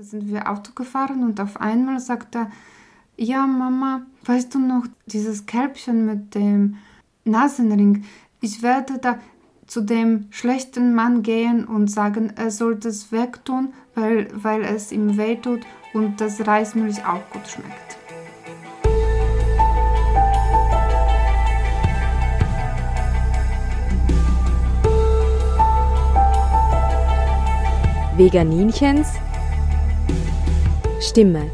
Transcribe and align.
Da 0.00 0.06
sind 0.06 0.32
wir 0.32 0.50
Auto 0.50 0.72
gefahren 0.74 1.22
und 1.22 1.38
auf 1.42 1.60
einmal 1.60 2.00
sagt 2.00 2.34
er, 2.34 2.50
ja 3.18 3.46
Mama, 3.46 4.06
weißt 4.24 4.54
du 4.54 4.58
noch 4.58 4.86
dieses 5.04 5.44
Kälbchen 5.44 6.06
mit 6.06 6.34
dem 6.34 6.76
Nasenring? 7.26 8.06
Ich 8.40 8.62
werde 8.62 8.96
da 8.96 9.18
zu 9.66 9.82
dem 9.82 10.24
schlechten 10.30 10.94
Mann 10.94 11.22
gehen 11.22 11.66
und 11.66 11.90
sagen, 11.90 12.32
er 12.34 12.50
soll 12.50 12.76
das 12.76 13.12
wegtun, 13.12 13.74
weil, 13.94 14.28
weil 14.32 14.62
es 14.62 14.90
ihm 14.90 15.18
wehtut 15.18 15.66
und 15.92 16.18
das 16.22 16.46
Reismilch 16.46 17.04
auch 17.04 17.20
gut 17.30 17.46
schmeckt. 17.46 17.98
Veganinchens 28.16 29.12
Stimme. 31.00 31.50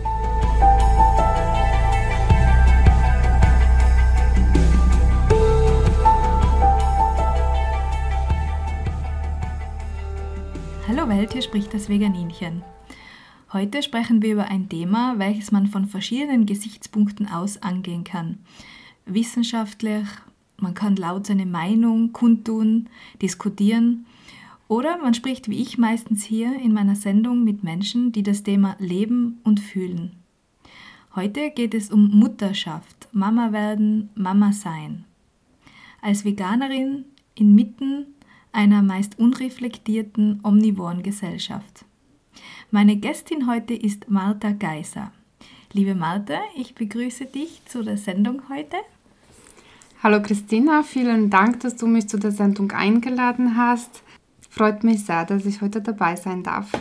Hallo 10.88 11.08
Welt, 11.08 11.32
hier 11.32 11.42
spricht 11.42 11.72
das 11.72 11.88
Veganinchen. 11.88 12.62
Heute 13.52 13.84
sprechen 13.84 14.20
wir 14.20 14.32
über 14.32 14.46
ein 14.46 14.68
Thema, 14.68 15.14
welches 15.18 15.52
man 15.52 15.68
von 15.68 15.86
verschiedenen 15.86 16.46
Gesichtspunkten 16.46 17.28
aus 17.28 17.62
angehen 17.62 18.02
kann. 18.02 18.38
Wissenschaftlich, 19.04 20.08
man 20.56 20.74
kann 20.74 20.96
laut 20.96 21.26
seine 21.26 21.46
Meinung 21.46 22.12
kundtun, 22.12 22.88
diskutieren 23.22 24.06
oder 24.68 24.98
man 24.98 25.14
spricht 25.14 25.48
wie 25.48 25.60
ich 25.62 25.78
meistens 25.78 26.24
hier 26.24 26.58
in 26.60 26.72
meiner 26.72 26.96
Sendung 26.96 27.44
mit 27.44 27.62
Menschen, 27.62 28.12
die 28.12 28.22
das 28.22 28.42
Thema 28.42 28.76
leben 28.78 29.40
und 29.44 29.60
fühlen. 29.60 30.12
Heute 31.14 31.50
geht 31.50 31.74
es 31.74 31.90
um 31.90 32.10
Mutterschaft, 32.10 33.08
Mama 33.12 33.52
werden, 33.52 34.10
Mama 34.14 34.52
sein. 34.52 35.04
Als 36.02 36.24
Veganerin 36.24 37.04
inmitten 37.34 38.06
einer 38.52 38.82
meist 38.82 39.18
unreflektierten, 39.18 40.40
omnivoren 40.42 41.02
Gesellschaft. 41.02 41.84
Meine 42.70 42.96
Gästin 42.96 43.46
heute 43.46 43.74
ist 43.74 44.10
Martha 44.10 44.50
Geiser. 44.50 45.12
Liebe 45.72 45.94
Martha, 45.94 46.40
ich 46.56 46.74
begrüße 46.74 47.26
dich 47.26 47.62
zu 47.66 47.82
der 47.82 47.96
Sendung 47.96 48.42
heute. 48.48 48.76
Hallo 50.02 50.22
Christina, 50.22 50.82
vielen 50.82 51.30
Dank, 51.30 51.60
dass 51.60 51.76
du 51.76 51.86
mich 51.86 52.08
zu 52.08 52.18
der 52.18 52.30
Sendung 52.30 52.72
eingeladen 52.72 53.56
hast. 53.56 54.02
Freut 54.56 54.84
mich 54.84 55.04
sehr, 55.04 55.26
dass 55.26 55.44
ich 55.44 55.60
heute 55.60 55.82
dabei 55.82 56.16
sein 56.16 56.42
darf. 56.42 56.72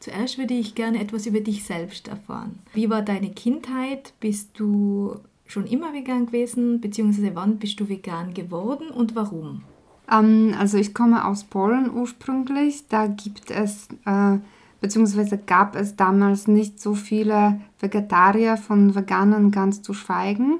Zuerst 0.00 0.36
würde 0.36 0.52
ich 0.52 0.74
gerne 0.74 1.00
etwas 1.00 1.24
über 1.24 1.40
dich 1.40 1.64
selbst 1.64 2.08
erfahren. 2.08 2.58
Wie 2.74 2.90
war 2.90 3.00
deine 3.00 3.30
Kindheit? 3.30 4.12
Bist 4.20 4.58
du 4.58 5.16
schon 5.46 5.66
immer 5.66 5.94
vegan 5.94 6.26
gewesen? 6.26 6.80
Beziehungsweise 6.80 7.34
wann 7.34 7.58
bist 7.58 7.80
du 7.80 7.88
vegan 7.88 8.34
geworden 8.34 8.90
und 8.90 9.14
warum? 9.14 9.62
Ähm, 10.10 10.54
also 10.58 10.76
ich 10.76 10.92
komme 10.92 11.24
aus 11.24 11.44
Polen 11.44 11.90
ursprünglich. 11.90 12.86
Da 12.88 13.06
gibt 13.06 13.50
es, 13.50 13.88
äh, 14.04 14.38
beziehungsweise 14.82 15.38
gab 15.38 15.76
es 15.76 15.96
damals 15.96 16.48
nicht 16.48 16.80
so 16.80 16.94
viele 16.94 17.60
Vegetarier 17.78 18.58
von 18.58 18.94
Veganern 18.94 19.50
ganz 19.50 19.80
zu 19.80 19.94
schweigen. 19.94 20.58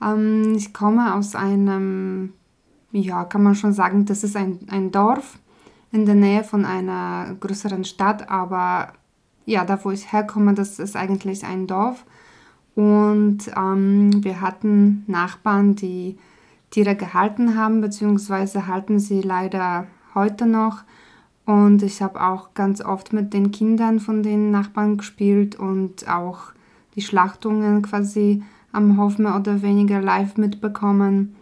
Ähm, 0.00 0.54
ich 0.56 0.72
komme 0.72 1.14
aus 1.14 1.34
einem 1.34 2.34
ja, 2.92 3.24
kann 3.24 3.42
man 3.42 3.54
schon 3.54 3.72
sagen, 3.72 4.04
das 4.04 4.24
ist 4.24 4.36
ein, 4.36 4.58
ein 4.70 4.90
Dorf 4.90 5.38
in 5.92 6.06
der 6.06 6.14
Nähe 6.14 6.44
von 6.44 6.64
einer 6.64 7.34
größeren 7.40 7.84
Stadt, 7.84 8.30
aber 8.30 8.92
ja, 9.44 9.64
da 9.64 9.84
wo 9.84 9.90
ich 9.90 10.12
herkomme, 10.12 10.54
das 10.54 10.78
ist 10.78 10.96
eigentlich 10.96 11.44
ein 11.44 11.66
Dorf. 11.66 12.04
Und 12.74 13.50
ähm, 13.56 14.22
wir 14.22 14.40
hatten 14.40 15.04
Nachbarn, 15.06 15.74
die 15.74 16.16
Tiere 16.70 16.94
gehalten 16.94 17.56
haben, 17.56 17.80
beziehungsweise 17.80 18.68
halten 18.68 19.00
sie 19.00 19.22
leider 19.22 19.86
heute 20.14 20.46
noch. 20.46 20.82
Und 21.46 21.82
ich 21.82 22.00
habe 22.00 22.22
auch 22.22 22.54
ganz 22.54 22.80
oft 22.80 23.12
mit 23.12 23.34
den 23.34 23.50
Kindern 23.50 23.98
von 23.98 24.22
den 24.22 24.52
Nachbarn 24.52 24.98
gespielt 24.98 25.56
und 25.56 26.08
auch 26.08 26.52
die 26.94 27.02
Schlachtungen 27.02 27.82
quasi 27.82 28.42
am 28.72 28.96
Hof 28.98 29.18
mehr 29.18 29.34
oder 29.34 29.62
weniger 29.62 30.00
live 30.00 30.36
mitbekommen. 30.36 31.34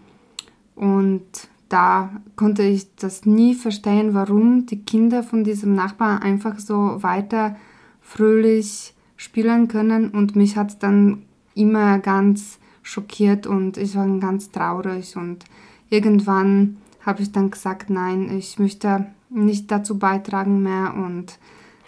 Und 0.79 1.25
da 1.69 2.11
konnte 2.37 2.63
ich 2.63 2.95
das 2.95 3.27
nie 3.27 3.55
verstehen, 3.55 4.15
warum 4.15 4.67
die 4.67 4.85
Kinder 4.85 5.23
von 5.23 5.45
diesem 5.45 5.75
Nachbarn 5.75 6.23
einfach 6.23 6.59
so 6.59 7.03
weiter 7.03 7.57
fröhlich 8.01 8.95
spielen 9.17 9.69
können. 9.69 10.11
Und 10.11 10.37
mich 10.37 10.57
hat 10.57 10.83
dann 10.83 11.25
immer 11.55 11.99
ganz 11.99 12.59
schockiert 12.83 13.47
und 13.47 13.77
ich 13.77 13.97
war 13.97 14.09
ganz 14.21 14.51
traurig. 14.51 15.17
Und 15.17 15.45
irgendwann 15.91 16.79
habe 17.05 17.23
ich 17.23 17.33
dann 17.33 17.51
gesagt, 17.51 17.91
nein, 17.91 18.31
ich 18.37 18.59
möchte 18.59 19.07
nicht 19.29 19.71
dazu 19.71 19.99
beitragen 19.99 20.63
mehr. 20.63 20.95
Und 20.95 21.39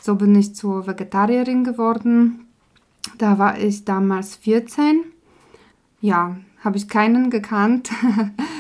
so 0.00 0.17
bin 0.17 0.34
ich 0.34 0.55
zur 0.55 0.87
Vegetarierin 0.87 1.62
geworden. 1.62 2.47
Da 3.19 3.39
war 3.39 3.59
ich 3.59 3.84
damals 3.84 4.37
14. 4.37 5.05
Ja, 6.00 6.37
habe 6.65 6.77
ich 6.77 6.89
keinen 6.89 7.31
gekannt. 7.31 7.91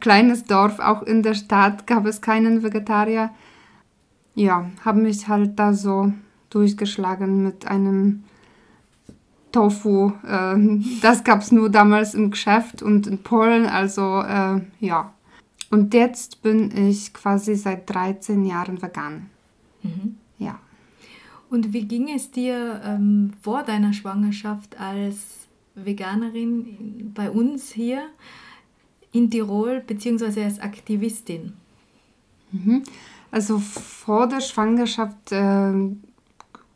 Kleines 0.00 0.44
Dorf, 0.44 0.78
auch 0.78 1.02
in 1.02 1.22
der 1.22 1.34
Stadt 1.34 1.86
gab 1.86 2.06
es 2.06 2.20
keinen 2.20 2.62
Vegetarier. 2.62 3.30
Ja, 4.34 4.70
habe 4.84 5.00
mich 5.00 5.28
halt 5.28 5.58
da 5.58 5.72
so 5.72 6.12
durchgeschlagen 6.50 7.42
mit 7.42 7.66
einem 7.66 8.24
Tofu. 9.52 10.12
Äh, 10.26 10.56
das 11.02 11.24
gab 11.24 11.40
es 11.40 11.52
nur 11.52 11.70
damals 11.70 12.14
im 12.14 12.30
Geschäft 12.30 12.82
und 12.82 13.06
in 13.06 13.18
Polen, 13.18 13.66
also 13.66 14.22
äh, 14.22 14.60
ja. 14.80 15.12
Und 15.70 15.92
jetzt 15.92 16.42
bin 16.42 16.74
ich 16.88 17.12
quasi 17.12 17.54
seit 17.54 17.90
13 17.90 18.46
Jahren 18.46 18.80
vegan. 18.80 19.28
Mhm. 19.82 20.16
Ja. 20.38 20.58
Und 21.50 21.72
wie 21.72 21.86
ging 21.86 22.08
es 22.14 22.30
dir 22.30 22.80
ähm, 22.84 23.32
vor 23.42 23.62
deiner 23.64 23.92
Schwangerschaft 23.92 24.80
als 24.80 25.48
Veganerin 25.74 27.12
bei 27.14 27.30
uns 27.30 27.70
hier 27.70 28.02
in 29.12 29.30
Tirol, 29.30 29.82
beziehungsweise 29.86 30.44
als 30.44 30.60
Aktivistin? 30.60 31.54
Mhm. 32.52 32.82
Also 33.30 33.58
vor 33.58 34.26
der 34.26 34.40
Schwangerschaft 34.40 35.32
äh, 35.32 35.72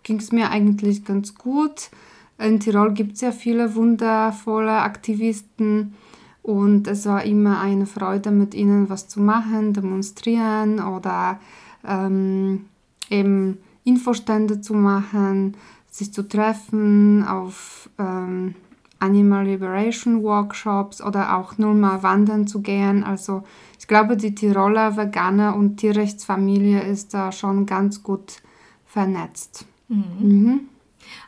ging 0.03 0.19
es 0.19 0.32
mir 0.32 0.50
eigentlich 0.50 1.04
ganz 1.04 1.34
gut. 1.34 1.91
In 2.38 2.60
Tirol 2.60 2.93
gibt 2.93 3.15
es 3.15 3.20
ja 3.20 3.32
viele 3.32 3.75
wundervolle 3.75 4.72
Aktivisten 4.72 5.94
und 6.43 6.88
es 6.88 7.06
war 7.06 7.25
immer 7.25 7.60
eine 7.60 7.87
Freude, 7.87 8.31
mit 8.31 8.54
ihnen 8.54 8.91
was 8.91 9.09
zu 9.09 9.20
machen, 9.20 9.72
demonstrieren 9.72 10.81
oder 10.81 11.38
ähm, 11.87 12.66
eben 13.10 13.59
Infostände 13.84 14.60
zu 14.60 14.75
machen, 14.75 15.56
sich 15.91 16.12
zu 16.12 16.28
treffen 16.28 17.25
auf 17.25 17.88
ähm, 17.99 18.54
Animal 19.02 19.46
Liberation 19.46 20.22
Workshops 20.22 21.02
oder 21.02 21.36
auch 21.36 21.58
nur 21.58 21.74
mal 21.74 22.02
wandern 22.02 22.46
zu 22.46 22.62
gehen. 22.62 23.02
Also 23.02 23.42
ich 23.78 23.88
glaube, 23.88 24.16
die 24.16 24.34
Tiroler 24.34 24.96
Veganer 24.96 25.56
und 25.56 25.78
Tierrechtsfamilie 25.78 26.82
ist 26.82 27.12
da 27.12 27.32
schon 27.32 27.66
ganz 27.66 28.02
gut 28.02 28.40
vernetzt. 28.86 29.66
Mhm. 29.88 30.04
Mhm. 30.20 30.60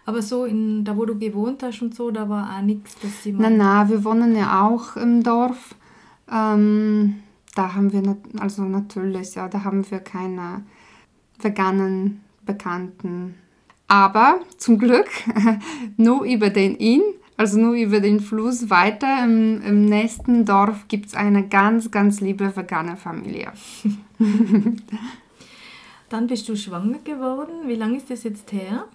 Aber 0.06 0.22
so, 0.22 0.44
in, 0.44 0.84
da 0.84 0.96
wo 0.96 1.04
du 1.04 1.18
gewohnt 1.18 1.62
hast 1.64 1.82
und 1.82 1.94
so, 1.94 2.10
da 2.12 2.28
war 2.28 2.56
auch 2.56 2.62
nichts, 2.62 2.96
dass 3.00 3.24
sie. 3.24 3.32
Nein, 3.32 3.56
nein, 3.56 3.88
wir 3.88 4.04
wohnen 4.04 4.36
ja 4.36 4.66
auch 4.66 4.96
im 4.96 5.22
Dorf. 5.22 5.74
Ähm, 6.30 7.16
da 7.56 7.74
haben 7.74 7.92
wir, 7.92 8.16
also 8.38 8.62
natürlich, 8.62 9.34
ja, 9.34 9.48
da 9.48 9.64
haben 9.64 9.90
wir 9.90 9.98
keine 9.98 10.62
veganen 11.40 12.22
Bekannten. 12.46 13.34
Aber 13.88 14.40
zum 14.58 14.78
Glück 14.78 15.08
nur 15.96 16.24
über 16.24 16.50
den 16.50 16.76
Inn 16.76 17.02
also 17.36 17.58
nur 17.58 17.74
über 17.74 18.00
den 18.00 18.20
Fluss 18.20 18.70
weiter. 18.70 19.24
Im, 19.24 19.62
im 19.62 19.84
nächsten 19.84 20.44
Dorf 20.44 20.86
gibt 20.88 21.06
es 21.06 21.14
eine 21.14 21.48
ganz, 21.48 21.90
ganz 21.90 22.20
liebe 22.20 22.56
vegane 22.56 22.96
Familie. 22.96 23.52
Dann 26.08 26.26
bist 26.26 26.48
du 26.48 26.56
schwanger 26.56 26.98
geworden. 26.98 27.66
Wie 27.66 27.74
lange 27.74 27.96
ist 27.96 28.10
das 28.10 28.22
jetzt 28.22 28.52
her? 28.52 28.86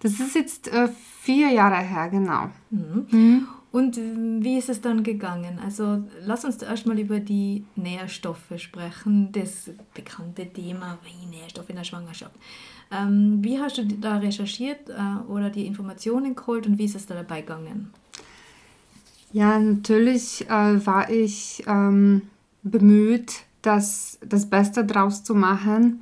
Das 0.00 0.20
ist 0.20 0.34
jetzt 0.34 0.68
äh, 0.68 0.88
vier 1.20 1.50
Jahre 1.50 1.76
her, 1.76 2.08
genau. 2.08 2.50
Mhm. 2.70 3.06
Mhm. 3.10 3.48
Und 3.70 3.96
wie 3.96 4.56
ist 4.56 4.70
es 4.70 4.80
dann 4.80 5.02
gegangen? 5.02 5.58
Also 5.62 6.02
lass 6.24 6.44
uns 6.44 6.58
zuerst 6.58 6.86
mal 6.86 6.98
über 6.98 7.20
die 7.20 7.64
Nährstoffe 7.76 8.52
sprechen, 8.56 9.30
das 9.32 9.70
bekannte 9.94 10.46
Thema 10.46 10.98
wie 11.04 11.26
Nährstoffe 11.26 11.68
in 11.68 11.76
der 11.76 11.84
Schwangerschaft. 11.84 12.34
Ähm, 12.90 13.38
wie 13.42 13.58
hast 13.58 13.76
du 13.76 13.84
da 13.84 14.16
recherchiert 14.16 14.88
äh, 14.88 15.30
oder 15.30 15.50
die 15.50 15.66
Informationen 15.66 16.34
geholt 16.34 16.66
und 16.66 16.78
wie 16.78 16.86
ist 16.86 16.96
es 16.96 17.04
da 17.04 17.14
dabei 17.14 17.42
gegangen? 17.42 17.92
Ja, 19.32 19.58
natürlich 19.58 20.48
äh, 20.48 20.86
war 20.86 21.10
ich 21.10 21.62
ähm, 21.66 22.22
bemüht, 22.62 23.42
das, 23.60 24.18
das 24.24 24.48
Beste 24.48 24.86
draus 24.86 25.22
zu 25.22 25.34
machen, 25.34 26.00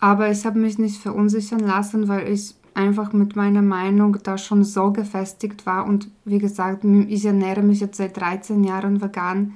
aber 0.00 0.30
ich 0.30 0.44
habe 0.44 0.58
mich 0.58 0.76
nicht 0.76 1.00
verunsichern 1.00 1.60
lassen, 1.60 2.08
weil 2.08 2.28
ich 2.28 2.54
einfach 2.76 3.12
mit 3.12 3.36
meiner 3.36 3.62
Meinung 3.62 4.18
da 4.22 4.36
schon 4.36 4.62
so 4.62 4.92
gefestigt 4.92 5.66
war. 5.66 5.86
Und 5.86 6.10
wie 6.24 6.38
gesagt, 6.38 6.84
ich 6.84 7.24
ernähre 7.24 7.62
mich 7.62 7.80
jetzt 7.80 7.96
seit 7.96 8.16
13 8.16 8.62
Jahren 8.64 9.00
vegan. 9.00 9.54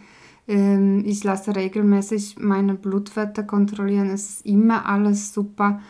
Ähm, 0.48 1.04
ich 1.04 1.22
lasse 1.22 1.54
regelmäßig 1.54 2.36
meine 2.38 2.74
Blutwerte 2.74 3.44
kontrollieren. 3.44 4.08
Es 4.08 4.30
ist 4.30 4.46
immer 4.46 4.86
alles 4.86 5.34
super. 5.34 5.80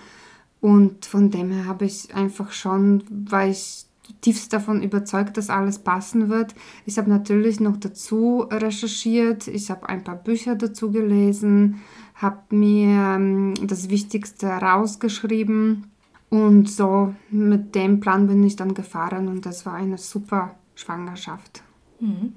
Und 0.61 1.06
von 1.06 1.31
dem 1.31 1.50
her 1.53 1.67
habe 1.67 1.85
ich 1.85 2.15
einfach 2.15 2.53
schon, 2.53 3.05
weil 3.09 3.53
ich 3.53 3.87
tiefst 4.21 4.53
davon 4.53 4.82
überzeugt, 4.82 5.37
dass 5.37 5.50
alles 5.50 5.79
passen 5.79 6.29
wird. 6.29 6.55
Ich 6.85 6.99
habe 6.99 7.09
natürlich 7.09 7.61
noch 7.61 7.77
dazu 7.77 8.44
recherchiert, 8.50 9.47
ich 9.47 9.71
habe 9.71 9.88
ein 9.88 10.03
paar 10.03 10.17
Bücher 10.17 10.56
dazu 10.56 10.91
gelesen, 10.91 11.81
habe 12.17 12.55
mir 12.55 13.15
ähm, 13.15 13.55
das 13.62 13.88
Wichtigste 13.88 14.49
rausgeschrieben 14.49 15.87
und 16.31 16.71
so 16.71 17.15
mit 17.31 17.75
dem 17.75 18.00
Plan 18.00 18.29
bin 18.29 18.43
ich 18.44 18.56
dann 18.56 18.75
gefahren 18.75 19.29
und 19.29 19.44
das 19.44 19.67
war 19.67 19.75
eine 19.75 19.99
super 19.99 20.55
Schwangerschaft. 20.77 21.62
Mhm. 21.99 22.35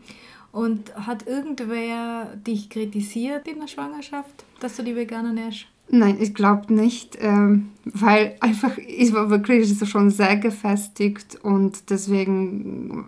Und 0.52 0.96
hat 0.96 1.26
irgendwer 1.26 2.36
dich 2.36 2.70
kritisiert 2.70 3.48
in 3.48 3.60
der 3.60 3.68
Schwangerschaft, 3.68 4.46
dass 4.60 4.76
du 4.76 4.84
die 4.84 4.96
Veganer 4.96 5.30
ernährst? 5.30 5.68
Nein, 5.90 6.18
ich 6.20 6.34
glaube 6.34 6.74
nicht, 6.74 7.18
ähm, 7.20 7.70
weil 7.86 8.36
einfach 8.40 8.78
ich 8.78 9.14
war 9.14 9.30
wirklich 9.30 9.78
schon 9.88 10.10
sehr 10.10 10.38
gefestigt 10.38 11.36
und 11.44 11.90
deswegen, 11.90 13.08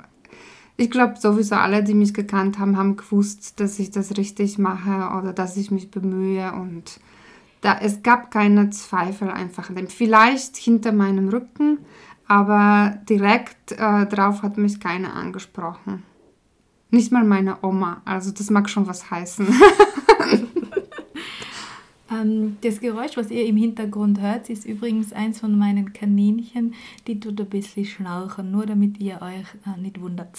ich 0.77 0.91
glaube 0.91 1.15
sowieso 1.17 1.55
alle, 1.55 1.83
die 1.83 1.93
mich 1.93 2.13
gekannt 2.13 2.59
haben, 2.59 2.77
haben 2.77 2.95
gewusst, 2.95 3.59
dass 3.59 3.79
ich 3.79 3.91
das 3.91 4.17
richtig 4.17 4.57
mache 4.57 5.17
oder 5.17 5.33
dass 5.33 5.57
ich 5.57 5.71
mich 5.71 5.89
bemühe 5.89 6.51
und 6.51 6.99
da, 7.61 7.77
es 7.81 8.03
gab 8.03 8.31
keine 8.31 8.69
Zweifel 8.69 9.29
einfach. 9.29 9.71
Vielleicht 9.87 10.57
hinter 10.57 10.91
meinem 10.91 11.29
Rücken, 11.29 11.79
aber 12.27 12.99
direkt 13.09 13.71
äh, 13.73 14.05
drauf 14.05 14.43
hat 14.43 14.57
mich 14.57 14.79
keiner 14.79 15.15
angesprochen. 15.15 16.03
Nicht 16.91 17.11
mal 17.11 17.23
meine 17.23 17.57
Oma, 17.63 18.01
also 18.05 18.31
das 18.31 18.49
mag 18.49 18.69
schon 18.69 18.87
was 18.87 19.09
heißen. 19.09 19.47
Ähm, 22.11 22.57
das 22.61 22.79
Geräusch, 22.79 23.17
was 23.17 23.31
ihr 23.31 23.45
im 23.45 23.57
Hintergrund 23.57 24.21
hört, 24.21 24.49
ist 24.49 24.65
übrigens 24.65 25.13
eins 25.13 25.39
von 25.39 25.57
meinen 25.57 25.93
Kaninchen, 25.93 26.75
die 27.07 27.19
tut 27.19 27.39
ein 27.39 27.49
bisschen 27.49 27.85
schnauchen, 27.85 28.51
nur 28.51 28.65
damit 28.65 28.99
ihr 28.99 29.21
euch 29.21 29.45
äh, 29.65 29.79
nicht 29.79 29.99
wundert. 29.99 30.37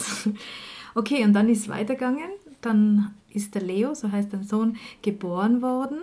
okay, 0.95 1.25
und 1.25 1.33
dann 1.33 1.49
ist 1.49 1.63
es 1.63 1.69
weitergegangen. 1.69 2.31
Dann 2.61 3.15
ist 3.31 3.55
der 3.55 3.63
Leo, 3.63 3.95
so 3.95 4.11
heißt 4.11 4.33
dein 4.33 4.45
Sohn, 4.45 4.77
geboren 5.03 5.61
worden. 5.63 5.99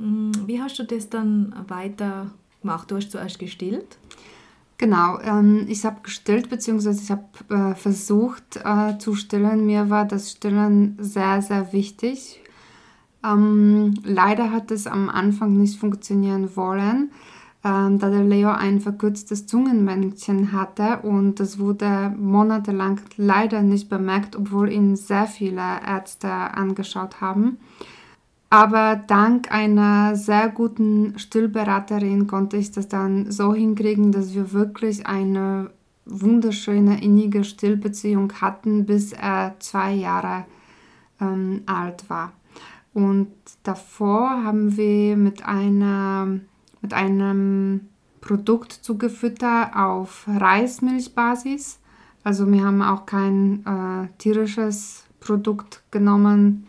Hm, 0.00 0.32
wie 0.46 0.60
hast 0.60 0.78
du 0.80 0.82
das 0.82 1.08
dann 1.08 1.54
weiter 1.68 2.32
gemacht? 2.60 2.90
Du 2.90 2.96
hast 2.96 3.12
zuerst 3.12 3.38
gestillt. 3.38 3.98
Genau, 4.78 5.20
ähm, 5.20 5.66
ich 5.68 5.84
habe 5.84 6.00
gestillt, 6.02 6.50
beziehungsweise 6.50 7.02
ich 7.02 7.10
habe 7.10 7.24
äh, 7.50 7.74
versucht 7.76 8.56
äh, 8.64 8.98
zu 8.98 9.14
stillen. 9.14 9.66
Mir 9.66 9.90
war 9.90 10.06
das 10.06 10.32
Stillen 10.32 10.96
sehr, 10.98 11.42
sehr 11.42 11.72
wichtig 11.72 12.40
ähm, 13.24 13.94
leider 14.02 14.50
hat 14.50 14.70
es 14.70 14.86
am 14.86 15.10
Anfang 15.10 15.56
nicht 15.56 15.78
funktionieren 15.78 16.56
wollen, 16.56 17.10
ähm, 17.62 17.98
da 17.98 18.08
der 18.08 18.24
Leo 18.24 18.50
ein 18.50 18.80
verkürztes 18.80 19.46
Zungenmännchen 19.46 20.52
hatte 20.52 21.00
und 21.02 21.38
das 21.40 21.58
wurde 21.58 22.14
monatelang 22.16 23.00
leider 23.16 23.62
nicht 23.62 23.90
bemerkt, 23.90 24.36
obwohl 24.36 24.72
ihn 24.72 24.96
sehr 24.96 25.26
viele 25.26 25.60
Ärzte 25.86 26.30
angeschaut 26.30 27.20
haben. 27.20 27.58
Aber 28.50 28.96
dank 28.96 29.52
einer 29.52 30.16
sehr 30.16 30.48
guten 30.48 31.16
Stillberaterin 31.18 32.26
konnte 32.26 32.56
ich 32.56 32.72
das 32.72 32.88
dann 32.88 33.30
so 33.30 33.54
hinkriegen, 33.54 34.10
dass 34.10 34.34
wir 34.34 34.52
wirklich 34.52 35.06
eine 35.06 35.70
wunderschöne, 36.04 37.00
innige 37.00 37.44
Stillbeziehung 37.44 38.32
hatten, 38.40 38.86
bis 38.86 39.12
er 39.12 39.54
zwei 39.60 39.92
Jahre 39.92 40.46
ähm, 41.20 41.62
alt 41.66 42.10
war. 42.10 42.32
Und 42.92 43.28
davor 43.62 44.42
haben 44.42 44.76
wir 44.76 45.16
mit, 45.16 45.46
einer, 45.46 46.40
mit 46.82 46.92
einem 46.92 47.82
Produkt 48.20 48.72
zugefüttert 48.72 49.76
auf 49.76 50.26
Reismilchbasis. 50.26 51.78
Also 52.24 52.50
wir 52.50 52.64
haben 52.64 52.82
auch 52.82 53.06
kein 53.06 53.64
äh, 53.64 54.08
tierisches 54.18 55.04
Produkt 55.20 55.82
genommen. 55.92 56.66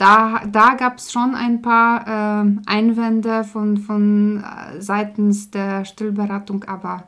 Da, 0.00 0.46
da 0.50 0.76
gab 0.76 0.96
es 0.96 1.12
schon 1.12 1.34
ein 1.34 1.60
paar 1.60 2.06
äh, 2.06 2.56
Einwände 2.64 3.44
von, 3.44 3.76
von 3.76 4.42
äh, 4.42 4.80
seitens 4.80 5.50
der 5.50 5.84
Stillberatung, 5.84 6.64
aber 6.64 7.04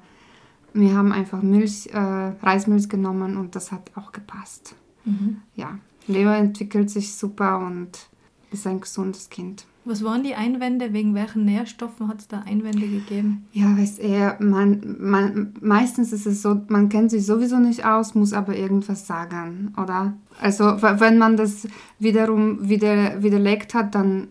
wir 0.74 0.94
haben 0.94 1.10
einfach 1.10 1.40
Milch, 1.40 1.86
äh, 1.86 1.98
Reismilch 1.98 2.90
genommen 2.90 3.38
und 3.38 3.56
das 3.56 3.72
hat 3.72 3.90
auch 3.94 4.12
gepasst. 4.12 4.74
Mhm. 5.06 5.40
Ja, 5.56 5.78
Leo 6.06 6.28
entwickelt 6.32 6.90
sich 6.90 7.14
super 7.14 7.60
und 7.60 8.10
ist 8.50 8.66
ein 8.66 8.82
gesundes 8.82 9.30
Kind. 9.30 9.64
Was 9.84 10.04
waren 10.04 10.22
die 10.22 10.36
Einwände? 10.36 10.92
Wegen 10.92 11.14
welchen 11.14 11.44
Nährstoffen 11.44 12.06
hat 12.06 12.20
es 12.20 12.28
da 12.28 12.40
Einwände 12.46 12.86
gegeben? 12.86 13.46
Ja, 13.52 13.76
weiß 13.76 13.98
eher, 13.98 14.36
man, 14.38 14.96
man, 15.00 15.54
meistens 15.60 16.12
ist 16.12 16.26
es 16.26 16.40
so, 16.40 16.60
man 16.68 16.88
kennt 16.88 17.10
sich 17.10 17.26
sowieso 17.26 17.58
nicht 17.58 17.84
aus, 17.84 18.14
muss 18.14 18.32
aber 18.32 18.56
irgendwas 18.56 19.06
sagen, 19.08 19.74
oder? 19.76 20.14
Also 20.40 20.64
wenn 20.64 21.18
man 21.18 21.36
das 21.36 21.66
wiederum 21.98 22.68
wieder, 22.68 23.22
widerlegt 23.22 23.74
hat, 23.74 23.94
dann 23.96 24.28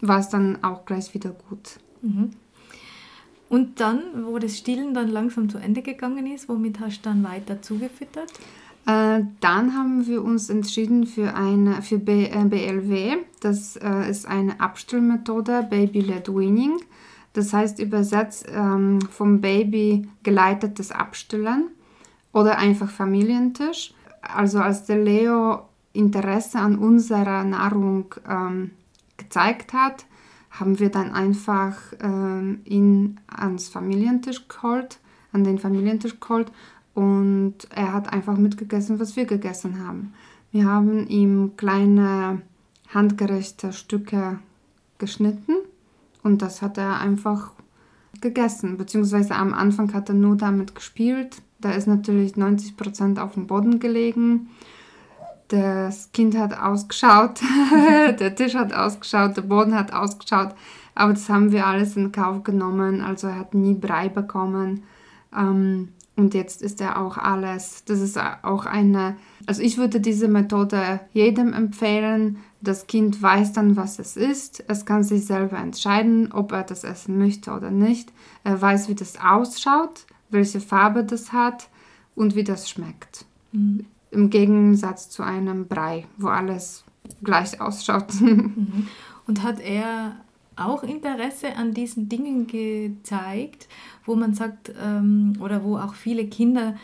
war 0.00 0.20
es 0.20 0.28
dann 0.28 0.62
auch 0.62 0.84
gleich 0.84 1.12
wieder 1.14 1.30
gut. 1.48 1.78
Mhm. 2.02 2.30
Und 3.48 3.80
dann, 3.80 4.00
wo 4.24 4.38
das 4.38 4.56
Stillen 4.56 4.94
dann 4.94 5.08
langsam 5.08 5.48
zu 5.48 5.58
Ende 5.58 5.82
gegangen 5.82 6.26
ist, 6.26 6.48
womit 6.48 6.80
hast 6.80 7.00
du 7.00 7.10
dann 7.10 7.24
weiter 7.24 7.60
zugefüttert? 7.60 8.32
Äh, 8.86 9.22
dann 9.40 9.76
haben 9.76 10.06
wir 10.06 10.24
uns 10.24 10.50
entschieden 10.50 11.06
für, 11.06 11.34
eine, 11.34 11.82
für 11.82 11.98
B, 11.98 12.26
äh, 12.26 12.44
BLW. 12.44 13.16
Das 13.40 13.76
äh, 13.76 14.10
ist 14.10 14.26
eine 14.26 14.60
Abstillmethode, 14.60 15.66
Baby-led 15.68 16.28
Weaning. 16.28 16.80
Das 17.32 17.52
heißt 17.52 17.78
übersetzt 17.78 18.46
ähm, 18.52 19.00
vom 19.02 19.40
Baby 19.40 20.08
geleitetes 20.22 20.90
Abstillen 20.90 21.68
oder 22.32 22.58
einfach 22.58 22.90
Familientisch. 22.90 23.94
Also 24.20 24.58
als 24.58 24.84
der 24.84 24.98
Leo 24.98 25.62
Interesse 25.92 26.58
an 26.58 26.76
unserer 26.76 27.44
Nahrung 27.44 28.14
ähm, 28.28 28.72
gezeigt 29.16 29.72
hat, 29.72 30.06
haben 30.50 30.78
wir 30.78 30.90
dann 30.90 31.12
einfach 31.12 31.76
ähm, 32.00 32.60
ihn 32.64 33.20
ans 33.26 33.68
Familientisch 33.68 34.48
geholt, 34.48 34.98
an 35.32 35.44
den 35.44 35.58
Familientisch 35.58 36.20
geholt 36.20 36.52
und 36.94 37.54
er 37.70 37.92
hat 37.92 38.12
einfach 38.12 38.36
mitgegessen, 38.36 39.00
was 39.00 39.16
wir 39.16 39.24
gegessen 39.24 39.86
haben. 39.86 40.12
Wir 40.50 40.66
haben 40.66 41.06
ihm 41.06 41.52
kleine 41.56 42.42
handgerechte 42.92 43.72
Stücke 43.72 44.38
geschnitten 44.98 45.56
und 46.22 46.42
das 46.42 46.62
hat 46.62 46.78
er 46.78 47.00
einfach 47.00 47.52
gegessen. 48.20 48.76
Beziehungsweise 48.76 49.34
am 49.34 49.54
Anfang 49.54 49.92
hat 49.94 50.08
er 50.08 50.14
nur 50.14 50.36
damit 50.36 50.74
gespielt. 50.74 51.42
Da 51.60 51.72
ist 51.72 51.86
natürlich 51.86 52.34
90% 52.34 53.18
auf 53.18 53.34
dem 53.34 53.46
Boden 53.46 53.80
gelegen. 53.80 54.50
Das 55.48 56.12
Kind 56.12 56.36
hat 56.36 56.58
ausgeschaut, 56.58 57.40
der 58.18 58.34
Tisch 58.34 58.54
hat 58.54 58.72
ausgeschaut, 58.72 59.36
der 59.36 59.42
Boden 59.42 59.74
hat 59.74 59.92
ausgeschaut. 59.92 60.54
Aber 60.94 61.12
das 61.12 61.28
haben 61.28 61.52
wir 61.52 61.66
alles 61.66 61.96
in 61.96 62.12
Kauf 62.12 62.42
genommen. 62.42 63.00
Also 63.00 63.28
er 63.28 63.38
hat 63.38 63.54
nie 63.54 63.74
Brei 63.74 64.08
bekommen. 64.08 64.84
Ähm, 65.36 65.88
und 66.14 66.34
jetzt 66.34 66.60
ist 66.60 66.80
er 66.80 67.00
auch 67.00 67.16
alles. 67.16 67.84
Das 67.86 68.00
ist 68.00 68.18
auch 68.18 68.66
eine, 68.66 69.16
also 69.46 69.62
ich 69.62 69.78
würde 69.78 70.00
diese 70.00 70.28
Methode 70.28 71.00
jedem 71.12 71.52
empfehlen. 71.54 72.38
Das 72.60 72.86
Kind 72.86 73.20
weiß 73.20 73.52
dann, 73.52 73.76
was 73.76 73.98
es 73.98 74.16
ist. 74.16 74.62
Es 74.68 74.84
kann 74.84 75.04
sich 75.04 75.24
selber 75.24 75.56
entscheiden, 75.58 76.30
ob 76.32 76.52
er 76.52 76.64
das 76.64 76.84
essen 76.84 77.18
möchte 77.18 77.52
oder 77.52 77.70
nicht. 77.70 78.12
Er 78.44 78.60
weiß, 78.60 78.88
wie 78.88 78.94
das 78.94 79.18
ausschaut, 79.18 80.06
welche 80.30 80.60
Farbe 80.60 81.04
das 81.04 81.32
hat 81.32 81.68
und 82.14 82.34
wie 82.34 82.44
das 82.44 82.68
schmeckt. 82.68 83.24
Mhm. 83.52 83.86
Im 84.10 84.28
Gegensatz 84.28 85.08
zu 85.08 85.22
einem 85.22 85.66
Brei, 85.66 86.06
wo 86.18 86.28
alles 86.28 86.84
gleich 87.22 87.60
ausschaut. 87.60 88.12
Mhm. 88.20 88.88
Und 89.24 89.44
hat 89.44 89.60
er 89.60 90.16
auch 90.56 90.82
Interesse 90.82 91.54
an 91.56 91.72
diesen 91.72 92.08
Dingen 92.08 92.46
gezeigt, 92.46 93.68
wo 94.04 94.14
man 94.14 94.34
sagt, 94.34 94.72
ähm, 94.82 95.34
oder 95.40 95.62
wo 95.64 95.76
auch 95.76 95.94
viele 95.94 96.26
Kinder 96.26 96.74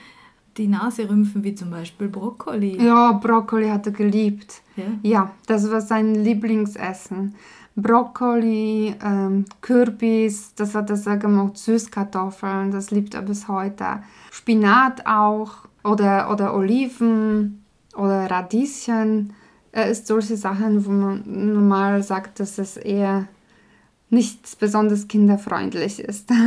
die 0.57 0.67
Nase 0.67 1.09
rümpfen, 1.09 1.45
wie 1.45 1.55
zum 1.55 1.71
Beispiel 1.71 2.09
Brokkoli. 2.09 2.83
Ja, 2.85 3.13
Brokkoli 3.13 3.69
hat 3.69 3.87
er 3.87 3.93
geliebt. 3.93 4.61
Ja, 4.77 4.85
ja 5.03 5.31
das 5.47 5.71
war 5.71 5.81
sein 5.81 6.15
Lieblingsessen. 6.15 7.35
Brokkoli, 7.77 8.95
ähm, 9.05 9.45
Kürbis, 9.61 10.55
das 10.57 10.75
hat 10.75 10.91
er 10.91 10.97
sehr 10.97 11.17
gemacht, 11.17 11.57
Süßkartoffeln, 11.57 12.73
das 12.73 12.91
liebt 12.91 13.15
er 13.15 13.23
bis 13.23 13.47
heute. 13.47 14.03
Spinat 14.33 15.07
auch 15.07 15.69
oder, 15.85 16.31
oder 16.33 16.57
Oliven 16.57 17.65
oder 17.97 18.29
Radieschen. 18.29 19.33
Er 19.71 19.89
isst 19.91 20.09
solche 20.09 20.37
Sachen, 20.37 20.85
wo 20.85 20.91
man 20.91 21.23
normal 21.27 22.03
sagt, 22.03 22.41
dass 22.41 22.59
es 22.59 22.77
eher 22.77 23.29
nichts 24.11 24.57
besonders 24.57 25.09
kinderfreundlich 25.09 26.01
ist. 26.01 26.31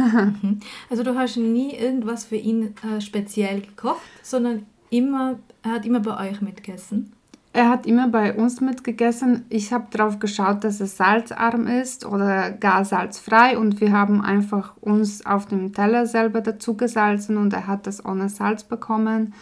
Mhm. 0.42 0.60
Also 0.90 1.04
du 1.04 1.16
hast 1.16 1.38
nie 1.38 1.74
irgendwas 1.74 2.26
für 2.26 2.36
ihn 2.36 2.76
äh, 2.84 3.02
speziell 3.02 3.62
gekocht, 3.62 4.02
sondern 4.22 4.66
immer, 4.90 5.40
er 5.64 5.72
hat 5.72 5.86
immer 5.86 6.00
bei 6.00 6.30
euch 6.30 6.42
mitgegessen? 6.42 7.14
Er 7.54 7.70
hat 7.70 7.86
immer 7.86 8.08
bei 8.08 8.34
uns 8.34 8.62
mitgegessen. 8.62 9.46
Ich 9.50 9.74
habe 9.74 9.88
darauf 9.92 10.20
geschaut, 10.20 10.64
dass 10.64 10.80
es 10.80 10.96
salzarm 10.96 11.68
ist 11.68 12.06
oder 12.06 12.52
gar 12.52 12.86
salzfrei 12.86 13.58
und 13.58 13.82
wir 13.82 13.92
haben 13.92 14.22
einfach 14.22 14.74
uns 14.80 15.26
auf 15.26 15.48
dem 15.48 15.74
Teller 15.74 16.06
selber 16.06 16.42
dazu 16.42 16.76
gesalzen 16.76 17.38
und 17.38 17.54
er 17.54 17.68
hat 17.68 17.88
das 17.88 18.06
ohne 18.06 18.30
Salz 18.30 18.64
bekommen. 18.64 19.34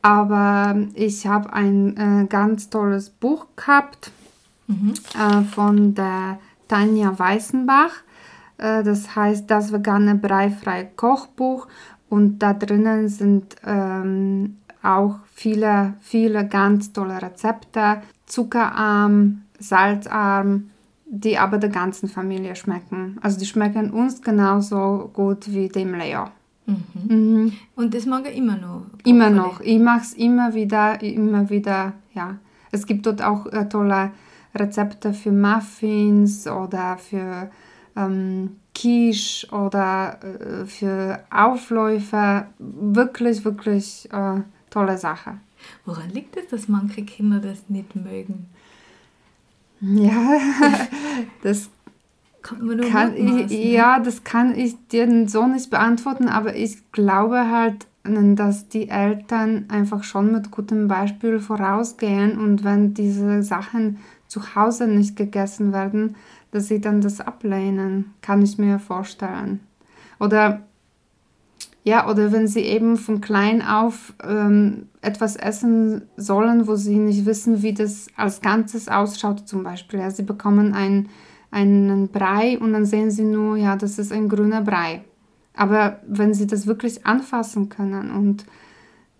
Aber 0.00 0.76
ich 0.94 1.26
habe 1.26 1.52
ein 1.52 1.96
äh, 1.96 2.26
ganz 2.26 2.70
tolles 2.70 3.10
Buch 3.10 3.46
gehabt 3.56 4.12
mhm. 4.68 4.94
äh, 5.18 5.42
von 5.42 5.94
der 5.94 6.38
Tanja 6.68 7.18
Weißenbach. 7.18 7.92
Äh, 8.58 8.82
das 8.82 9.14
heißt 9.14 9.50
Das 9.50 9.72
vegane 9.72 10.14
breifreie 10.14 10.88
Kochbuch 10.96 11.66
und 12.08 12.38
da 12.38 12.54
drinnen 12.54 13.08
sind 13.08 13.56
ähm, 13.64 14.58
auch 14.82 15.16
viele, 15.34 15.94
viele 16.00 16.46
ganz 16.46 16.92
tolle 16.92 17.20
Rezepte, 17.20 18.02
zuckerarm, 18.26 19.42
salzarm, 19.58 20.70
die 21.06 21.38
aber 21.38 21.58
der 21.58 21.70
ganzen 21.70 22.08
Familie 22.08 22.56
schmecken. 22.56 23.18
Also 23.22 23.38
die 23.38 23.46
schmecken 23.46 23.90
uns 23.90 24.22
genauso 24.22 25.10
gut 25.12 25.52
wie 25.52 25.68
dem 25.68 25.94
Leo. 25.94 26.26
Mhm. 26.66 26.84
Mhm. 27.08 27.52
Und 27.76 27.94
das 27.94 28.06
mag 28.06 28.26
er 28.26 28.32
immer 28.32 28.56
noch? 28.56 28.82
Immer 29.04 29.30
noch. 29.30 29.60
Ich 29.60 29.80
mache 29.80 30.02
es 30.02 30.12
immer 30.14 30.54
wieder, 30.54 31.00
immer 31.02 31.48
wieder, 31.48 31.92
ja. 32.12 32.36
Es 32.72 32.86
gibt 32.86 33.06
dort 33.06 33.22
auch 33.22 33.46
äh, 33.46 33.68
tolle 33.68 34.10
Rezepte 34.58 35.12
für 35.12 35.32
Muffins 35.32 36.46
oder 36.46 36.98
für 36.98 37.50
ähm, 37.96 38.56
Quiche 38.74 39.48
oder 39.50 40.18
äh, 40.22 40.66
für 40.66 41.20
Aufläufe. 41.30 42.46
Wirklich, 42.58 43.44
wirklich 43.44 44.08
äh, 44.12 44.40
tolle 44.70 44.98
Sache. 44.98 45.38
Woran 45.84 46.10
liegt 46.10 46.36
es, 46.36 46.48
dass 46.48 46.68
manche 46.68 47.02
Kinder 47.02 47.40
das 47.40 47.68
nicht 47.68 47.96
mögen? 47.96 48.46
Ja, 49.80 50.38
das 51.42 51.70
kann, 52.42 53.16
ich, 53.16 53.50
ja, 53.50 53.98
das 53.98 54.24
kann 54.24 54.54
ich 54.56 54.74
dir 54.88 55.28
so 55.28 55.46
nicht 55.46 55.70
beantworten, 55.70 56.28
aber 56.28 56.54
ich 56.54 56.92
glaube 56.92 57.50
halt, 57.50 57.86
dass 58.04 58.68
die 58.68 58.88
Eltern 58.88 59.66
einfach 59.68 60.04
schon 60.04 60.32
mit 60.32 60.50
gutem 60.50 60.86
Beispiel 60.86 61.40
vorausgehen 61.40 62.38
und 62.38 62.62
wenn 62.62 62.94
diese 62.94 63.42
Sachen 63.42 63.98
zu 64.28 64.54
Hause 64.54 64.86
nicht 64.86 65.16
gegessen 65.16 65.72
werden, 65.72 66.16
dass 66.50 66.68
sie 66.68 66.80
dann 66.80 67.00
das 67.00 67.20
ablehnen, 67.20 68.14
kann 68.22 68.42
ich 68.42 68.58
mir 68.58 68.78
vorstellen. 68.78 69.60
Oder 70.18 70.62
ja, 71.86 72.10
oder 72.10 72.32
wenn 72.32 72.48
sie 72.48 72.62
eben 72.62 72.96
von 72.96 73.20
klein 73.20 73.62
auf 73.62 74.12
ähm, 74.24 74.88
etwas 75.02 75.36
essen 75.36 76.02
sollen, 76.16 76.66
wo 76.66 76.74
sie 76.74 76.98
nicht 76.98 77.26
wissen, 77.26 77.62
wie 77.62 77.74
das 77.74 78.08
als 78.16 78.40
Ganzes 78.40 78.88
ausschaut, 78.88 79.46
zum 79.46 79.62
Beispiel. 79.62 80.00
Ja, 80.00 80.10
sie 80.10 80.24
bekommen 80.24 80.74
ein, 80.74 81.08
einen 81.52 82.08
Brei 82.08 82.58
und 82.58 82.72
dann 82.72 82.86
sehen 82.86 83.12
sie 83.12 83.22
nur, 83.22 83.56
ja, 83.56 83.76
das 83.76 84.00
ist 84.00 84.10
ein 84.10 84.28
grüner 84.28 84.62
Brei. 84.62 85.04
Aber 85.54 86.00
wenn 86.08 86.34
sie 86.34 86.48
das 86.48 86.66
wirklich 86.66 87.06
anfassen 87.06 87.68
können 87.68 88.10
und 88.10 88.46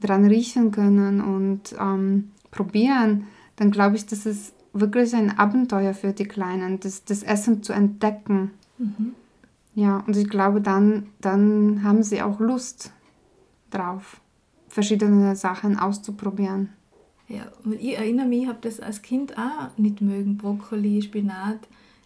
dran 0.01 0.25
riechen 0.25 0.73
können 0.73 1.21
und 1.21 1.73
ähm, 1.81 2.33
probieren, 2.51 3.29
dann 3.55 3.71
glaube 3.71 3.95
ich, 3.95 4.07
das 4.07 4.27
ist 4.27 4.56
wirklich 4.81 5.15
ein 5.15 5.39
Abenteuer 5.39 5.95
für 5.95 6.13
die 6.13 6.27
Kleinen, 6.27 6.81
das, 6.81 7.05
das 7.05 7.23
Essen 7.23 7.63
zu 7.63 7.73
entdecken. 7.73 8.53
Mhm. 8.79 9.15
Ja, 9.75 10.03
und 10.07 10.17
ich 10.17 10.29
glaube, 10.29 10.61
dann, 10.61 11.09
dann 11.21 11.83
haben 11.83 12.03
sie 12.03 12.23
auch 12.23 12.41
Lust 12.41 12.93
drauf, 13.71 14.21
verschiedene 14.69 15.37
Sachen 15.37 15.79
auszuprobieren. 15.79 16.71
Ja, 17.29 17.43
und 17.65 17.75
ich 17.75 17.99
erinnere 17.99 18.27
mich, 18.27 18.43
ich 18.43 18.49
habe 18.49 18.59
das 18.61 18.81
als 18.81 19.03
Kind 19.03 19.37
auch 19.37 19.77
nicht 19.77 20.01
mögen. 20.01 20.39
Brokkoli, 20.39 21.03
Spinat, 21.03 21.59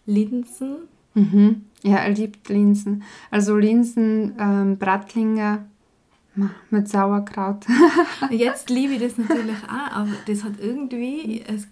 Linsen. 0.05 0.77
Mhm. 1.13 1.65
Ja, 1.83 1.97
er 1.97 2.09
liebt 2.09 2.49
Linsen. 2.49 3.03
Also 3.29 3.55
Linsen, 3.55 4.33
ähm, 4.39 4.77
Bratlinge 4.77 5.65
mit 6.69 6.87
Sauerkraut. 6.87 7.65
Jetzt 8.29 8.69
liebe 8.69 8.93
ich 8.93 9.01
das 9.01 9.17
natürlich 9.17 9.57
auch, 9.67 9.95
aber 9.95 10.11
das 10.25 10.43
hat 10.43 10.53
irgendwie, 10.59 11.41
es 11.45 11.65
äh, 11.65 11.67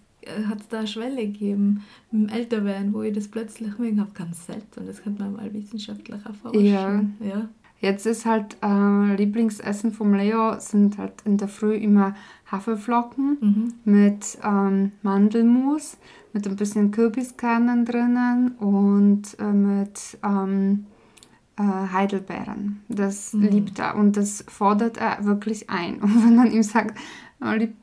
hat 0.47 0.61
es 0.61 0.67
da 0.67 0.79
eine 0.79 0.87
Schwelle 0.87 1.27
gegeben 1.27 1.83
mit 2.11 2.29
dem 2.29 2.35
Älterwerden, 2.35 2.93
wo 2.93 3.01
ich 3.01 3.13
das 3.13 3.27
plötzlich 3.27 3.77
mögen 3.77 3.99
habe, 3.99 4.11
ganz 4.13 4.45
selten. 4.45 4.85
Das 4.85 5.01
könnte 5.01 5.23
man 5.23 5.33
mal 5.33 5.53
wissenschaftlich 5.53 6.25
erforschen. 6.25 6.65
Ja. 6.65 7.01
ja. 7.21 7.49
Jetzt 7.81 8.05
ist 8.05 8.25
halt 8.25 8.57
äh, 8.61 9.15
Lieblingsessen 9.15 9.93
vom 9.93 10.13
Leo 10.13 10.59
sind 10.59 10.97
halt 10.97 11.13
in 11.23 11.37
der 11.37 11.47
Früh 11.47 11.75
immer 11.75 12.13
Haferflocken 12.51 13.37
mhm. 13.39 13.73
mit 13.85 14.37
ähm, 14.43 14.91
Mandelmus, 15.01 15.97
mit 16.33 16.45
ein 16.45 16.57
bisschen 16.57 16.91
Kürbiskernen 16.91 17.85
drinnen 17.85 18.51
und 18.57 19.39
äh, 19.39 19.53
mit 19.53 20.17
ähm, 20.23 20.87
äh, 21.57 21.63
Heidelbeeren. 21.63 22.81
Das 22.89 23.33
mhm. 23.33 23.43
liebt 23.43 23.79
er 23.79 23.95
und 23.95 24.17
das 24.17 24.43
fordert 24.49 24.97
er 24.97 25.23
wirklich 25.23 25.69
ein. 25.69 26.01
Und 26.01 26.25
wenn 26.25 26.35
man 26.35 26.51
ihm 26.51 26.63
sagt, 26.63 26.97
oh, 27.41 27.51
lieb, 27.51 27.75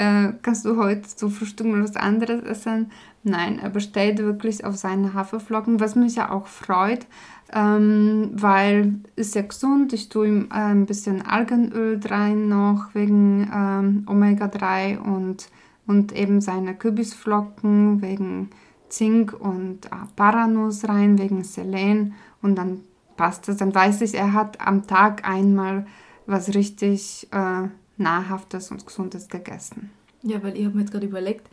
äh, 0.00 0.32
kannst 0.40 0.64
du 0.64 0.76
heute 0.76 1.02
zu 1.02 1.28
Frühstück 1.28 1.66
mal 1.66 1.82
was 1.82 1.94
anderes 1.94 2.42
essen? 2.42 2.90
Nein, 3.22 3.58
er 3.58 3.68
besteht 3.68 4.18
wirklich 4.18 4.64
auf 4.64 4.76
seine 4.76 5.12
Haferflocken, 5.12 5.78
was 5.78 5.94
mich 5.94 6.16
ja 6.16 6.30
auch 6.30 6.46
freut, 6.46 7.06
ähm, 7.52 8.30
weil 8.32 8.94
ist 9.14 9.34
ja 9.34 9.42
gesund. 9.42 9.92
Ich 9.92 10.08
tue 10.08 10.28
ihm 10.28 10.48
äh, 10.50 10.54
ein 10.54 10.86
bisschen 10.86 11.20
Algenöl 11.20 12.00
rein 12.02 12.48
noch 12.48 12.94
wegen 12.94 13.50
ähm, 13.54 14.04
Omega-3 14.06 14.98
und, 14.98 15.48
und 15.86 16.12
eben 16.12 16.40
seine 16.40 16.74
Kürbisflocken 16.74 18.00
wegen 18.00 18.48
Zink 18.88 19.34
und 19.38 19.84
äh, 19.86 19.90
Paranuss 20.16 20.88
rein 20.88 21.18
wegen 21.18 21.44
Selen 21.44 22.14
und 22.40 22.56
dann 22.56 22.80
passt 23.18 23.50
es. 23.50 23.58
Dann 23.58 23.74
weiß 23.74 24.00
ich, 24.00 24.14
er 24.14 24.32
hat 24.32 24.66
am 24.66 24.86
Tag 24.86 25.28
einmal 25.28 25.84
was 26.24 26.54
richtig 26.54 27.28
äh, 27.32 27.68
Nahrhaftes 28.00 28.70
und 28.70 28.86
Gesundes 28.86 29.28
gegessen. 29.28 29.90
Ja, 30.22 30.42
weil 30.42 30.56
ich 30.56 30.64
habe 30.64 30.74
mir 30.74 30.82
jetzt 30.82 30.92
gerade 30.92 31.06
überlegt, 31.06 31.48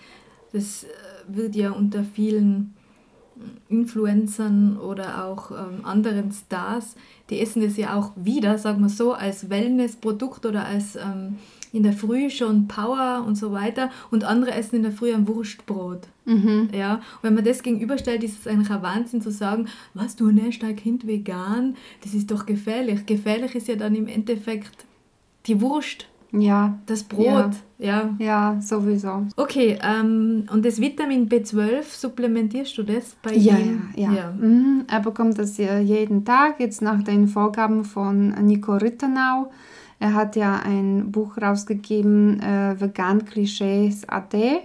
das 0.51 0.83
äh, 0.83 0.87
wird 1.27 1.55
ja 1.55 1.71
unter 1.71 2.03
vielen 2.03 2.73
Influencern 3.69 4.77
oder 4.77 5.25
auch 5.25 5.51
ähm, 5.51 5.85
anderen 5.85 6.31
Stars, 6.31 6.95
die 7.29 7.39
essen 7.39 7.61
das 7.61 7.77
ja 7.77 7.95
auch 7.95 8.11
wieder, 8.15 8.57
sagen 8.57 8.81
wir 8.81 8.89
so, 8.89 9.13
als 9.13 9.49
Wellnessprodukt 9.49 10.45
oder 10.45 10.65
als 10.65 10.95
ähm, 10.95 11.37
in 11.73 11.83
der 11.83 11.93
Früh 11.93 12.29
schon 12.29 12.67
Power 12.67 13.23
und 13.25 13.35
so 13.35 13.51
weiter 13.51 13.91
und 14.09 14.23
andere 14.23 14.51
essen 14.51 14.77
in 14.77 14.83
der 14.83 14.91
Früh 14.91 15.13
ein 15.13 15.27
Wurstbrot. 15.27 16.07
Mhm. 16.25 16.69
Ja, 16.73 16.95
und 16.95 17.23
wenn 17.23 17.35
man 17.35 17.43
das 17.43 17.61
gegenüberstellt, 17.61 18.23
ist 18.23 18.39
es 18.39 18.47
eigentlich 18.47 18.71
ein 18.71 18.81
Wahnsinn 18.81 19.21
zu 19.21 19.31
sagen, 19.31 19.67
was, 19.93 20.15
du 20.15 20.27
ernährst 20.27 20.63
dein 20.63 20.75
Kind 20.75 21.05
vegan, 21.05 21.75
das 22.03 22.13
ist 22.13 22.31
doch 22.31 22.45
gefährlich. 22.45 23.05
Gefährlich 23.05 23.53
ist 23.55 23.67
ja 23.67 23.75
dann 23.75 23.95
im 23.95 24.07
Endeffekt 24.07 24.85
die 25.45 25.61
Wurst 25.61 26.07
ja. 26.41 26.79
Das 26.85 27.03
Brot, 27.03 27.25
ja. 27.25 27.51
Ja, 27.79 28.15
ja 28.19 28.61
sowieso. 28.61 29.27
Okay, 29.35 29.77
ähm, 29.83 30.45
und 30.51 30.65
das 30.65 30.79
Vitamin 30.79 31.29
B12, 31.29 31.83
supplementierst 31.83 32.77
du 32.77 32.83
das 32.83 33.15
bei 33.21 33.33
ja, 33.33 33.57
ihm? 33.57 33.89
Ja, 33.95 34.11
ja. 34.11 34.31
Mhm. 34.31 34.85
Er 34.87 34.99
bekommt 34.99 35.37
das 35.37 35.57
jeden 35.57 36.25
Tag, 36.25 36.59
jetzt 36.59 36.81
nach 36.81 37.03
den 37.03 37.27
Vorgaben 37.27 37.85
von 37.85 38.29
Nico 38.45 38.73
Rittenau. 38.73 39.51
Er 39.99 40.13
hat 40.13 40.35
ja 40.35 40.59
ein 40.63 41.11
Buch 41.11 41.37
rausgegeben, 41.37 42.39
äh, 42.39 42.79
Vegan 42.79 43.25
Klischees 43.25 44.07
AD. 44.07 44.59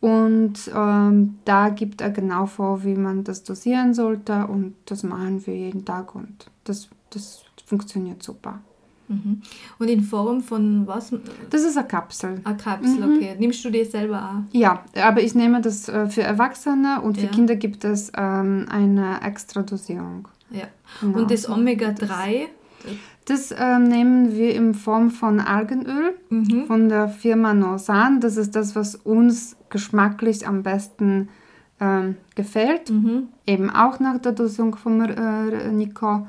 Und 0.00 0.70
ähm, 0.74 1.38
da 1.44 1.70
gibt 1.70 2.00
er 2.00 2.10
genau 2.10 2.46
vor, 2.46 2.84
wie 2.84 2.94
man 2.94 3.24
das 3.24 3.42
dosieren 3.42 3.94
sollte. 3.94 4.46
Und 4.46 4.76
das 4.86 5.02
machen 5.02 5.44
wir 5.46 5.56
jeden 5.56 5.84
Tag 5.84 6.14
und 6.14 6.50
das, 6.64 6.88
das 7.10 7.42
funktioniert 7.66 8.22
super. 8.22 8.60
Mhm. 9.08 9.42
Und 9.78 9.88
in 9.88 10.02
Form 10.02 10.42
von 10.42 10.86
was? 10.86 11.12
Das 11.50 11.62
ist 11.62 11.76
eine 11.76 11.86
Kapsel. 11.86 12.40
Eine 12.44 12.56
Kapsel, 12.56 13.06
mhm. 13.06 13.16
okay. 13.16 13.36
Nimmst 13.38 13.64
du 13.64 13.70
die 13.70 13.84
selber 13.84 14.20
an? 14.20 14.48
Ja, 14.52 14.84
aber 15.02 15.22
ich 15.22 15.34
nehme 15.34 15.60
das 15.60 15.88
äh, 15.88 16.08
für 16.08 16.22
Erwachsene 16.22 17.00
und 17.00 17.16
für 17.16 17.26
ja. 17.26 17.30
Kinder 17.30 17.56
gibt 17.56 17.84
es 17.84 18.12
ähm, 18.16 18.66
eine 18.70 19.22
extra 19.22 19.62
Dosierung. 19.62 20.28
Ja. 20.50 20.64
Genau. 21.00 21.18
Und 21.18 21.30
das 21.30 21.48
Omega-3? 21.48 22.46
Das, 23.24 23.50
das 23.50 23.54
ähm, 23.58 23.84
nehmen 23.84 24.36
wir 24.36 24.54
in 24.54 24.74
Form 24.74 25.10
von 25.10 25.40
Algenöl 25.40 26.14
mhm. 26.30 26.66
von 26.66 26.88
der 26.88 27.08
Firma 27.08 27.54
Norsan. 27.54 28.20
Das 28.20 28.36
ist 28.36 28.56
das, 28.56 28.76
was 28.76 28.94
uns 28.94 29.56
geschmacklich 29.70 30.46
am 30.46 30.62
besten 30.62 31.28
ähm, 31.80 32.16
gefällt. 32.34 32.90
Mhm. 32.90 33.28
Eben 33.46 33.70
auch 33.70 34.00
nach 34.00 34.18
der 34.18 34.32
Dosierung 34.32 34.76
von 34.76 35.00
äh, 35.00 35.70
Nico 35.72 36.26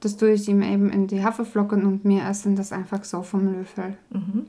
das 0.00 0.16
tue 0.16 0.32
ich 0.32 0.48
ihm 0.48 0.62
eben 0.62 0.90
in 0.90 1.06
die 1.06 1.22
Haferflocken 1.22 1.84
und 1.84 2.04
mir 2.04 2.24
essen 2.24 2.56
das 2.56 2.72
einfach 2.72 3.04
so 3.04 3.22
vom 3.22 3.52
Löffel. 3.52 3.96
Mhm. 4.10 4.46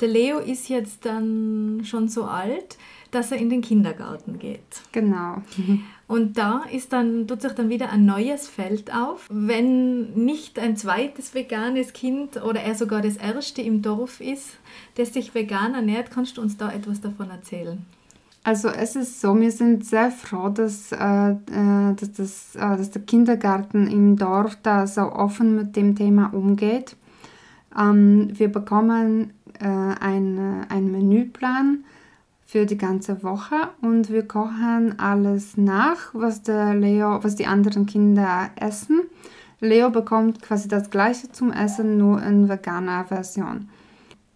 Der 0.00 0.08
Leo 0.08 0.38
ist 0.38 0.68
jetzt 0.68 1.04
dann 1.06 1.82
schon 1.84 2.08
so 2.08 2.24
alt, 2.24 2.76
dass 3.12 3.30
er 3.30 3.38
in 3.38 3.50
den 3.50 3.60
Kindergarten 3.60 4.38
geht. 4.38 4.80
Genau. 4.90 5.42
Und 6.08 6.36
da 6.36 6.64
ist 6.70 6.92
dann, 6.92 7.28
tut 7.28 7.40
sich 7.42 7.52
dann 7.52 7.68
wieder 7.68 7.90
ein 7.90 8.04
neues 8.04 8.48
Feld 8.48 8.92
auf. 8.92 9.28
Wenn 9.30 10.12
nicht 10.12 10.58
ein 10.58 10.76
zweites 10.76 11.34
veganes 11.34 11.92
Kind 11.92 12.42
oder 12.42 12.60
er 12.60 12.74
sogar 12.74 13.00
das 13.00 13.16
erste 13.16 13.62
im 13.62 13.80
Dorf 13.80 14.20
ist, 14.20 14.58
das 14.96 15.14
sich 15.14 15.34
vegan 15.34 15.74
ernährt, 15.74 16.10
kannst 16.10 16.36
du 16.36 16.42
uns 16.42 16.56
da 16.56 16.72
etwas 16.72 17.00
davon 17.00 17.30
erzählen? 17.30 17.86
Also 18.44 18.68
es 18.68 18.96
ist 18.96 19.20
so, 19.20 19.38
wir 19.40 19.52
sind 19.52 19.84
sehr 19.84 20.10
froh, 20.10 20.48
dass, 20.48 20.90
äh, 20.90 21.30
äh, 21.30 21.94
dass, 21.94 22.12
das, 22.12 22.56
äh, 22.56 22.76
dass 22.76 22.90
der 22.90 23.02
Kindergarten 23.02 23.86
im 23.86 24.16
Dorf 24.16 24.58
da 24.62 24.88
so 24.88 25.02
offen 25.02 25.54
mit 25.54 25.76
dem 25.76 25.94
Thema 25.94 26.34
umgeht. 26.34 26.96
Ähm, 27.78 28.30
wir 28.32 28.50
bekommen 28.50 29.32
äh, 29.60 29.66
einen 29.66 30.66
Menüplan 30.90 31.84
für 32.44 32.66
die 32.66 32.76
ganze 32.76 33.22
Woche 33.22 33.54
und 33.80 34.10
wir 34.10 34.26
kochen 34.26 34.98
alles 34.98 35.56
nach, 35.56 36.12
was 36.12 36.42
der 36.42 36.74
Leo, 36.74 37.22
was 37.22 37.36
die 37.36 37.46
anderen 37.46 37.86
Kinder 37.86 38.50
essen. 38.56 39.02
Leo 39.60 39.90
bekommt 39.90 40.42
quasi 40.42 40.66
das 40.66 40.90
gleiche 40.90 41.30
zum 41.30 41.52
Essen, 41.52 41.96
nur 41.96 42.20
in 42.20 42.48
veganer 42.48 43.04
Version. 43.04 43.68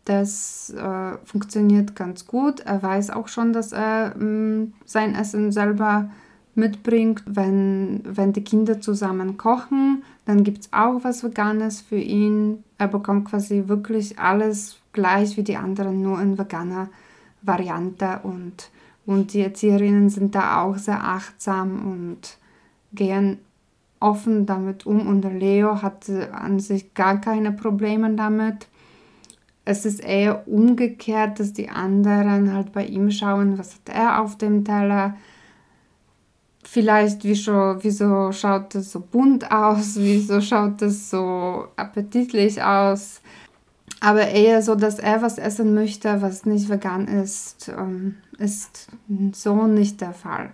Das 0.07 0.71
äh, 0.71 1.19
funktioniert 1.25 1.97
ganz 1.97 2.29
gut. 2.29 2.61
Er 2.61 2.81
weiß 2.81 3.11
auch 3.11 3.27
schon, 3.27 3.53
dass 3.53 3.73
er 3.73 4.15
mh, 4.17 4.25
mm, 4.25 4.73
sein 4.85 5.17
Essen 5.17 5.51
selber 5.51 6.11
mitbringt. 6.55 7.25
Wenn, 7.27 8.03
wenn 8.05 8.33
die 8.33 8.45
Kinder 8.45 8.81
zusammen 8.81 9.37
kochen, 9.37 10.05
dann 10.25 10.45
gibt 10.45 10.61
es 10.61 10.73
auch 10.73 11.03
was 11.03 11.25
Veganes 11.25 11.81
für 11.81 11.99
ihn. 11.99 12.63
Er 12.79 12.87
bekommt 12.87 13.29
quasi 13.29 13.65
wirklich 13.67 14.17
alles 14.17 14.79
gleich 14.93 15.37
wie 15.37 15.43
die 15.43 15.57
anderen, 15.57 16.03
nur 16.03 16.21
in 16.21 16.39
veganer 16.39 16.89
Variante. 17.43 18.21
Und, 18.23 18.71
und 19.07 19.33
die 19.33 19.41
Erzieherinnen 19.41 20.09
sind 20.09 20.37
da 20.37 20.63
auch 20.63 20.79
sehr 20.79 21.03
achtsam 21.03 21.85
und 21.85 22.39
gehen 22.93 23.39
offen 23.99 24.47
damit 24.47 24.87
um. 24.87 25.09
Und 25.09 25.23
Leo 25.23 25.83
hatte 25.83 26.33
an 26.33 26.61
sich 26.61 26.95
gar 26.95 27.21
keine 27.21 27.51
Probleme 27.51 28.15
damit 28.15 28.69
es 29.67 29.85
ist 29.85 30.03
eher 30.03 30.47
umgekehrt, 30.47 31.41
dass 31.41 31.53
die 31.53 31.69
anderen 31.69 32.55
halt 32.55 32.73
bei 32.73 32.87
ihm 32.87 33.11
schauen, 33.11 33.59
was 33.59 33.75
hat 33.75 33.95
er 33.95 34.23
auf 34.23 34.39
dem 34.39 34.65
Teller. 34.65 35.17
Vielleicht, 36.63 37.25
wieso, 37.25 37.77
wieso 37.81 38.31
schaut 38.31 38.77
das 38.77 38.93
so 38.93 39.01
bunt 39.01 39.51
aus, 39.51 39.95
wieso 39.97 40.41
schaut 40.41 40.81
das 40.81 41.11
so 41.11 41.67
appetitlich 41.75 42.63
aus. 42.63 43.21
Aber 44.01 44.29
eher 44.29 44.63
so, 44.63 44.77
dass 44.77 45.01
er 45.01 45.21
was 45.21 45.37
essen 45.37 45.75
möchte, 45.75 46.23
was 46.23 46.47
nicht 46.47 46.69
vegan 46.69 47.09
ist, 47.09 47.69
ähm, 47.77 48.17
ist 48.39 48.89
so 49.33 49.67
nicht 49.67 50.01
der 50.01 50.13
Fall. 50.13 50.51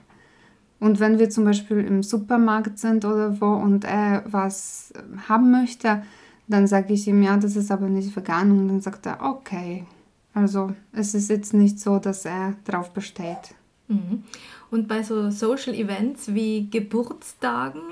Und 0.81 1.01
wenn 1.01 1.19
wir 1.19 1.29
zum 1.29 1.45
Beispiel 1.45 1.81
im 1.81 2.03
Supermarkt 2.03 2.79
sind 2.79 3.05
oder 3.05 3.43
wo 3.43 3.53
und 3.53 3.85
er 3.85 4.25
was 4.27 4.95
haben 5.29 5.51
möchte, 5.51 6.03
dann 6.47 6.67
sage 6.67 6.93
ich 6.93 7.07
ihm, 7.07 7.23
ja, 7.23 7.37
das 7.37 7.57
ist 7.57 7.71
aber 7.71 7.89
nicht 7.89 8.15
vegan. 8.15 8.51
Und 8.51 8.69
dann 8.69 8.81
sagt 8.81 9.07
er, 9.07 9.23
okay. 9.23 9.85
Also 10.35 10.73
es 10.93 11.15
ist 11.15 11.29
jetzt 11.31 11.55
nicht 11.55 11.79
so, 11.79 11.99
dass 11.99 12.25
er 12.25 12.55
darauf 12.65 12.91
besteht. 12.93 13.55
Mhm. 13.89 14.25
Und 14.71 14.89
bei 14.89 15.03
so 15.03 15.31
Social 15.31 15.75
Events 15.75 16.35
wie 16.35 16.69
Geburtstagen 16.71 17.83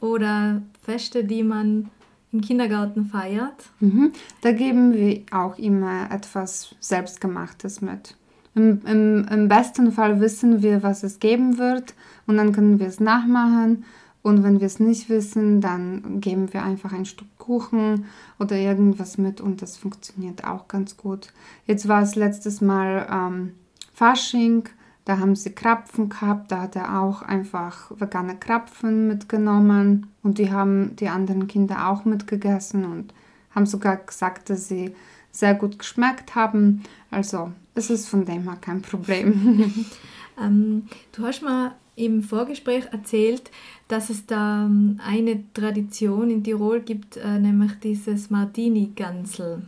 oder 0.00 0.62
Feste, 0.82 1.24
die 1.24 1.42
man 1.42 1.90
im 2.32 2.40
Kindergarten 2.40 3.06
feiert? 3.06 3.70
Mhm. 3.80 4.12
Da 4.42 4.52
geben 4.52 4.92
wir 4.94 5.22
auch 5.30 5.58
immer 5.58 6.10
etwas 6.10 6.74
Selbstgemachtes 6.80 7.80
mit. 7.80 8.16
Im, 8.54 8.80
im, 8.86 9.26
Im 9.28 9.48
besten 9.48 9.92
Fall 9.92 10.20
wissen 10.20 10.62
wir, 10.62 10.82
was 10.82 11.02
es 11.02 11.18
geben 11.18 11.58
wird 11.58 11.94
und 12.26 12.38
dann 12.38 12.52
können 12.52 12.78
wir 12.78 12.86
es 12.86 13.00
nachmachen 13.00 13.84
und 14.26 14.42
wenn 14.42 14.58
wir 14.58 14.66
es 14.66 14.80
nicht 14.80 15.08
wissen, 15.08 15.60
dann 15.60 16.20
geben 16.20 16.52
wir 16.52 16.64
einfach 16.64 16.92
ein 16.92 17.06
Stück 17.06 17.28
Kuchen 17.38 18.06
oder 18.40 18.56
irgendwas 18.56 19.18
mit 19.18 19.40
und 19.40 19.62
das 19.62 19.76
funktioniert 19.76 20.42
auch 20.42 20.66
ganz 20.66 20.96
gut. 20.96 21.32
Jetzt 21.64 21.86
war 21.86 22.02
es 22.02 22.16
letztes 22.16 22.60
Mal 22.60 23.06
ähm, 23.08 23.52
Fasching, 23.94 24.68
da 25.04 25.20
haben 25.20 25.36
sie 25.36 25.52
Krapfen 25.52 26.08
gehabt, 26.08 26.50
da 26.50 26.62
hat 26.62 26.74
er 26.74 27.00
auch 27.00 27.22
einfach 27.22 27.92
vegane 28.00 28.36
Krapfen 28.36 29.06
mitgenommen 29.06 30.08
und 30.24 30.38
die 30.38 30.50
haben 30.50 30.96
die 30.96 31.08
anderen 31.08 31.46
Kinder 31.46 31.86
auch 31.86 32.04
mitgegessen 32.04 32.84
und 32.84 33.14
haben 33.54 33.66
sogar 33.66 33.96
gesagt, 33.96 34.50
dass 34.50 34.66
sie 34.66 34.92
sehr 35.30 35.54
gut 35.54 35.78
geschmeckt 35.78 36.34
haben. 36.34 36.82
Also 37.12 37.52
es 37.76 37.90
ist 37.90 38.08
von 38.08 38.24
dem 38.24 38.42
her 38.42 38.58
kein 38.60 38.82
Problem. 38.82 39.86
ähm, 40.42 40.88
du 41.12 41.24
hast 41.24 41.42
mal 41.42 41.76
im 41.96 42.22
Vorgespräch 42.22 42.84
erzählt, 42.92 43.50
dass 43.88 44.10
es 44.10 44.26
da 44.26 44.66
ähm, 44.66 45.00
eine 45.04 45.42
Tradition 45.54 46.30
in 46.30 46.44
Tirol 46.44 46.80
gibt, 46.80 47.16
äh, 47.16 47.38
nämlich 47.38 47.72
dieses 47.82 48.30
Martini-Gansel. 48.30 49.62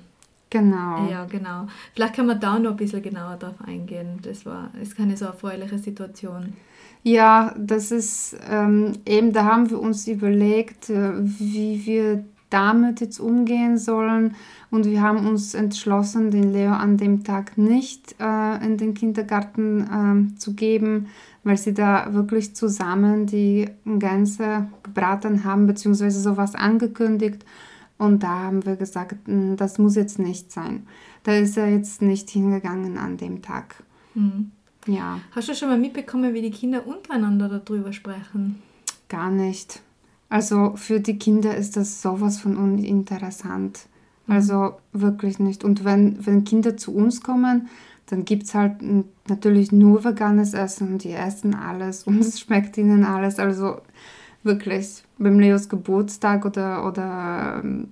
Genau. 0.50 1.08
Ja, 1.10 1.24
genau. 1.24 1.66
Vielleicht 1.94 2.14
kann 2.14 2.26
man 2.26 2.40
da 2.40 2.58
noch 2.58 2.70
ein 2.72 2.76
bisschen 2.76 3.02
genauer 3.02 3.36
darauf 3.36 3.60
eingehen. 3.66 4.18
Das 4.22 4.46
war 4.46 4.70
ist 4.80 4.96
keine 4.96 5.16
so 5.16 5.26
erfreuliche 5.26 5.78
Situation. 5.78 6.54
Ja, 7.02 7.54
das 7.58 7.90
ist 7.90 8.36
ähm, 8.48 8.94
eben, 9.06 9.32
da 9.32 9.44
haben 9.44 9.70
wir 9.70 9.78
uns 9.78 10.06
überlegt, 10.08 10.90
äh, 10.90 11.12
wie 11.22 11.84
wir 11.84 12.24
damit 12.50 13.00
jetzt 13.00 13.20
umgehen 13.20 13.78
sollen. 13.78 14.34
Und 14.70 14.86
wir 14.86 15.02
haben 15.02 15.26
uns 15.26 15.54
entschlossen, 15.54 16.30
den 16.30 16.52
Leo 16.52 16.72
an 16.72 16.96
dem 16.96 17.24
Tag 17.24 17.56
nicht 17.56 18.16
äh, 18.20 18.64
in 18.64 18.76
den 18.76 18.94
Kindergarten 18.94 20.34
äh, 20.34 20.38
zu 20.38 20.54
geben, 20.54 21.08
weil 21.44 21.56
sie 21.56 21.74
da 21.74 22.12
wirklich 22.12 22.54
zusammen 22.54 23.26
die 23.26 23.68
Gänse 23.84 24.68
gebraten 24.82 25.44
haben, 25.44 25.66
beziehungsweise 25.66 26.20
sowas 26.20 26.54
angekündigt. 26.54 27.44
Und 27.96 28.22
da 28.22 28.44
haben 28.44 28.64
wir 28.64 28.76
gesagt, 28.76 29.16
das 29.26 29.78
muss 29.78 29.96
jetzt 29.96 30.18
nicht 30.18 30.52
sein. 30.52 30.86
Da 31.24 31.34
ist 31.34 31.56
er 31.56 31.68
jetzt 31.68 32.00
nicht 32.00 32.30
hingegangen 32.30 32.96
an 32.96 33.16
dem 33.16 33.42
Tag. 33.42 33.82
Mhm. 34.14 34.52
Ja. 34.86 35.20
Hast 35.32 35.48
du 35.48 35.54
schon 35.54 35.68
mal 35.68 35.78
mitbekommen, 35.78 36.32
wie 36.32 36.42
die 36.42 36.50
Kinder 36.50 36.86
untereinander 36.86 37.48
darüber 37.48 37.92
sprechen? 37.92 38.62
Gar 39.08 39.30
nicht. 39.30 39.82
Also 40.28 40.72
für 40.76 41.00
die 41.00 41.18
Kinder 41.18 41.56
ist 41.56 41.76
das 41.76 42.02
sowas 42.02 42.38
von 42.38 42.56
uninteressant. 42.56 43.86
Mhm. 44.26 44.34
Also 44.34 44.76
wirklich 44.92 45.38
nicht. 45.38 45.64
Und 45.64 45.84
wenn, 45.84 46.24
wenn 46.26 46.44
Kinder 46.44 46.76
zu 46.76 46.94
uns 46.94 47.22
kommen, 47.22 47.68
dann 48.06 48.24
gibt 48.24 48.44
es 48.44 48.54
halt 48.54 48.76
natürlich 49.28 49.72
nur 49.72 50.04
veganes 50.04 50.54
Essen 50.54 50.92
und 50.92 51.04
die 51.04 51.12
essen 51.12 51.54
alles 51.54 52.02
und 52.06 52.20
es 52.20 52.40
schmeckt 52.40 52.76
ihnen 52.78 53.04
alles. 53.04 53.38
Also 53.38 53.78
wirklich 54.42 55.02
beim 55.18 55.38
Leos 55.38 55.68
Geburtstag 55.68 56.44
oder, 56.44 56.86
oder 56.86 57.60
ähm, 57.62 57.88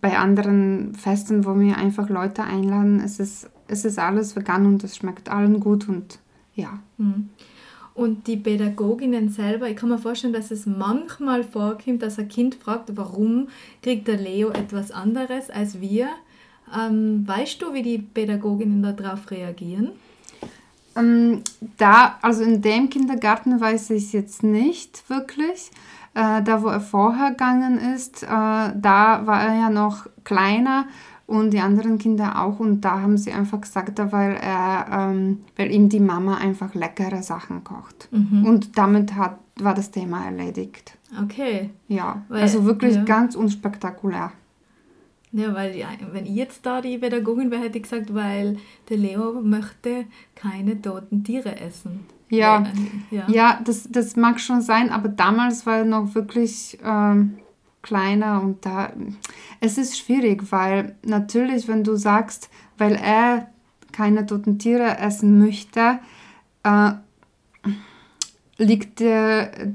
bei 0.00 0.16
anderen 0.16 0.94
Festen, 0.94 1.44
wo 1.44 1.58
wir 1.58 1.76
einfach 1.76 2.08
Leute 2.08 2.42
einladen, 2.42 3.00
es 3.04 3.20
ist, 3.20 3.50
es 3.68 3.84
ist 3.84 3.98
alles 3.98 4.34
vegan 4.34 4.64
und 4.66 4.82
es 4.82 4.96
schmeckt 4.96 5.28
allen 5.28 5.60
gut 5.60 5.88
und 5.88 6.20
ja. 6.54 6.78
Mhm. 6.96 7.30
Und 8.00 8.28
die 8.28 8.38
Pädagoginnen 8.38 9.28
selber, 9.28 9.68
ich 9.68 9.76
kann 9.76 9.90
mir 9.90 9.98
vorstellen, 9.98 10.32
dass 10.32 10.50
es 10.50 10.64
manchmal 10.64 11.44
vorkommt, 11.44 12.00
dass 12.00 12.18
ein 12.18 12.28
Kind 12.28 12.54
fragt, 12.54 12.96
warum 12.96 13.48
kriegt 13.82 14.08
der 14.08 14.16
Leo 14.16 14.48
etwas 14.48 14.90
anderes 14.90 15.50
als 15.50 15.82
wir? 15.82 16.08
Ähm, 16.74 17.28
weißt 17.28 17.60
du, 17.60 17.74
wie 17.74 17.82
die 17.82 17.98
Pädagoginnen 17.98 18.82
darauf 18.82 19.30
reagieren? 19.30 19.90
Ähm, 20.96 21.42
da, 21.76 22.18
also 22.22 22.42
in 22.42 22.62
dem 22.62 22.88
Kindergarten 22.88 23.60
weiß 23.60 23.90
ich 23.90 24.14
jetzt 24.14 24.42
nicht 24.42 25.10
wirklich. 25.10 25.70
Äh, 26.14 26.42
da, 26.42 26.62
wo 26.62 26.68
er 26.68 26.80
vorher 26.80 27.32
gegangen 27.32 27.78
ist, 27.94 28.22
äh, 28.22 28.26
da 28.26 29.26
war 29.26 29.42
er 29.42 29.54
ja 29.56 29.68
noch 29.68 30.06
kleiner 30.24 30.86
und 31.30 31.52
die 31.52 31.60
anderen 31.60 31.98
Kinder 31.98 32.42
auch. 32.42 32.58
Und 32.58 32.80
da 32.80 33.00
haben 33.00 33.16
sie 33.16 33.30
einfach 33.30 33.60
gesagt, 33.60 34.00
weil, 34.12 34.32
er, 34.34 34.86
ähm, 34.90 35.42
weil 35.56 35.70
ihm 35.70 35.88
die 35.88 36.00
Mama 36.00 36.38
einfach 36.38 36.74
leckere 36.74 37.22
Sachen 37.22 37.62
kocht. 37.62 38.08
Mhm. 38.10 38.44
Und 38.44 38.76
damit 38.76 39.14
hat, 39.14 39.38
war 39.60 39.74
das 39.74 39.92
Thema 39.92 40.24
erledigt. 40.24 40.98
Okay. 41.22 41.70
Ja, 41.86 42.22
weil, 42.28 42.42
also 42.42 42.64
wirklich 42.64 42.96
ja. 42.96 43.04
ganz 43.04 43.36
unspektakulär. 43.36 44.32
Ja, 45.30 45.54
weil 45.54 45.76
ja, 45.76 45.86
wenn 46.10 46.26
ich 46.26 46.34
jetzt 46.34 46.66
da 46.66 46.80
die 46.80 46.98
Pädagogin 46.98 47.52
wäre, 47.52 47.62
hätte 47.62 47.78
ich 47.78 47.84
gesagt, 47.84 48.12
weil 48.12 48.58
der 48.88 48.96
Leo 48.96 49.40
möchte 49.40 50.06
keine 50.34 50.82
toten 50.82 51.22
Tiere 51.22 51.60
essen. 51.60 52.00
Ja, 52.28 52.64
äh, 52.64 53.14
ja. 53.14 53.28
ja 53.28 53.60
das, 53.64 53.88
das 53.88 54.16
mag 54.16 54.40
schon 54.40 54.62
sein, 54.62 54.90
aber 54.90 55.08
damals 55.08 55.64
war 55.64 55.78
er 55.78 55.84
noch 55.84 56.12
wirklich 56.16 56.76
ähm, 56.84 57.38
kleiner 57.82 58.42
und 58.42 58.64
da, 58.66 58.92
es 59.60 59.78
ist 59.78 59.98
schwierig, 59.98 60.50
weil 60.50 60.94
natürlich, 61.04 61.68
wenn 61.68 61.84
du 61.84 61.96
sagst, 61.96 62.50
weil 62.78 62.94
er 62.94 63.48
keine 63.92 64.26
toten 64.26 64.58
Tiere 64.58 64.98
essen 64.98 65.38
möchte, 65.38 65.98
äh, 66.62 66.92
liegt 68.58 69.00
der, 69.00 69.72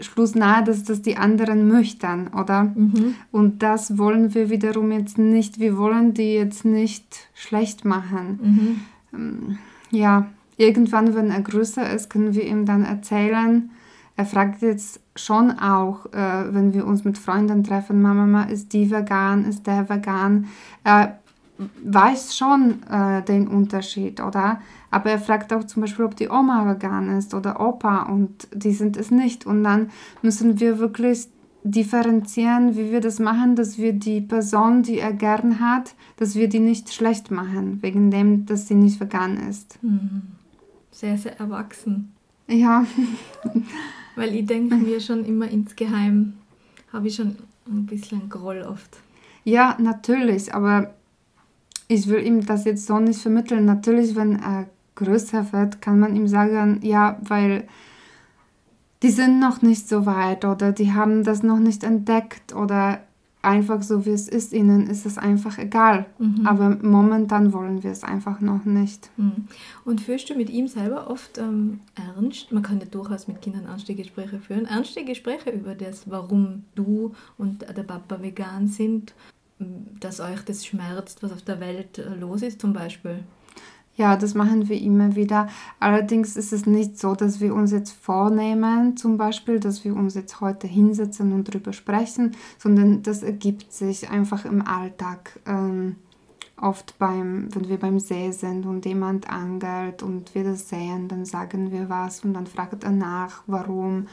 Schluss 0.00 0.34
nahe, 0.34 0.64
dass 0.64 0.84
das 0.84 1.02
die 1.02 1.16
anderen 1.16 1.68
möchten, 1.68 2.28
oder? 2.28 2.64
Mhm. 2.64 3.14
Und 3.30 3.62
das 3.62 3.98
wollen 3.98 4.34
wir 4.34 4.50
wiederum 4.50 4.92
jetzt 4.92 5.18
nicht. 5.18 5.60
Wir 5.60 5.76
wollen 5.76 6.14
die 6.14 6.34
jetzt 6.34 6.64
nicht 6.64 7.28
schlecht 7.34 7.84
machen. 7.84 8.38
Mhm. 8.42 8.80
Ähm, 9.14 9.58
ja, 9.90 10.28
irgendwann, 10.56 11.14
wenn 11.14 11.30
er 11.30 11.40
größer 11.40 11.90
ist, 11.92 12.10
können 12.10 12.34
wir 12.34 12.44
ihm 12.44 12.66
dann 12.66 12.84
erzählen. 12.84 13.70
Er 14.16 14.26
fragt 14.26 14.62
jetzt 14.62 15.00
schon 15.16 15.50
auch, 15.58 16.06
äh, 16.06 16.54
wenn 16.54 16.72
wir 16.72 16.86
uns 16.86 17.04
mit 17.04 17.18
Freunden 17.18 17.64
treffen, 17.64 18.00
Mama, 18.00 18.44
ist 18.44 18.72
die 18.72 18.90
vegan, 18.90 19.44
ist 19.44 19.66
der 19.66 19.88
vegan? 19.88 20.46
Er 20.84 21.18
weiß 21.84 22.36
schon 22.36 22.82
äh, 22.90 23.22
den 23.22 23.46
Unterschied, 23.46 24.20
oder? 24.20 24.60
Aber 24.90 25.10
er 25.10 25.18
fragt 25.18 25.52
auch 25.52 25.64
zum 25.64 25.82
Beispiel, 25.82 26.04
ob 26.04 26.16
die 26.16 26.28
Oma 26.28 26.66
vegan 26.66 27.16
ist 27.16 27.34
oder 27.34 27.60
Opa 27.60 28.04
und 28.04 28.48
die 28.52 28.72
sind 28.72 28.96
es 28.96 29.10
nicht. 29.10 29.46
Und 29.46 29.64
dann 29.64 29.90
müssen 30.22 30.60
wir 30.60 30.78
wirklich 30.78 31.28
differenzieren, 31.64 32.76
wie 32.76 32.90
wir 32.90 33.00
das 33.00 33.18
machen, 33.18 33.54
dass 33.54 33.78
wir 33.78 33.92
die 33.92 34.20
Person, 34.20 34.82
die 34.82 34.98
er 34.98 35.12
gern 35.12 35.60
hat, 35.60 35.94
dass 36.16 36.34
wir 36.34 36.48
die 36.48 36.58
nicht 36.58 36.92
schlecht 36.92 37.30
machen, 37.30 37.78
wegen 37.82 38.10
dem, 38.10 38.46
dass 38.46 38.66
sie 38.66 38.74
nicht 38.74 39.00
vegan 39.00 39.36
ist. 39.48 39.78
Mhm. 39.82 40.22
Sehr, 40.90 41.16
sehr 41.16 41.38
erwachsen. 41.38 42.12
Ja. 42.48 42.84
Weil 44.16 44.34
ich 44.34 44.46
denke 44.46 44.76
mir 44.76 45.00
schon 45.00 45.24
immer 45.24 45.48
insgeheim, 45.48 46.34
habe 46.92 47.08
ich 47.08 47.14
schon 47.14 47.36
ein 47.66 47.86
bisschen 47.86 48.28
Groll 48.28 48.62
oft. 48.62 48.98
Ja, 49.44 49.76
natürlich, 49.80 50.54
aber 50.54 50.94
ich 51.88 52.06
will 52.08 52.24
ihm 52.24 52.44
das 52.44 52.64
jetzt 52.64 52.86
so 52.86 52.98
nicht 52.98 53.20
vermitteln. 53.20 53.64
Natürlich, 53.64 54.14
wenn 54.14 54.36
er 54.36 54.68
größer 54.94 55.52
wird, 55.52 55.80
kann 55.80 55.98
man 55.98 56.14
ihm 56.16 56.28
sagen, 56.28 56.80
ja, 56.82 57.18
weil 57.22 57.66
die 59.02 59.10
sind 59.10 59.40
noch 59.40 59.62
nicht 59.62 59.88
so 59.88 60.06
weit 60.06 60.44
oder 60.44 60.72
die 60.72 60.92
haben 60.92 61.24
das 61.24 61.42
noch 61.42 61.58
nicht 61.58 61.82
entdeckt 61.82 62.54
oder 62.54 63.00
einfach 63.42 63.82
so 63.82 64.06
wie 64.06 64.10
es 64.10 64.28
ist, 64.28 64.52
ihnen 64.52 64.86
ist 64.86 65.04
es 65.04 65.18
einfach 65.18 65.58
egal. 65.58 66.06
Mhm. 66.18 66.46
Aber 66.46 66.78
momentan 66.80 67.52
wollen 67.52 67.82
wir 67.82 67.90
es 67.90 68.04
einfach 68.04 68.40
noch 68.40 68.64
nicht. 68.64 69.10
Mhm. 69.16 69.48
Und 69.84 70.00
führst 70.00 70.30
du 70.30 70.34
mit 70.34 70.48
ihm 70.48 70.68
selber 70.68 71.10
oft 71.10 71.38
ähm, 71.38 71.80
ernst? 71.94 72.52
Man 72.52 72.62
kann 72.62 72.78
ja 72.78 72.86
durchaus 72.86 73.28
mit 73.28 73.42
Kindern 73.42 73.66
ernste 73.66 73.94
Gespräche 73.94 74.38
führen. 74.38 74.66
Ernste 74.66 75.04
Gespräche 75.04 75.50
über 75.50 75.74
das, 75.74 76.08
warum 76.08 76.64
du 76.74 77.14
und 77.36 77.62
der 77.62 77.82
Papa 77.82 78.22
vegan 78.22 78.68
sind, 78.68 79.12
dass 80.00 80.20
euch 80.20 80.42
das 80.42 80.64
schmerzt, 80.64 81.22
was 81.22 81.32
auf 81.32 81.42
der 81.42 81.60
Welt 81.60 81.98
äh, 81.98 82.14
los 82.14 82.42
ist 82.42 82.60
zum 82.60 82.72
Beispiel. 82.72 83.24
Ja, 83.94 84.16
das 84.16 84.34
machen 84.34 84.68
wir 84.68 84.80
immer 84.80 85.16
wieder. 85.16 85.48
Allerdings 85.78 86.36
ist 86.36 86.52
es 86.52 86.64
nicht 86.64 86.98
so, 86.98 87.14
dass 87.14 87.40
wir 87.40 87.54
uns 87.54 87.72
jetzt 87.72 87.92
vornehmen, 87.92 88.96
zum 88.96 89.18
Beispiel, 89.18 89.60
dass 89.60 89.84
wir 89.84 89.94
uns 89.94 90.14
jetzt 90.14 90.40
heute 90.40 90.66
hinsetzen 90.66 91.32
und 91.32 91.48
darüber 91.48 91.74
sprechen, 91.74 92.34
sondern 92.58 93.02
das 93.02 93.22
ergibt 93.22 93.72
sich 93.72 94.08
einfach 94.08 94.46
im 94.46 94.66
Alltag. 94.66 95.38
Ähm, 95.46 95.96
oft 96.62 96.98
beim, 96.98 97.48
wenn 97.54 97.68
wir 97.68 97.78
beim 97.78 97.98
See 97.98 98.30
sind 98.30 98.66
und 98.66 98.86
jemand 98.86 99.28
angelt 99.28 100.02
und 100.02 100.34
wir 100.34 100.44
das 100.44 100.68
sehen, 100.68 101.08
dann 101.08 101.24
sagen 101.24 101.72
wir 101.72 101.88
was 101.88 102.24
und 102.24 102.34
dann 102.34 102.46
fragt 102.46 102.84
er 102.84 102.92
nach, 102.92 103.42
warum 103.46 104.06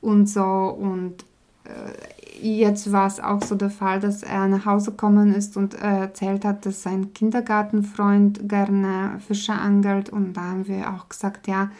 und 0.00 0.28
so. 0.28 0.42
Und 0.42 1.24
äh, 1.64 1.92
jetzt 2.40 2.92
war 2.92 3.06
es 3.06 3.20
auch 3.20 3.42
so 3.42 3.54
der 3.54 3.70
Fall, 3.70 4.00
dass 4.00 4.22
er 4.22 4.48
nach 4.48 4.66
Hause 4.66 4.90
gekommen 4.92 5.34
ist 5.34 5.56
und 5.56 5.74
äh, 5.74 6.00
erzählt 6.00 6.44
hat, 6.44 6.66
dass 6.66 6.82
sein 6.82 7.12
Kindergartenfreund 7.14 8.48
gerne 8.48 9.18
Fische 9.26 9.52
angelt. 9.52 10.10
Und 10.10 10.34
da 10.34 10.42
haben 10.42 10.68
wir 10.68 10.90
auch 10.90 11.08
gesagt, 11.08 11.48
ja, 11.48 11.70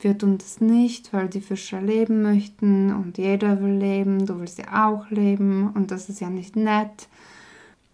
wir 0.00 0.18
tun 0.18 0.38
das 0.38 0.60
nicht, 0.60 1.12
weil 1.12 1.28
die 1.28 1.40
Fischer 1.40 1.80
leben 1.80 2.22
möchten 2.22 2.92
und 2.92 3.16
jeder 3.16 3.60
will 3.62 3.76
leben, 3.76 4.26
du 4.26 4.38
willst 4.38 4.58
ja 4.58 4.86
auch 4.86 5.10
leben 5.10 5.70
und 5.70 5.90
das 5.90 6.08
ist 6.08 6.20
ja 6.20 6.28
nicht 6.28 6.56
nett. 6.56 7.08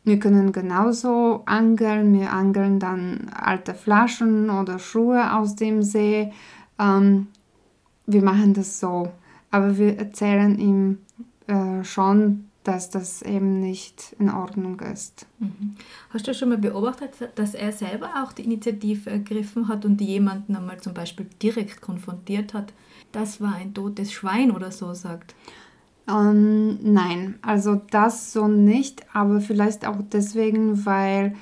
Wir 0.03 0.19
können 0.19 0.51
genauso 0.51 1.43
angeln, 1.47 2.19
wir 2.19 2.33
angeln 2.33 2.81
dann 2.81 3.31
alte 3.35 3.75
Flaschen 3.75 4.51
oder 4.51 4.79
Schuhe 4.79 5.37
aus 5.37 5.57
dem 5.57 5.83
See. 5.83 6.33
Ähm, 6.79 7.29
wir 8.07 8.23
machen 8.23 8.55
das 8.55 8.81
so, 8.81 9.11
aber 9.51 9.77
wir 9.79 9.99
erzählen 9.99 10.59
ihm 10.59 10.99
äh, 11.51 11.85
schon, 11.85 12.45
dass 12.65 12.91
das 12.91 13.23
eben 13.23 13.61
nicht 13.61 14.15
in 14.19 14.31
Ordnung 14.31 14.79
ist. 14.81 15.27
Mhm. 15.39 15.75
Hast 16.11 16.29
du 16.29 16.35
schon 16.35 16.51
mal 16.51 16.59
beobachtet, 16.59 17.13
dass 17.35 17.55
er 17.55 17.73
selber 17.73 18.11
auch 18.23 18.33
die 18.33 18.45
Initiative 18.45 19.11
ergriffen 19.11 19.69
hat 19.69 19.85
und 19.85 20.01
jemanden 20.01 20.55
einmal 20.55 20.81
zum 20.81 20.95
Beispiel 20.95 21.27
direkt 21.43 21.81
konfrontiert 21.81 22.55
hat? 22.55 22.73
Das 23.13 23.41
war 23.41 23.55
ein 23.55 23.75
totes 23.75 24.13
Schwein 24.13 24.51
oder 24.51 24.71
so 24.71 24.95
sagt. 24.95 25.35
Ähm, 26.09 26.79
nein, 26.83 27.39
also 27.43 27.81
das 27.91 28.33
so 28.33 28.47
nicht, 28.47 29.05
aber 29.13 29.41
vielleicht 29.41 29.87
auch 29.87 29.99
deswegen, 30.13 30.85
weil 30.85 31.35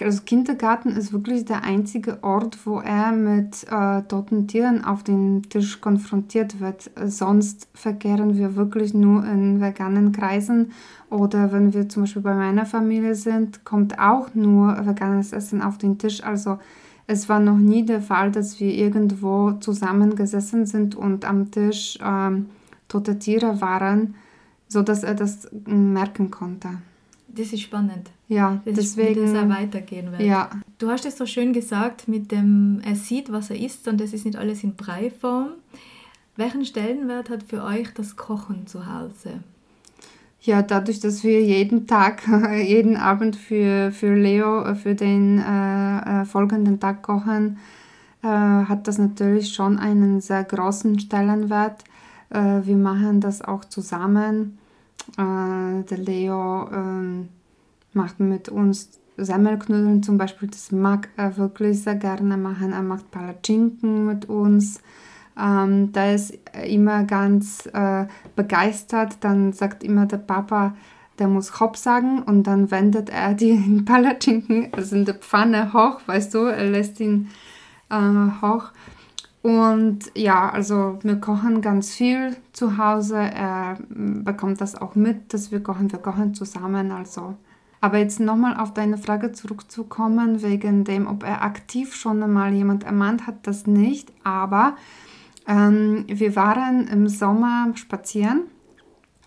also 0.00 0.22
Kindergarten 0.22 0.90
ist 0.90 1.12
wirklich 1.12 1.46
der 1.46 1.64
einzige 1.64 2.22
Ort, 2.22 2.58
wo 2.66 2.80
er 2.80 3.12
mit 3.12 3.66
äh, 3.70 4.02
toten 4.02 4.46
Tieren 4.46 4.84
auf 4.84 5.02
dem 5.02 5.48
Tisch 5.48 5.80
konfrontiert 5.80 6.60
wird. 6.60 6.90
Sonst 7.06 7.68
verkehren 7.72 8.36
wir 8.36 8.56
wirklich 8.56 8.92
nur 8.92 9.24
in 9.24 9.60
veganen 9.60 10.12
Kreisen 10.12 10.72
oder 11.08 11.52
wenn 11.52 11.72
wir 11.72 11.88
zum 11.88 12.02
Beispiel 12.02 12.22
bei 12.22 12.34
meiner 12.34 12.66
Familie 12.66 13.14
sind, 13.14 13.64
kommt 13.64 13.98
auch 13.98 14.34
nur 14.34 14.86
veganes 14.86 15.32
Essen 15.32 15.62
auf 15.62 15.78
den 15.78 15.96
Tisch. 15.96 16.22
Also 16.22 16.58
es 17.06 17.28
war 17.28 17.40
noch 17.40 17.56
nie 17.56 17.84
der 17.84 18.02
Fall, 18.02 18.30
dass 18.30 18.60
wir 18.60 18.72
irgendwo 18.72 19.52
zusammengesessen 19.52 20.66
sind 20.66 20.94
und 20.94 21.24
am 21.24 21.50
Tisch 21.50 21.98
äh, 22.00 22.30
tote 22.88 23.18
Tiere 23.18 23.60
waren, 23.62 24.16
sodass 24.68 25.02
er 25.02 25.14
das 25.14 25.48
merken 25.66 26.30
konnte. 26.30 26.68
Das 27.34 27.52
ist 27.52 27.60
spannend. 27.60 28.10
Ja, 28.28 28.60
das 28.64 28.74
deswegen. 28.74 29.24
Ist, 29.24 29.30
wie 29.30 29.34
das 29.34 29.44
auch 29.44 29.48
weitergehen 29.48 30.12
wird. 30.12 30.22
Ja. 30.22 30.50
Du 30.78 30.88
hast 30.88 31.04
es 31.04 31.16
so 31.16 31.26
schön 31.26 31.52
gesagt, 31.52 32.08
mit 32.08 32.32
dem, 32.32 32.80
er 32.84 32.96
sieht, 32.96 33.30
was 33.30 33.50
er 33.50 33.58
isst 33.58 33.86
und 33.88 34.00
das 34.00 34.12
ist 34.12 34.24
nicht 34.24 34.36
alles 34.36 34.64
in 34.64 34.74
Breiform. 34.74 35.50
Welchen 36.36 36.64
Stellenwert 36.64 37.28
hat 37.30 37.42
für 37.42 37.62
euch 37.62 37.92
das 37.94 38.16
Kochen 38.16 38.66
zu 38.66 38.86
Hause? 38.86 39.40
Ja, 40.42 40.62
dadurch, 40.62 41.00
dass 41.00 41.22
wir 41.22 41.42
jeden 41.42 41.86
Tag, 41.86 42.22
jeden 42.52 42.96
Abend 42.96 43.36
für, 43.36 43.92
für 43.92 44.14
Leo, 44.14 44.64
äh, 44.64 44.74
für 44.74 44.94
den 44.94 45.38
äh, 45.38 46.22
äh, 46.22 46.24
folgenden 46.24 46.80
Tag 46.80 47.02
kochen, 47.02 47.58
äh, 48.22 48.26
hat 48.26 48.88
das 48.88 48.98
natürlich 48.98 49.52
schon 49.52 49.78
einen 49.78 50.20
sehr 50.20 50.44
großen 50.44 50.98
Stellenwert. 50.98 51.84
Äh, 52.30 52.60
wir 52.64 52.76
machen 52.76 53.20
das 53.20 53.42
auch 53.42 53.66
zusammen. 53.66 54.58
Äh, 55.16 55.84
der 55.84 55.98
Leo 55.98 56.68
ähm, 56.72 57.28
macht 57.92 58.20
mit 58.20 58.48
uns 58.48 59.00
Semmelknödeln 59.16 60.02
zum 60.02 60.16
Beispiel, 60.16 60.48
das 60.48 60.72
mag 60.72 61.08
er 61.16 61.36
wirklich 61.36 61.82
sehr 61.82 61.96
gerne 61.96 62.36
machen. 62.36 62.72
Er 62.72 62.82
macht 62.82 63.10
Palatschinken 63.10 64.06
mit 64.06 64.28
uns. 64.28 64.80
Ähm, 65.38 65.92
da 65.92 66.12
ist 66.12 66.38
er 66.52 66.64
immer 66.64 67.04
ganz 67.04 67.66
äh, 67.72 68.06
begeistert. 68.36 69.18
Dann 69.20 69.52
sagt 69.52 69.84
immer 69.84 70.06
der 70.06 70.18
Papa, 70.18 70.74
der 71.20 71.28
muss 71.28 71.60
Hopp 71.60 71.76
sagen 71.76 72.22
und 72.22 72.44
dann 72.44 72.70
wendet 72.70 73.10
er 73.10 73.34
die 73.34 73.82
Palatschinken, 73.84 74.68
also 74.72 74.96
in 74.96 75.04
der 75.04 75.14
Pfanne 75.14 75.72
hoch, 75.72 76.00
weißt 76.06 76.34
du, 76.34 76.38
er 76.38 76.66
lässt 76.66 76.98
ihn 76.98 77.28
äh, 77.90 78.42
hoch. 78.42 78.72
Und 79.42 80.12
ja, 80.14 80.50
also 80.50 80.98
wir 81.02 81.16
kochen 81.16 81.62
ganz 81.62 81.94
viel 81.94 82.36
zu 82.52 82.76
Hause. 82.76 83.16
Er 83.16 83.78
bekommt 83.88 84.60
das 84.60 84.74
auch 84.74 84.94
mit, 84.94 85.32
dass 85.32 85.50
wir 85.50 85.62
kochen. 85.62 85.90
Wir 85.90 85.98
kochen 85.98 86.34
zusammen. 86.34 86.92
Also. 86.92 87.36
Aber 87.80 87.98
jetzt 87.98 88.20
nochmal 88.20 88.56
auf 88.58 88.74
deine 88.74 88.98
Frage 88.98 89.32
zurückzukommen, 89.32 90.42
wegen 90.42 90.84
dem, 90.84 91.06
ob 91.06 91.24
er 91.24 91.42
aktiv 91.42 91.94
schon 91.94 92.22
einmal 92.22 92.52
jemand 92.52 92.84
ermahnt 92.84 93.26
hat, 93.26 93.46
das 93.46 93.66
nicht. 93.66 94.12
Aber 94.24 94.76
ähm, 95.48 96.04
wir 96.06 96.36
waren 96.36 96.86
im 96.88 97.08
Sommer 97.08 97.72
spazieren 97.76 98.42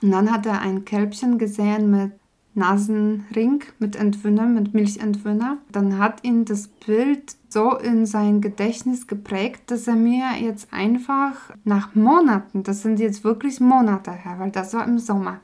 und 0.03 0.11
dann 0.11 0.31
hat 0.31 0.45
er 0.45 0.61
ein 0.61 0.85
Kälbchen 0.85 1.39
gesehen 1.39 1.89
mit 1.89 2.11
Nasenring 2.55 3.63
mit 3.79 3.95
Entwöhner, 3.95 4.45
mit 4.45 4.73
Milchentwöhner. 4.73 5.57
Dann 5.71 5.97
hat 5.97 6.23
ihn 6.23 6.45
das 6.45 6.67
Bild 6.67 7.35
so 7.49 7.77
in 7.77 8.05
sein 8.05 8.41
Gedächtnis 8.41 9.07
geprägt, 9.07 9.63
dass 9.67 9.87
er 9.87 9.95
mir 9.95 10.25
jetzt 10.39 10.71
einfach 10.71 11.51
nach 11.63 11.95
Monaten, 11.95 12.63
das 12.63 12.81
sind 12.81 12.99
jetzt 12.99 13.23
wirklich 13.23 13.59
Monate 13.59 14.11
her, 14.11 14.35
weil 14.39 14.51
das 14.51 14.73
war 14.73 14.87
im 14.87 14.99
Sommer, 14.99 15.39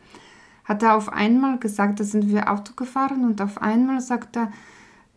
hat 0.65 0.83
er 0.83 0.95
auf 0.95 1.11
einmal 1.11 1.57
gesagt, 1.57 1.99
da 1.99 2.03
sind 2.03 2.29
wir 2.29 2.51
Auto 2.51 2.73
gefahren 2.75 3.25
und 3.25 3.41
auf 3.41 3.61
einmal 3.61 4.01
sagt 4.01 4.37
er, 4.37 4.51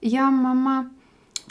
ja 0.01 0.31
Mama, 0.31 0.87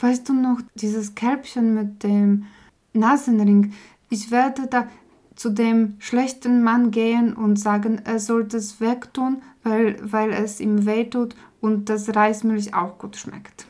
weißt 0.00 0.28
du 0.28 0.32
noch, 0.32 0.60
dieses 0.74 1.14
Kälbchen 1.14 1.74
mit 1.74 2.02
dem 2.02 2.44
Nasenring, 2.92 3.72
ich 4.10 4.30
werde 4.30 4.66
da 4.66 4.86
zu 5.34 5.50
dem 5.50 5.94
schlechten 5.98 6.62
Mann 6.62 6.90
gehen 6.90 7.32
und 7.32 7.58
sagen, 7.58 8.00
er 8.04 8.18
sollte 8.18 8.58
es 8.58 8.80
wegtun, 8.80 9.42
weil, 9.64 9.96
weil 10.02 10.30
es 10.30 10.60
ihm 10.60 10.86
wehtut 10.86 11.34
und 11.60 11.88
das 11.88 12.14
Reismilch 12.14 12.74
auch 12.74 12.98
gut 12.98 13.16
schmeckt. 13.16 13.66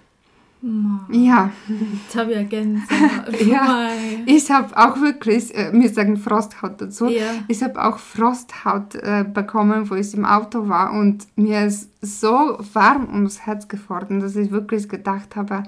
Oh. 0.64 1.12
Ja. 1.12 1.50
Jetzt 1.68 2.14
habe 2.14 2.30
ich 2.30 2.36
ja 2.36 2.42
Gänsehaut. 2.44 3.40
ja. 3.44 3.88
Ich 4.26 4.48
habe 4.50 4.76
auch 4.76 5.00
wirklich, 5.00 5.52
äh, 5.56 5.72
wir 5.72 5.88
sagen 5.88 6.16
Frosthaut 6.16 6.80
dazu, 6.80 7.08
Ja. 7.08 7.32
ich 7.48 7.62
habe 7.64 7.84
auch 7.84 7.98
Frosthaut 7.98 8.94
äh, 8.94 9.24
bekommen, 9.24 9.90
wo 9.90 9.96
ich 9.96 10.14
im 10.14 10.24
Auto 10.24 10.68
war 10.68 10.92
und 10.92 11.26
mir 11.34 11.66
ist 11.66 11.90
so 12.00 12.58
warm 12.74 13.08
ums 13.12 13.40
Herz 13.40 13.66
geworden, 13.66 14.20
dass 14.20 14.36
ich 14.36 14.52
wirklich 14.52 14.88
gedacht 14.88 15.34
habe, 15.34 15.64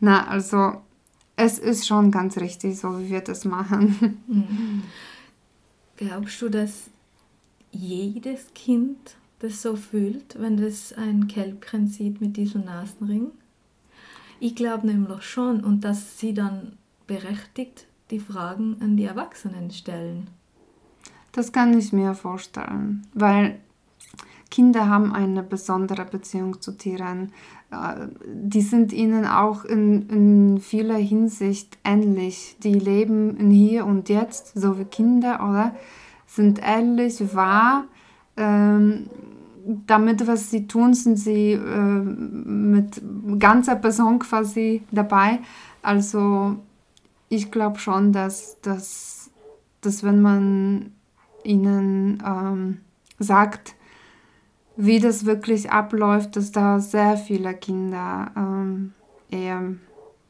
na, 0.00 0.26
also 0.26 0.80
es 1.36 1.58
ist 1.58 1.86
schon 1.86 2.10
ganz 2.10 2.38
richtig, 2.38 2.78
so 2.78 2.98
wie 2.98 3.10
wir 3.10 3.20
das 3.20 3.44
machen. 3.44 4.22
Mhm. 4.26 4.82
Glaubst 5.98 6.40
du, 6.40 6.48
dass 6.48 6.84
jedes 7.72 8.46
Kind 8.54 9.16
das 9.40 9.62
so 9.62 9.76
fühlt, 9.76 10.40
wenn 10.40 10.56
das 10.56 10.92
ein 10.92 11.26
Kälbchen 11.26 11.88
sieht 11.88 12.20
mit 12.20 12.36
diesem 12.36 12.64
Nasenring? 12.64 13.28
Ich 14.38 14.54
glaube 14.54 14.86
nämlich 14.86 15.22
schon 15.22 15.62
und 15.62 15.82
dass 15.82 16.18
sie 16.18 16.32
dann 16.32 16.78
berechtigt 17.06 17.86
die 18.10 18.20
Fragen 18.20 18.76
an 18.80 18.96
die 18.96 19.04
Erwachsenen 19.04 19.70
stellen. 19.70 20.28
Das 21.32 21.52
kann 21.52 21.78
ich 21.78 21.92
mir 21.92 22.14
vorstellen, 22.14 23.06
weil 23.14 23.60
Kinder 24.50 24.88
haben 24.88 25.12
eine 25.14 25.42
besondere 25.42 26.04
Beziehung 26.04 26.60
zu 26.60 26.72
Tieren. 26.72 27.32
Äh, 27.70 28.08
die 28.26 28.62
sind 28.62 28.92
ihnen 28.92 29.24
auch 29.24 29.64
in, 29.64 30.08
in 30.08 30.60
vieler 30.60 30.96
Hinsicht 30.96 31.78
ähnlich. 31.84 32.56
Die 32.62 32.74
leben 32.74 33.36
in 33.36 33.50
hier 33.50 33.86
und 33.86 34.08
jetzt, 34.08 34.58
so 34.58 34.78
wie 34.78 34.84
Kinder, 34.84 35.36
oder? 35.48 35.74
Sind 36.26 36.58
ehrlich, 36.60 37.34
wahr. 37.34 37.84
Ähm, 38.36 39.10
damit, 39.86 40.26
was 40.26 40.50
sie 40.50 40.66
tun, 40.66 40.94
sind 40.94 41.18
sie 41.18 41.52
äh, 41.52 41.58
mit 41.58 43.00
ganzer 43.38 43.76
Person 43.76 44.18
quasi 44.18 44.82
dabei. 44.90 45.40
Also 45.82 46.56
ich 47.28 47.50
glaube 47.50 47.78
schon, 47.78 48.12
dass, 48.12 48.60
dass, 48.60 49.30
dass 49.80 50.02
wenn 50.02 50.20
man 50.20 50.92
ihnen 51.44 52.22
ähm, 52.26 52.78
sagt, 53.18 53.74
wie 54.76 54.98
das 54.98 55.26
wirklich 55.26 55.70
abläuft, 55.70 56.36
dass 56.36 56.52
da 56.52 56.80
sehr 56.80 57.16
viele 57.16 57.54
Kinder 57.54 58.32
ähm, 58.36 58.92
eher, 59.30 59.74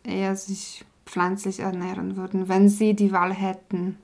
eher 0.04 0.36
sich 0.36 0.84
pflanzlich 1.06 1.60
ernähren 1.60 2.16
würden, 2.16 2.48
wenn 2.48 2.68
sie 2.68 2.94
die 2.94 3.12
Wahl 3.12 3.32
hätten. 3.32 3.96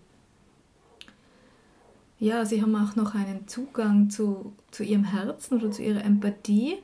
Ja, 2.19 2.45
sie 2.47 2.63
haben 2.63 2.75
auch 2.77 2.97
noch 2.97 3.15
einen 3.15 3.47
Zugang 3.47 4.09
zu, 4.09 4.53
zu 4.71 4.83
ihrem 4.83 5.05
Herzen 5.05 5.59
oder 5.59 5.71
zu 5.71 5.83
ihrer 5.83 6.05
Empathie 6.05 6.77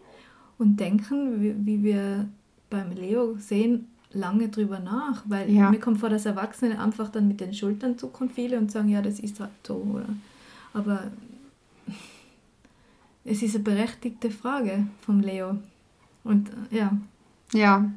und 0.58 0.78
denken, 0.78 1.40
wie, 1.40 1.54
wie 1.66 1.82
wir 1.82 2.28
beim 2.68 2.90
Leo 2.92 3.36
sehen, 3.38 3.88
lange 4.12 4.48
drüber 4.48 4.78
nach, 4.78 5.22
weil 5.26 5.50
ja. 5.50 5.70
mir 5.70 5.80
kommt 5.80 5.98
vor, 6.00 6.10
dass 6.10 6.26
Erwachsene 6.26 6.78
einfach 6.80 7.08
dann 7.08 7.28
mit 7.28 7.40
den 7.40 7.54
Schultern 7.54 7.98
zukommen 7.98 8.30
viele 8.30 8.58
und 8.58 8.70
sagen, 8.70 8.88
ja, 8.88 9.00
das 9.00 9.20
ist 9.20 9.40
halt 9.40 9.50
so. 9.66 9.74
Oder? 9.74 10.08
Aber 10.74 11.04
es 13.24 13.42
ist 13.42 13.54
eine 13.54 13.64
berechtigte 13.64 14.30
Frage 14.30 14.86
vom 15.00 15.20
Leo. 15.20 15.56
Und 16.24 16.50
äh, 16.70 16.76
ja. 16.76 16.96
Ja. 17.52 17.90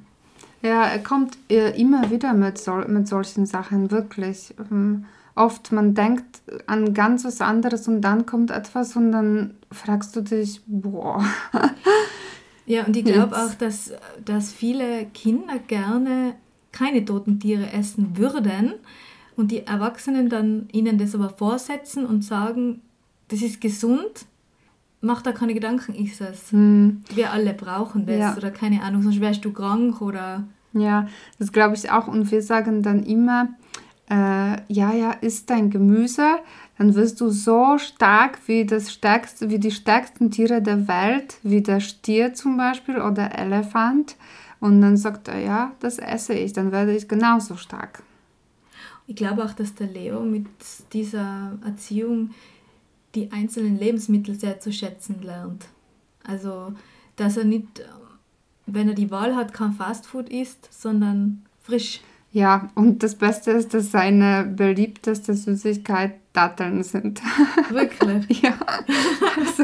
Ja, 0.62 0.86
er 0.86 1.04
kommt 1.04 1.38
äh, 1.50 1.80
immer 1.80 2.10
wieder 2.10 2.34
mit, 2.34 2.58
sol 2.58 2.88
mit 2.88 3.08
solchen 3.08 3.46
Sachen, 3.46 3.92
wirklich. 3.92 4.56
Ähm, 4.72 5.06
oft 5.36 5.72
man 5.72 5.94
denkt 5.94 6.42
an 6.66 6.94
ganz 6.94 7.26
was 7.26 7.42
anderes 7.42 7.88
und 7.88 8.02
dann 8.02 8.26
kommt 8.26 8.52
etwas 8.52 8.96
und 8.96 9.12
dann 9.12 9.56
fragst 9.72 10.16
du 10.16 10.22
dich, 10.22 10.62
boah. 10.66 11.24
Ja, 12.68 12.84
und 12.86 12.98
ich 12.98 13.06
glaube 13.06 13.38
auch, 13.38 13.54
dass, 13.54 13.94
dass 14.24 14.52
viele 14.52 15.06
Kinder 15.14 15.60
gerne 15.68 16.34
keine 16.72 17.06
toten 17.06 17.40
Tiere 17.40 17.72
essen 17.72 18.18
würden 18.18 18.74
und 19.36 19.52
die 19.52 19.68
Erwachsenen 19.68 20.30
dann 20.30 20.68
ihnen 20.72 20.98
das 20.98 21.14
aber 21.14 21.30
vorsetzen 21.30 22.06
und 22.06 22.24
sagen, 22.24 22.82
das 23.28 23.42
ist 23.42 23.62
gesund, 23.62 24.26
mach 25.02 25.22
da 25.22 25.32
keine 25.32 25.54
Gedanken, 25.54 25.94
ist 25.94 26.22
es. 26.22 26.52
Hm. 26.52 27.04
Wir 27.14 27.32
alle 27.32 27.54
brauchen 27.54 28.06
das 28.08 28.18
ja. 28.18 28.36
oder 28.36 28.52
keine 28.52 28.82
Ahnung, 28.82 29.04
sonst 29.04 29.22
wärst 29.22 29.46
du 29.46 29.52
krank 29.52 30.02
oder... 30.02 30.44
Ja, 30.74 31.08
das 31.40 31.54
glaube 31.54 31.76
ich 31.76 31.90
auch 31.90 32.08
und 32.08 32.32
wir 32.32 32.42
sagen 32.42 32.82
dann 32.82 33.04
immer, 33.04 33.50
äh, 34.10 34.62
ja, 34.68 34.94
ja, 34.94 35.12
isst 35.22 35.50
dein 35.50 35.70
Gemüse, 35.70 36.38
dann 36.78 36.94
wirst 36.96 37.22
du 37.22 37.30
so 37.30 37.78
stark 37.78 38.40
wie, 38.48 38.66
das 38.66 38.94
stärkste, 38.94 39.50
wie 39.50 39.60
die 39.60 39.72
stärksten 39.72 40.30
Tiere 40.30 40.62
der 40.62 40.88
Welt, 40.88 41.38
wie 41.44 41.62
der 41.62 41.80
Stier 41.80 42.34
zum 42.34 42.58
Beispiel 42.58 43.02
oder 43.02 43.38
Elefant. 43.38 44.16
Und 44.60 44.82
dann 44.82 44.98
sagt 44.98 45.28
er, 45.28 45.40
ja, 45.40 45.72
das 45.80 46.00
esse 46.00 46.34
ich, 46.34 46.54
dann 46.54 46.72
werde 46.72 46.96
ich 46.96 47.08
genauso 47.08 47.56
stark. 47.56 48.04
Ich 49.08 49.16
glaube 49.16 49.44
auch, 49.44 49.54
dass 49.54 49.76
der 49.76 49.88
Leo 49.88 50.22
mit 50.22 50.48
dieser 50.94 51.54
Erziehung 51.64 52.32
die 53.14 53.32
einzelnen 53.32 53.78
Lebensmittel 53.78 54.38
sehr 54.38 54.60
zu 54.60 54.72
schätzen 54.72 55.22
lernt. 55.22 55.68
Also, 56.24 56.74
dass 57.16 57.38
er 57.38 57.46
nicht, 57.46 57.84
wenn 58.66 58.90
er 58.90 58.96
die 58.96 59.12
Wahl 59.12 59.36
hat, 59.36 59.54
kein 59.54 59.74
Fastfood 59.74 60.30
isst, 60.30 60.68
sondern 60.72 61.44
frisch. 61.62 62.02
Ja, 62.36 62.70
und 62.76 63.02
das 63.02 63.16
Beste 63.16 63.52
ist, 63.52 63.74
dass 63.74 63.92
seine 63.92 64.44
beliebteste 64.44 65.34
Süßigkeit 65.34 66.16
Datteln 66.34 66.84
sind. 66.84 67.22
Wirklich? 67.70 68.42
ja. 68.42 68.54
Also 69.40 69.64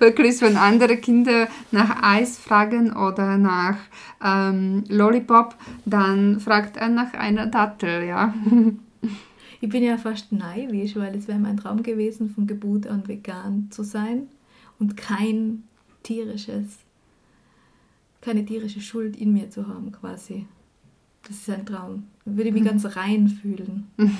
wirklich, 0.00 0.38
wenn 0.42 0.58
andere 0.58 0.98
Kinder 0.98 1.48
nach 1.70 2.02
Eis 2.02 2.36
fragen 2.36 2.92
oder 2.92 3.38
nach 3.38 3.78
ähm, 4.22 4.84
Lollipop, 4.88 5.54
dann 5.86 6.40
fragt 6.40 6.76
er 6.76 6.90
nach 6.90 7.14
einer 7.14 7.46
Dattel, 7.46 8.04
ja. 8.04 8.34
Ich 9.62 9.70
bin 9.70 9.82
ja 9.82 9.96
fast 9.96 10.30
neidisch, 10.30 10.96
weil 10.96 11.14
es 11.14 11.26
wäre 11.26 11.38
mein 11.38 11.56
Traum 11.56 11.82
gewesen, 11.82 12.28
von 12.28 12.46
Geburt 12.46 12.86
an 12.86 13.08
vegan 13.08 13.68
zu 13.70 13.82
sein 13.82 14.28
und 14.78 14.94
kein 14.98 15.62
tierisches, 16.02 16.80
keine 18.20 18.44
tierische 18.44 18.82
Schuld 18.82 19.16
in 19.16 19.32
mir 19.32 19.48
zu 19.48 19.66
haben 19.66 19.90
quasi. 19.90 20.44
Das 21.26 21.36
ist 21.36 21.50
ein 21.50 21.66
Traum. 21.66 22.04
Würde 22.24 22.48
ich 22.48 22.54
mich 22.54 22.62
mhm. 22.62 22.68
ganz 22.68 22.96
rein 22.96 23.28
fühlen. 23.28 23.90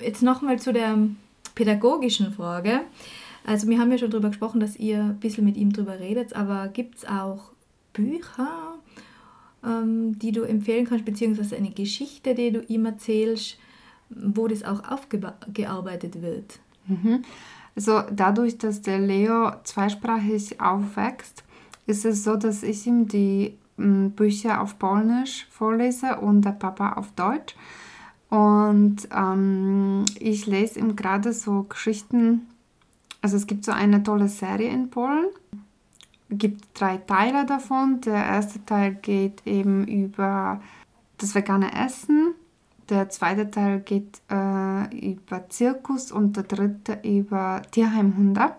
Jetzt 0.00 0.22
nochmal 0.22 0.58
zu 0.58 0.72
der 0.72 0.98
pädagogischen 1.54 2.32
Frage. 2.32 2.80
Also 3.46 3.68
wir 3.68 3.78
haben 3.78 3.90
ja 3.90 3.98
schon 3.98 4.10
darüber 4.10 4.28
gesprochen, 4.28 4.60
dass 4.60 4.76
ihr 4.76 5.02
ein 5.02 5.20
bisschen 5.20 5.44
mit 5.44 5.56
ihm 5.56 5.72
darüber 5.72 6.00
redet, 6.00 6.34
aber 6.34 6.68
gibt 6.68 6.98
es 6.98 7.04
auch 7.04 7.52
Bücher, 7.92 8.74
ähm, 9.64 10.18
die 10.18 10.32
du 10.32 10.42
empfehlen 10.42 10.86
kannst, 10.86 11.04
beziehungsweise 11.04 11.56
eine 11.56 11.70
Geschichte, 11.70 12.34
die 12.34 12.52
du 12.52 12.60
ihm 12.62 12.86
erzählst, 12.86 13.58
wo 14.08 14.48
das 14.48 14.62
auch 14.64 14.82
aufgearbeitet 14.90 16.22
wird? 16.22 16.58
Mhm. 16.86 17.22
Also 17.76 18.02
dadurch, 18.10 18.58
dass 18.58 18.82
der 18.82 18.98
Leo 18.98 19.52
zweisprachig 19.64 20.60
aufwächst, 20.60 21.44
ist 21.86 22.04
es 22.04 22.24
so, 22.24 22.36
dass 22.36 22.62
ich 22.62 22.86
ihm 22.86 23.08
die 23.08 23.54
Bücher 23.76 24.60
auf 24.60 24.78
Polnisch 24.78 25.46
vorlese 25.50 26.18
und 26.18 26.42
der 26.42 26.52
Papa 26.52 26.92
auf 26.94 27.12
Deutsch. 27.12 27.56
Und 28.30 29.08
ähm, 29.14 30.04
ich 30.18 30.46
lese 30.46 30.78
ihm 30.80 30.96
gerade 30.96 31.32
so 31.32 31.64
Geschichten. 31.64 32.48
Also 33.22 33.36
es 33.36 33.46
gibt 33.46 33.64
so 33.64 33.72
eine 33.72 34.02
tolle 34.02 34.28
Serie 34.28 34.70
in 34.70 34.90
Polen. 34.90 35.26
Es 36.28 36.38
gibt 36.38 36.64
drei 36.74 36.98
Teile 36.98 37.46
davon. 37.46 38.00
Der 38.00 38.24
erste 38.24 38.64
Teil 38.64 38.94
geht 38.94 39.46
eben 39.46 39.86
über 39.86 40.60
das 41.18 41.34
vegane 41.34 41.72
Essen. 41.74 42.34
Der 42.88 43.08
zweite 43.08 43.50
Teil 43.50 43.80
geht 43.80 44.20
äh, 44.30 45.12
über 45.14 45.48
Zirkus 45.48 46.12
und 46.12 46.36
der 46.36 46.42
dritte 46.42 46.98
über 47.02 47.62
Tierheimhunde. 47.70 48.52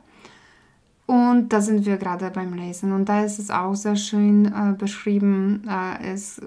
Und 1.08 1.50
da 1.50 1.62
sind 1.62 1.86
wir 1.86 1.98
gerade 1.98 2.32
beim 2.32 2.54
Lesen. 2.54 2.92
Und 2.92 3.10
da 3.10 3.24
ist 3.24 3.38
es 3.38 3.52
auch 3.52 3.76
sehr 3.76 3.96
schön 3.96 4.46
äh, 4.46 4.74
beschrieben. 4.76 5.64
Äh, 5.70 6.14
es 6.14 6.40
äh, 6.40 6.44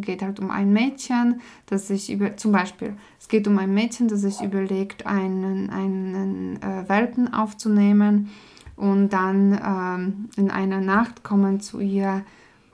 geht 0.00 0.22
halt 0.22 0.40
um 0.40 0.50
ein 0.50 0.72
Mädchen, 0.72 1.40
das 1.66 1.88
sich 1.88 2.10
über, 2.10 2.36
zum 2.38 2.52
Beispiel, 2.52 2.94
es 3.20 3.28
geht 3.28 3.46
um 3.46 3.58
ein 3.58 3.74
Mädchen, 3.74 4.08
das 4.08 4.22
sich 4.22 4.40
überlegt, 4.40 5.06
einen, 5.06 5.68
einen 5.68 6.56
äh, 6.62 6.88
Welpen 6.88 7.34
aufzunehmen. 7.34 8.30
Und 8.76 9.10
dann 9.10 9.60
ähm, 9.62 10.30
in 10.36 10.50
einer 10.50 10.80
Nacht 10.80 11.22
kommen 11.22 11.60
zu 11.60 11.78
ihr 11.80 12.24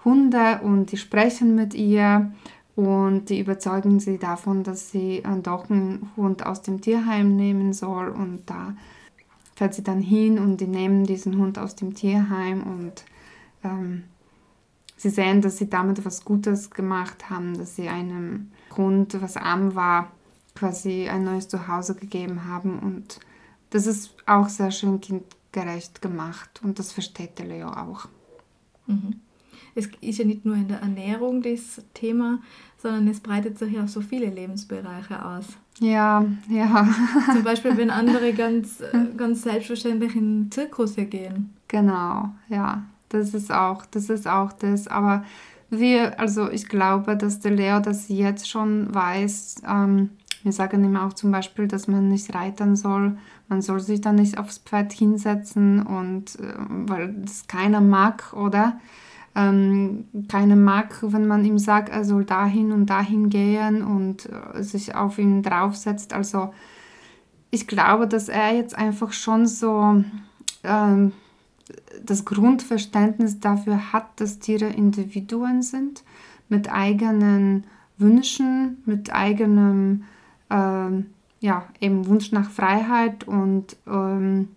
Hunde 0.04 0.60
und 0.62 0.92
die 0.92 0.96
sprechen 0.96 1.56
mit 1.56 1.74
ihr 1.74 2.30
und 2.76 3.28
die 3.28 3.40
überzeugen 3.40 3.98
sie 3.98 4.18
davon, 4.18 4.62
dass 4.62 4.92
sie 4.92 5.18
äh, 5.18 5.40
doch 5.42 5.68
einen 5.68 6.10
Hund 6.16 6.46
aus 6.46 6.62
dem 6.62 6.80
Tierheim 6.80 7.34
nehmen 7.34 7.72
soll. 7.72 8.08
Und 8.08 8.42
da 8.46 8.74
fährt 9.58 9.74
sie 9.74 9.82
dann 9.82 10.00
hin 10.00 10.38
und 10.38 10.60
die 10.60 10.68
nehmen 10.68 11.04
diesen 11.04 11.36
Hund 11.36 11.58
aus 11.58 11.74
dem 11.74 11.92
Tierheim 11.92 12.62
und 12.62 13.04
ähm, 13.64 14.04
sie 14.96 15.10
sehen, 15.10 15.42
dass 15.42 15.58
sie 15.58 15.68
damit 15.68 16.04
was 16.04 16.24
Gutes 16.24 16.70
gemacht 16.70 17.28
haben, 17.28 17.58
dass 17.58 17.74
sie 17.74 17.88
einem 17.88 18.52
Hund, 18.76 19.20
was 19.20 19.36
arm 19.36 19.74
war, 19.74 20.12
quasi 20.54 21.08
ein 21.08 21.24
neues 21.24 21.48
Zuhause 21.48 21.96
gegeben 21.96 22.44
haben 22.44 22.78
und 22.78 23.18
das 23.70 23.88
ist 23.88 24.14
auch 24.26 24.48
sehr 24.48 24.70
schön 24.70 25.00
kindgerecht 25.00 26.00
gemacht 26.00 26.60
und 26.62 26.78
das 26.78 26.92
versteht 26.92 27.40
der 27.40 27.46
Leo 27.46 27.66
auch. 27.66 28.06
Mhm. 28.86 29.16
Es 29.74 29.88
ist 30.00 30.18
ja 30.18 30.24
nicht 30.24 30.44
nur 30.44 30.54
in 30.54 30.68
der 30.68 30.82
Ernährung 30.82 31.42
das 31.42 31.82
Thema, 31.94 32.38
sondern 32.80 33.08
es 33.08 33.18
breitet 33.18 33.58
sich 33.58 33.76
auf 33.80 33.88
so 33.88 34.02
viele 34.02 34.30
Lebensbereiche 34.30 35.24
aus. 35.24 35.46
Ja, 35.80 36.24
ja. 36.48 36.88
Zum 37.32 37.44
Beispiel, 37.44 37.76
wenn 37.76 37.90
andere 37.90 38.32
ganz, 38.32 38.82
ganz 39.16 39.42
selbstverständlich 39.42 40.16
in 40.16 40.44
den 40.44 40.50
Zirkus 40.50 40.96
gehen. 40.96 41.54
Genau, 41.68 42.30
ja. 42.48 42.82
Das 43.10 43.32
ist 43.32 43.50
auch, 43.50 43.86
das 43.86 44.10
ist 44.10 44.28
auch 44.28 44.52
das. 44.52 44.86
Aber 44.86 45.24
wir, 45.70 46.18
also 46.20 46.50
ich 46.50 46.68
glaube, 46.68 47.16
dass 47.16 47.40
der 47.40 47.52
Leo 47.52 47.80
das 47.80 48.08
jetzt 48.08 48.48
schon 48.48 48.94
weiß. 48.94 49.62
Ähm, 49.66 50.10
wir 50.42 50.52
sagen 50.52 50.84
ihm 50.84 50.96
auch 50.96 51.14
zum 51.14 51.30
Beispiel, 51.30 51.68
dass 51.68 51.88
man 51.88 52.08
nicht 52.08 52.34
reiten 52.34 52.76
soll. 52.76 53.16
Man 53.48 53.62
soll 53.62 53.80
sich 53.80 54.00
da 54.00 54.12
nicht 54.12 54.38
aufs 54.38 54.58
Pferd 54.58 54.92
hinsetzen 54.92 55.84
und 55.84 56.38
äh, 56.38 56.54
weil 56.58 57.14
das 57.14 57.46
keiner 57.46 57.80
mag, 57.80 58.32
oder? 58.34 58.78
Ähm, 59.38 60.06
keiner 60.28 60.56
mag, 60.56 60.98
wenn 61.00 61.28
man 61.28 61.44
ihm 61.44 61.58
sagt, 61.58 61.90
er 61.90 62.04
soll 62.04 62.24
dahin 62.24 62.72
und 62.72 62.86
dahin 62.86 63.30
gehen 63.30 63.84
und 63.84 64.28
äh, 64.28 64.64
sich 64.64 64.96
auf 64.96 65.16
ihn 65.18 65.44
draufsetzt. 65.44 66.12
Also 66.12 66.52
ich 67.52 67.68
glaube, 67.68 68.08
dass 68.08 68.28
er 68.28 68.56
jetzt 68.56 68.76
einfach 68.76 69.12
schon 69.12 69.46
so 69.46 70.02
ähm, 70.64 71.12
das 72.02 72.24
Grundverständnis 72.24 73.38
dafür 73.38 73.92
hat, 73.92 74.20
dass 74.20 74.40
Tiere 74.40 74.66
Individuen 74.66 75.62
sind, 75.62 76.02
mit 76.48 76.72
eigenen 76.72 77.64
Wünschen, 77.96 78.82
mit 78.86 79.12
eigenem 79.12 80.02
ähm, 80.50 81.06
ja, 81.38 81.62
eben 81.78 82.08
Wunsch 82.08 82.32
nach 82.32 82.50
Freiheit 82.50 83.22
und 83.22 83.76
ähm, 83.86 84.48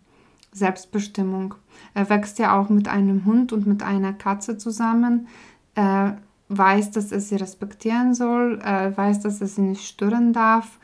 Selbstbestimmung. 0.51 1.55
Er 1.93 2.09
wächst 2.09 2.39
ja 2.39 2.59
auch 2.59 2.69
mit 2.69 2.87
einem 2.87 3.25
Hund 3.25 3.53
und 3.53 3.65
mit 3.67 3.83
einer 3.83 4.13
Katze 4.13 4.57
zusammen. 4.57 5.27
Er 5.75 6.17
weiß, 6.49 6.91
dass 6.91 7.11
er 7.11 7.21
sie 7.21 7.35
respektieren 7.35 8.13
soll, 8.13 8.59
er 8.61 8.95
weiß, 8.95 9.21
dass 9.21 9.39
er 9.39 9.47
sie 9.47 9.61
nicht 9.61 9.87
stören 9.87 10.33
darf. 10.33 10.79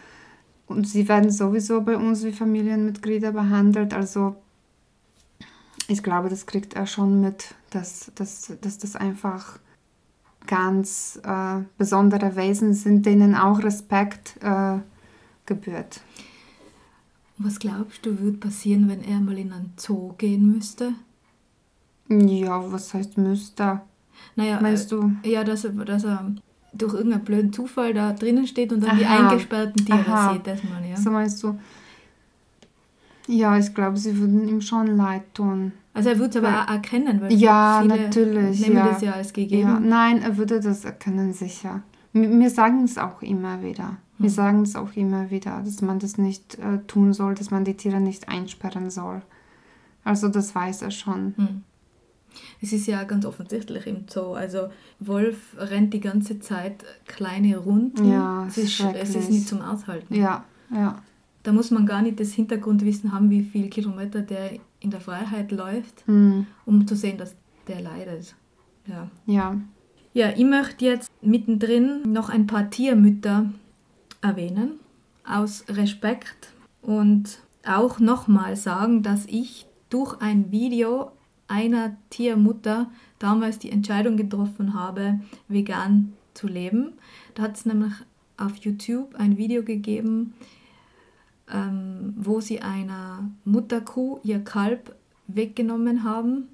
Und 0.65 0.88
sie 0.88 1.08
werden 1.08 1.30
sowieso 1.32 1.82
bei 1.82 1.95
uns 1.95 2.23
wie 2.23 2.32
Familienmitglieder 2.32 3.32
behandelt. 3.32 3.93
Also 3.93 4.36
ich 5.88 6.03
glaube, 6.03 6.30
das 6.30 6.45
kriegt 6.45 6.73
er 6.73 6.88
schon 6.88 7.21
mit, 7.21 7.56
dass, 7.69 8.12
dass, 8.15 8.53
dass 8.62 8.77
das 8.77 8.95
einfach 8.95 9.60
ganz 10.45 11.19
äh, 11.23 11.63
besondere 11.77 12.36
Wesen 12.36 12.73
sind, 12.73 13.06
denen 13.06 13.36
auch 13.36 13.63
Respekt 13.63 14.38
äh, 14.41 14.80
gebührt. 15.45 16.01
Was 17.39 17.60
glaubst 17.60 18.06
du, 18.06 18.19
würde 18.19 18.38
passieren, 18.38 18.89
wenn 18.89 19.04
er 19.04 19.19
mal 19.19 19.38
in 19.38 19.54
einen 19.54 19.73
Zoo 19.78 20.13
gehen 20.17 20.52
müsste? 20.52 20.93
Ja, 22.10 22.71
was 22.71 22.93
heißt 22.93 23.17
müsste? 23.17 23.82
Naja, 24.36 24.60
Meinst 24.62 24.91
du? 24.91 25.12
Äh, 25.23 25.34
ja, 25.34 25.43
dass 25.43 25.65
er, 25.65 25.71
dass 25.71 26.04
er 26.04 26.34
durch 26.73 26.93
irgendeinen 26.93 27.23
blöden 27.23 27.54
Zufall 27.54 27.93
da 27.93 28.13
drinnen 28.13 28.47
steht 28.47 28.71
und 28.71 28.82
dann 28.82 28.91
Aha. 28.91 28.97
die 28.97 29.06
eingesperrten 29.06 29.86
Tiere 29.86 30.00
Aha. 30.00 30.34
sieht. 30.34 30.47
Das 30.47 30.63
mal, 30.63 30.84
ja. 30.88 30.95
So 30.95 31.12
meinst 31.12 31.43
du? 31.43 31.60
Ja, 33.28 33.58
ich 33.58 33.73
glaube, 33.73 33.97
sie 33.97 34.17
würden 34.17 34.47
ihm 34.47 34.62
schon 34.62 34.95
leid 34.95 35.23
tun. 35.34 35.73
Also 35.93 36.10
er 36.10 36.19
würde 36.19 36.39
es 36.39 36.45
aber 36.45 36.63
auch 36.63 36.73
erkennen, 36.73 37.19
weil 37.21 37.34
ja, 37.34 37.80
viele 37.82 38.04
natürlich, 38.04 38.62
nehmen 38.62 38.78
ja. 38.78 38.88
das 38.88 39.02
ja 39.02 39.12
als 39.13 39.34
gegeben. 39.34 39.62
Ja, 39.62 39.80
nein, 39.80 40.21
er 40.21 40.38
würde 40.38 40.60
das 40.60 40.86
erkennen, 40.86 41.34
sicher. 41.34 41.82
Wir 42.13 42.50
sagen 42.50 42.86
es 42.86 42.97
auch 42.97 43.21
immer 43.21 43.62
wieder. 43.62 43.97
Wir 44.17 44.30
hm. 44.30 44.36
sagen 44.36 44.62
es 44.63 44.75
auch 44.75 44.95
immer 44.95 45.30
wieder, 45.30 45.62
dass 45.63 45.82
man 45.82 45.99
das 45.99 46.17
nicht 46.17 46.58
äh, 46.60 46.80
tun 46.88 47.13
soll, 47.13 47.36
dass 47.36 47.51
man 47.51 47.65
die 47.65 47.75
Tiere 47.75 47.99
nicht 47.99 48.30
einsperren 48.30 48.89
soll. 48.89 49.21
Also 50.03 50.30
das 50.30 50.56
weiß 50.56 50.82
er 50.84 50.91
schon. 50.91 51.34
Hm. 51.38 51.63
Es 52.62 52.71
ist 52.73 52.88
ja 52.88 53.03
ganz 53.03 53.25
offensichtlich 53.25 53.88
im 53.88 54.06
Zoo. 54.08 54.34
Also 54.34 54.69
Wolf 54.99 55.56
rennt 55.58 55.93
die 55.93 55.99
ganze 55.99 56.39
Zeit 56.39 56.84
kleine 57.06 57.58
Runden. 57.58 58.10
Ja, 58.10 58.45
es 58.47 58.58
ist, 58.58 58.80
es 58.80 59.15
ist 59.15 59.30
nicht 59.30 59.47
zum 59.47 59.62
Aushalten. 59.62 60.13
Ja, 60.13 60.45
ja. 60.71 61.01
Da 61.43 61.53
muss 61.53 61.71
man 61.71 61.86
gar 61.86 62.01
nicht 62.01 62.19
das 62.19 62.34
Hintergrundwissen 62.34 63.13
haben, 63.13 63.30
wie 63.30 63.43
viele 63.43 63.69
Kilometer 63.69 64.21
der 64.21 64.60
in 64.80 64.91
der 64.91 65.01
Freiheit 65.01 65.51
läuft, 65.51 66.06
hm. 66.06 66.45
um 66.65 66.86
zu 66.86 66.95
sehen, 66.95 67.17
dass 67.17 67.36
der 67.67 67.82
leidet. 67.82 68.36
Ja. 68.86 69.10
Ja. 69.25 69.60
Ja, 70.13 70.32
ich 70.36 70.45
möchte 70.45 70.86
jetzt 70.86 71.12
mittendrin 71.21 72.12
noch 72.12 72.30
ein 72.30 72.47
paar 72.47 72.69
Tiermütter 72.69 73.51
erwähnen, 74.21 74.80
aus 75.25 75.65
Respekt 75.69 76.53
und 76.82 77.39
auch 77.65 77.99
nochmal 77.99 78.56
sagen, 78.56 79.03
dass 79.03 79.25
ich 79.25 79.65
durch 79.89 80.19
ein 80.21 80.51
Video 80.51 81.12
einer 81.47 81.95
Tiermutter 82.10 82.89
damals 83.19 83.60
die 83.60 83.71
Entscheidung 83.71 84.17
getroffen 84.17 84.73
habe, 84.73 85.19
vegan 85.47 86.13
zu 86.34 86.47
leben. 86.47 86.93
Da 87.36 87.43
hat 87.43 87.58
es 87.58 87.65
nämlich 87.65 87.93
auf 88.38 88.56
YouTube 88.58 89.15
ein 89.15 89.38
Video 89.38 89.63
gegeben, 89.63 90.34
ähm, 91.51 92.13
wo 92.17 92.41
sie 92.41 92.62
einer 92.62 93.30
Mutterkuh 93.45 94.19
ihr 94.23 94.43
Kalb 94.43 94.95
weggenommen 95.27 96.03
haben 96.03 96.49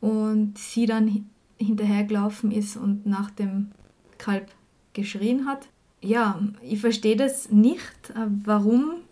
und 0.00 0.58
sie 0.58 0.86
dann 0.86 1.26
hinterhergelaufen 1.58 2.50
ist 2.50 2.76
und 2.76 3.06
nach 3.06 3.30
dem 3.30 3.70
Kalb 4.18 4.50
geschrien 4.92 5.46
hat. 5.46 5.68
Ja, 6.00 6.40
ich 6.62 6.80
verstehe 6.80 7.16
das 7.16 7.50
nicht, 7.50 8.10
äh, 8.10 8.26
warum 8.44 9.02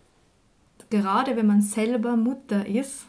gerade 0.89 1.35
wenn 1.35 1.47
man 1.47 1.61
selber 1.61 2.15
Mutter 2.15 2.65
ist, 2.65 3.05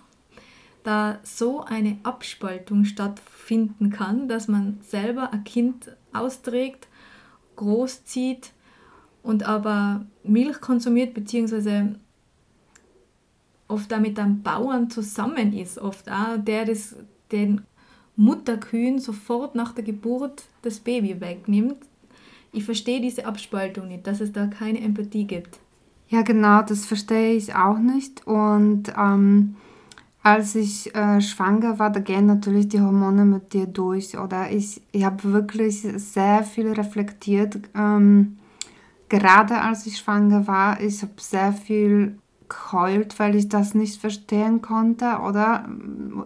da 0.82 1.18
so 1.22 1.62
eine 1.62 1.98
Abspaltung 2.02 2.84
stattfinden 2.84 3.90
kann, 3.90 4.28
dass 4.28 4.48
man 4.48 4.78
selber 4.82 5.32
ein 5.32 5.44
Kind 5.44 5.94
austrägt, 6.12 6.88
großzieht 7.56 8.52
und 9.22 9.46
aber 9.46 10.06
Milch 10.22 10.60
konsumiert, 10.60 11.12
beziehungsweise 11.12 11.96
oft 13.68 13.92
auch 13.92 14.00
mit 14.00 14.18
einem 14.18 14.42
Bauern 14.42 14.90
zusammen 14.90 15.52
ist, 15.52 15.78
oft 15.78 16.10
auch, 16.10 16.38
der 16.38 16.64
das, 16.64 16.96
den 17.30 17.62
Mutterkühen 18.16 18.98
sofort 18.98 19.54
nach 19.54 19.72
der 19.72 19.84
Geburt 19.84 20.44
das 20.62 20.80
Baby 20.80 21.20
wegnimmt. 21.20 21.78
Ich 22.52 22.64
verstehe 22.64 23.00
diese 23.00 23.26
Abspaltung 23.26 23.88
nicht, 23.88 24.06
dass 24.06 24.20
es 24.20 24.32
da 24.32 24.46
keine 24.46 24.80
Empathie 24.80 25.26
gibt. 25.26 25.60
Ja, 26.08 26.22
genau, 26.22 26.62
das 26.62 26.86
verstehe 26.86 27.34
ich 27.34 27.54
auch 27.54 27.78
nicht. 27.78 28.26
Und 28.26 28.92
ähm, 28.98 29.54
als 30.22 30.54
ich 30.56 30.94
äh, 30.94 31.20
schwanger 31.20 31.78
war, 31.78 31.90
da 31.90 32.00
gehen 32.00 32.26
natürlich 32.26 32.68
die 32.68 32.80
Hormone 32.80 33.24
mit 33.24 33.52
dir 33.52 33.66
durch. 33.66 34.18
Oder 34.18 34.50
ich, 34.50 34.82
ich 34.90 35.04
habe 35.04 35.32
wirklich 35.32 35.82
sehr 35.82 36.42
viel 36.42 36.72
reflektiert. 36.72 37.60
Ähm, 37.76 38.38
gerade 39.08 39.60
als 39.60 39.86
ich 39.86 39.98
schwanger 39.98 40.46
war, 40.46 40.80
ich 40.80 41.02
habe 41.02 41.12
sehr 41.18 41.52
viel 41.52 42.18
geheult, 42.50 43.18
weil 43.18 43.34
ich 43.34 43.48
das 43.48 43.74
nicht 43.74 44.00
verstehen 44.00 44.60
konnte. 44.60 45.20
Oder 45.26 45.66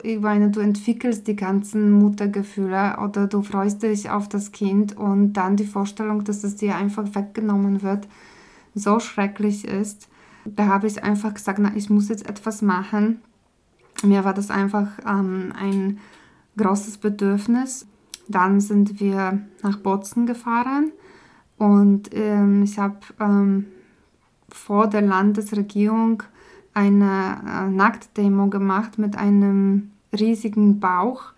ich 0.02 0.18
meine, 0.18 0.50
du 0.50 0.58
entwickelst 0.58 1.28
die 1.28 1.36
ganzen 1.36 1.92
Muttergefühle 1.92 2.96
oder 3.02 3.28
du 3.28 3.42
freust 3.42 3.82
dich 3.84 4.10
auf 4.10 4.28
das 4.28 4.50
Kind 4.50 4.96
und 4.96 5.34
dann 5.34 5.56
die 5.56 5.66
Vorstellung, 5.66 6.24
dass 6.24 6.42
es 6.42 6.56
dir 6.56 6.74
einfach 6.74 7.14
weggenommen 7.14 7.82
wird, 7.82 8.08
so 8.74 8.98
schrecklich 8.98 9.64
ist. 9.64 10.08
Da 10.44 10.66
habe 10.66 10.88
ich 10.88 11.02
einfach 11.02 11.34
gesagt, 11.34 11.60
na, 11.60 11.72
ich 11.76 11.88
muss 11.88 12.08
jetzt 12.08 12.28
etwas 12.28 12.60
machen. 12.60 13.20
Mir 14.02 14.24
war 14.24 14.34
das 14.34 14.50
einfach 14.50 14.88
ähm, 15.06 15.52
ein 15.56 15.98
großes 16.56 16.98
Bedürfnis. 16.98 17.86
Dann 18.26 18.60
sind 18.60 19.00
wir 19.00 19.40
nach 19.62 19.78
Bozen 19.78 20.26
gefahren 20.26 20.92
und 21.58 22.10
ähm, 22.12 22.62
ich 22.62 22.78
habe 22.78 22.98
ähm, 23.20 23.66
vor 24.54 24.86
der 24.86 25.02
Landesregierung 25.02 26.22
eine 26.74 27.40
äh, 27.46 27.70
Nacktdemo 27.70 28.48
gemacht 28.48 28.98
mit 28.98 29.16
einem 29.16 29.90
riesigen 30.12 30.78
Bauch, 30.80 31.32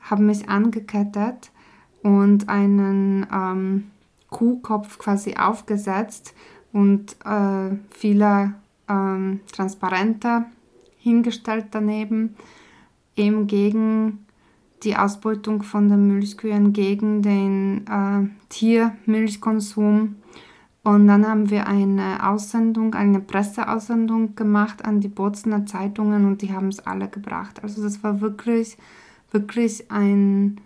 habe 0.00 0.22
mich 0.22 0.48
angekettet 0.48 1.50
und 2.02 2.48
einen 2.48 3.26
ähm, 3.32 3.90
Kuhkopf 4.30 4.98
quasi 4.98 5.34
aufgesetzt 5.34 6.34
und 6.72 7.16
äh, 7.24 7.76
viele 7.90 8.54
ähm, 8.88 9.40
Transparente 9.52 10.46
hingestellt 10.96 11.66
daneben, 11.72 12.36
eben 13.16 13.46
gegen 13.46 14.26
die 14.82 14.96
Ausbeutung 14.96 15.62
von 15.62 15.88
den 15.88 16.08
Milchkühen, 16.08 16.72
gegen 16.72 17.22
den 17.22 17.86
äh, 17.86 18.28
Tiermilchkonsum 18.48 20.16
und 20.84 21.06
dann 21.06 21.26
haben 21.26 21.48
wir 21.48 21.68
eine 21.68 22.28
Aussendung, 22.28 22.94
eine 22.94 23.20
Presseaussendung 23.20 24.34
gemacht 24.34 24.84
an 24.84 25.00
die 25.00 25.08
Bozener 25.08 25.64
Zeitungen 25.64 26.26
und 26.26 26.42
die 26.42 26.52
haben 26.52 26.68
es 26.68 26.80
alle 26.80 27.08
gebracht. 27.08 27.62
Also 27.62 27.82
das 27.82 28.02
war 28.02 28.20
wirklich, 28.20 28.76
wirklich 29.30 29.90
ein, 29.92 30.60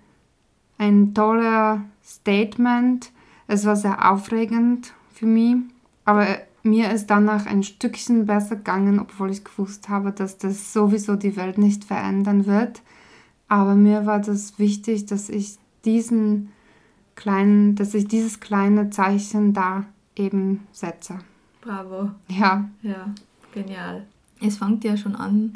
ein 0.79 1.13
toller 1.13 1.85
Statement. 2.03 3.13
Es 3.47 3.67
war 3.67 3.77
sehr 3.77 4.11
aufregend 4.11 4.95
für 5.13 5.27
mich, 5.27 5.57
aber 6.07 6.27
mir 6.63 6.91
ist 6.93 7.09
danach 7.09 7.45
ein 7.45 7.63
Stückchen 7.63 8.25
besser 8.25 8.57
gegangen, 8.57 8.99
obwohl 8.99 9.31
ich 9.31 9.45
gewusst 9.45 9.91
habe, 9.91 10.13
dass 10.13 10.39
das 10.39 10.73
sowieso 10.73 11.17
die 11.17 11.37
Welt 11.37 11.59
nicht 11.59 11.85
verändern 11.85 12.47
wird. 12.47 12.83
Aber 13.49 13.75
mir 13.75 14.07
war 14.07 14.21
das 14.21 14.59
wichtig, 14.59 15.07
dass 15.07 15.29
ich 15.29 15.59
diesen 15.85 16.53
kleinen, 17.15 17.77
dass 17.77 17.95
ich 17.95 18.09
dieses 18.09 18.41
kleine 18.41 18.91
Zeichen 18.91 19.53
da 19.53 19.85
eben 20.17 20.67
setze. 20.73 21.19
Bravo. 21.61 22.11
Ja. 22.29 22.69
Ja, 22.83 23.15
genial. 23.53 24.07
Es 24.41 24.59
fängt 24.59 24.85
ja 24.85 24.97
schon 24.97 25.17
an 25.17 25.55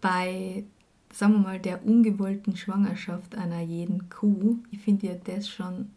bei, 0.00 0.64
sagen 1.12 1.34
wir 1.34 1.40
mal, 1.40 1.58
der 1.58 1.84
ungewollten 1.84 2.56
Schwangerschaft 2.56 3.36
einer 3.36 3.60
jeden 3.60 4.08
Kuh. 4.08 4.58
Ich 4.70 4.80
finde 4.80 5.08
ja 5.08 5.14
das 5.14 5.48
schon 5.48 5.90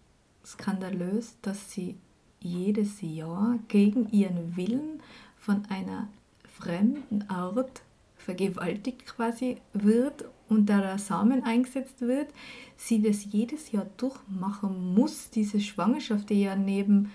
skandalös, 0.45 1.35
dass 1.41 1.71
sie 1.71 1.95
jedes 2.39 3.01
Jahr 3.01 3.57
gegen 3.69 4.09
ihren 4.11 4.57
Willen 4.57 5.01
von 5.37 5.63
einer 5.69 6.07
fremden 6.59 7.29
Art 7.29 7.81
vergewaltigt 8.17 9.05
quasi 9.05 9.57
wird 9.73 10.25
und 10.49 10.67
da 10.67 10.79
der 10.81 10.97
Samen 10.97 11.43
eingesetzt 11.43 12.01
wird, 12.01 12.27
sie 12.77 13.01
das 13.01 13.25
jedes 13.25 13.71
Jahr 13.71 13.87
durchmachen 13.97 14.93
muss, 14.93 15.29
diese 15.29 15.59
Schwangerschaft, 15.59 16.29
die 16.29 16.41
ja 16.41 16.55
neben 16.55 17.11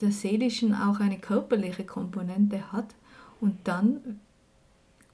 der 0.00 0.12
seelischen 0.12 0.74
auch 0.74 1.00
eine 1.00 1.18
körperliche 1.18 1.84
Komponente 1.84 2.72
hat. 2.72 2.94
Und 3.40 3.56
dann 3.64 4.20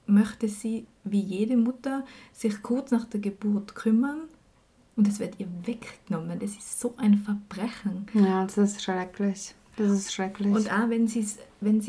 möchte 0.05 0.47
sie, 0.47 0.87
wie 1.03 1.19
jede 1.19 1.57
Mutter, 1.57 2.05
sich 2.33 2.61
kurz 2.61 2.91
nach 2.91 3.05
der 3.05 3.19
Geburt 3.19 3.75
kümmern 3.75 4.21
und 4.95 5.07
es 5.07 5.19
wird 5.19 5.39
ihr 5.39 5.47
weggenommen. 5.65 6.39
Das 6.39 6.51
ist 6.51 6.79
so 6.79 6.93
ein 6.97 7.17
Verbrechen. 7.19 8.07
Ja, 8.13 8.43
das 8.45 8.57
ist 8.57 8.83
schrecklich. 8.83 9.53
Das 9.75 9.91
ist 9.91 10.13
schrecklich. 10.13 10.53
Und 10.53 10.71
auch 10.71 10.89
wenn 10.89 11.07
sie 11.07 11.19
es 11.19 11.37
wenn 11.61 11.81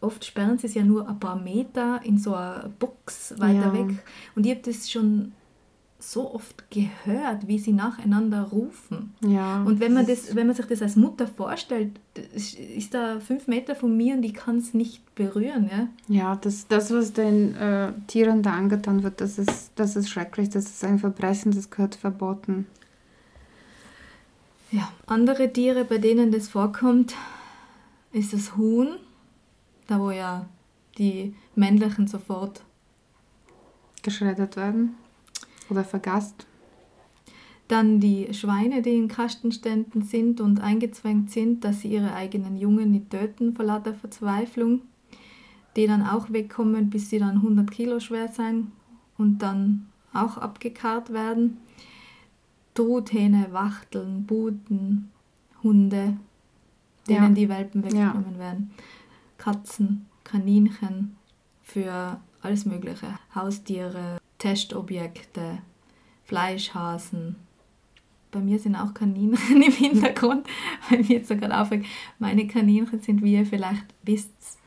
oft 0.00 0.24
sperren 0.24 0.58
sie 0.58 0.66
es 0.66 0.74
ja 0.74 0.84
nur 0.84 1.08
ein 1.08 1.18
paar 1.18 1.36
Meter 1.36 2.00
in 2.04 2.18
so 2.18 2.34
einer 2.34 2.70
Box 2.78 3.34
weiter 3.38 3.72
ja. 3.72 3.72
weg. 3.72 4.04
Und 4.36 4.46
ich 4.46 4.52
habe 4.52 4.62
das 4.62 4.90
schon 4.90 5.32
so 5.98 6.34
oft 6.34 6.70
gehört, 6.70 7.48
wie 7.48 7.58
sie 7.58 7.72
nacheinander 7.72 8.42
rufen. 8.42 9.14
Ja, 9.20 9.62
und 9.62 9.80
wenn 9.80 9.94
man, 9.94 10.06
das, 10.06 10.34
wenn 10.34 10.46
man 10.46 10.54
sich 10.54 10.66
das 10.66 10.82
als 10.82 10.96
Mutter 10.96 11.26
vorstellt, 11.26 11.98
ist 12.34 12.92
da 12.92 13.20
fünf 13.20 13.46
Meter 13.46 13.74
von 13.74 13.96
mir 13.96 14.14
und 14.14 14.22
ich 14.22 14.34
kann 14.34 14.58
es 14.58 14.74
nicht 14.74 15.14
berühren. 15.14 15.70
Ja, 15.70 15.88
ja 16.08 16.36
das, 16.36 16.68
das 16.68 16.92
was 16.92 17.14
den 17.14 17.54
äh, 17.56 17.92
Tieren 18.06 18.42
da 18.42 18.52
angetan 18.52 19.02
wird, 19.02 19.20
das 19.20 19.38
ist, 19.38 19.72
das 19.76 19.96
ist 19.96 20.10
schrecklich, 20.10 20.50
das 20.50 20.64
ist 20.64 20.84
ein 20.84 20.98
Verbrechen, 20.98 21.52
das 21.52 21.70
gehört 21.70 21.94
verboten. 21.94 22.66
Ja, 24.70 24.92
andere 25.06 25.52
Tiere, 25.52 25.84
bei 25.84 25.98
denen 25.98 26.32
das 26.32 26.48
vorkommt, 26.48 27.14
ist 28.12 28.32
das 28.32 28.56
Huhn 28.56 28.96
da 29.86 30.00
wo 30.00 30.10
ja 30.10 30.46
die 30.98 31.34
männlichen 31.54 32.06
sofort 32.06 32.62
geschreddert 34.02 34.56
werden 34.56 34.96
oder 35.70 35.84
vergast. 35.84 36.46
Dann 37.68 37.98
die 37.98 38.32
Schweine, 38.34 38.82
die 38.82 38.96
in 38.96 39.08
Kastenständen 39.08 40.02
sind 40.02 40.40
und 40.40 40.60
eingezwängt 40.60 41.30
sind, 41.30 41.64
dass 41.64 41.80
sie 41.80 41.88
ihre 41.88 42.14
eigenen 42.14 42.56
Jungen 42.56 42.90
nicht 42.90 43.10
töten 43.10 43.54
vor 43.54 43.64
lauter 43.64 43.94
Verzweiflung, 43.94 44.82
die 45.76 45.86
dann 45.86 46.06
auch 46.06 46.30
wegkommen, 46.30 46.90
bis 46.90 47.08
sie 47.08 47.18
dann 47.18 47.36
100 47.36 47.70
Kilo 47.70 48.00
schwer 48.00 48.28
sein 48.28 48.72
und 49.16 49.38
dann 49.38 49.86
auch 50.12 50.36
abgekarrt 50.36 51.12
werden. 51.12 51.58
Truthähne, 52.74 53.48
Wachteln, 53.52 54.26
Buten, 54.26 55.10
Hunde, 55.62 56.18
denen 57.08 57.22
ja. 57.22 57.30
die 57.30 57.48
Welpen 57.48 57.84
weggenommen 57.84 58.34
ja. 58.34 58.38
werden. 58.38 58.70
Katzen, 59.38 60.06
Kaninchen, 60.24 61.16
für 61.62 62.20
alles 62.42 62.66
Mögliche. 62.66 63.06
Haustiere, 63.34 64.18
Testobjekte, 64.44 65.62
Fleischhasen. 66.24 67.36
Bei 68.30 68.40
mir 68.40 68.58
sind 68.58 68.76
auch 68.76 68.92
Kaninchen 68.92 69.62
im 69.62 69.72
Hintergrund, 69.72 70.46
weil 70.90 70.98
mir 70.98 71.16
jetzt 71.16 71.28
so 71.28 71.36
gerade 71.36 71.58
aufregt. 71.58 71.86
Meine 72.18 72.46
Kaninchen 72.46 73.00
sind, 73.00 73.22
wie 73.22 73.32
ihr 73.32 73.46
vielleicht 73.46 73.86
wisst, 74.02 74.58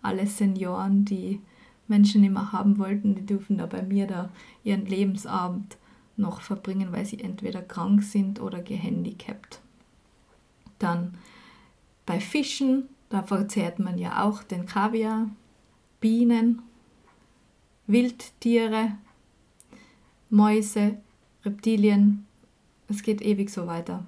alle 0.00 0.26
Senioren, 0.26 1.04
die 1.04 1.42
Menschen 1.88 2.24
immer 2.24 2.52
haben 2.52 2.78
wollten, 2.78 3.14
die 3.14 3.26
dürfen 3.26 3.58
da 3.58 3.66
bei 3.66 3.82
mir 3.82 4.06
da 4.06 4.30
ihren 4.64 4.86
Lebensabend 4.86 5.76
noch 6.16 6.40
verbringen, 6.40 6.90
weil 6.90 7.04
sie 7.04 7.20
entweder 7.20 7.60
krank 7.60 8.02
sind 8.02 8.40
oder 8.40 8.62
gehandicapt. 8.62 9.60
Dann 10.78 11.18
bei 12.06 12.18
Fischen 12.18 12.88
da 13.10 13.22
verzehrt 13.22 13.78
man 13.78 13.98
ja 13.98 14.24
auch 14.24 14.42
den 14.42 14.64
Kaviar, 14.64 15.28
Bienen, 16.00 16.62
Wildtiere, 17.92 18.92
Mäuse, 20.30 20.96
Reptilien. 21.44 22.26
Es 22.88 23.02
geht 23.02 23.20
ewig 23.20 23.50
so 23.50 23.66
weiter. 23.66 24.04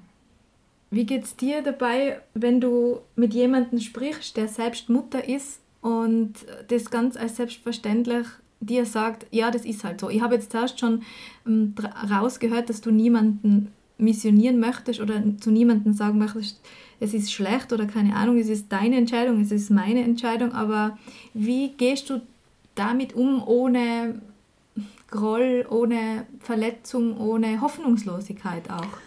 Wie 0.91 1.05
geht's 1.05 1.37
dir 1.37 1.63
dabei, 1.63 2.21
wenn 2.35 2.61
du 2.61 3.01
mit 3.15 3.35
jemandem 3.35 3.81
sprichst, 3.81 4.37
der 4.37 4.49
selbst 4.49 4.89
Mutter 4.89 5.29
ist 5.29 5.61
und 5.83 6.33
das 6.69 6.91
ganz 6.91 7.17
als 7.17 7.37
selbstverständlich 7.37 8.27
dir 8.61 8.87
sagt, 8.87 9.27
ja, 9.31 9.51
das 9.51 9.65
ist 9.67 9.85
halt 9.85 10.01
so. 10.01 10.09
Ich 10.09 10.23
habe 10.23 10.35
jetzt 10.35 10.53
zuerst 10.53 10.81
schon 10.81 11.03
ähm, 11.47 11.75
rausgehört, 12.11 12.71
dass 12.71 12.81
du 12.81 12.91
niemanden 12.91 13.73
missionieren 13.99 14.59
möchtest 14.61 15.01
oder 15.01 15.23
zu 15.41 15.51
niemandem 15.51 15.93
sagen 15.93 16.19
möchtest, 16.19 16.61
es 17.01 17.13
ist 17.13 17.33
schlecht 17.33 17.73
oder 17.73 17.87
keine 17.87 18.17
Ahnung, 18.17 18.39
es 18.39 18.49
ist 18.49 18.73
deine 18.73 18.97
Entscheidung, 18.97 19.41
es 19.41 19.53
ist 19.53 19.71
meine 19.71 20.03
Entscheidung, 20.03 20.53
aber 20.53 20.99
wie 21.35 21.69
gehst 21.69 22.09
du 22.11 22.23
damit 22.75 23.15
um, 23.15 23.43
ohne 23.47 24.21
Groll, 25.11 25.67
ohne 25.69 26.27
Verletzung, 26.41 27.17
ohne 27.19 27.61
Hoffnungslosigkeit 27.61 28.71
auch? 28.71 28.99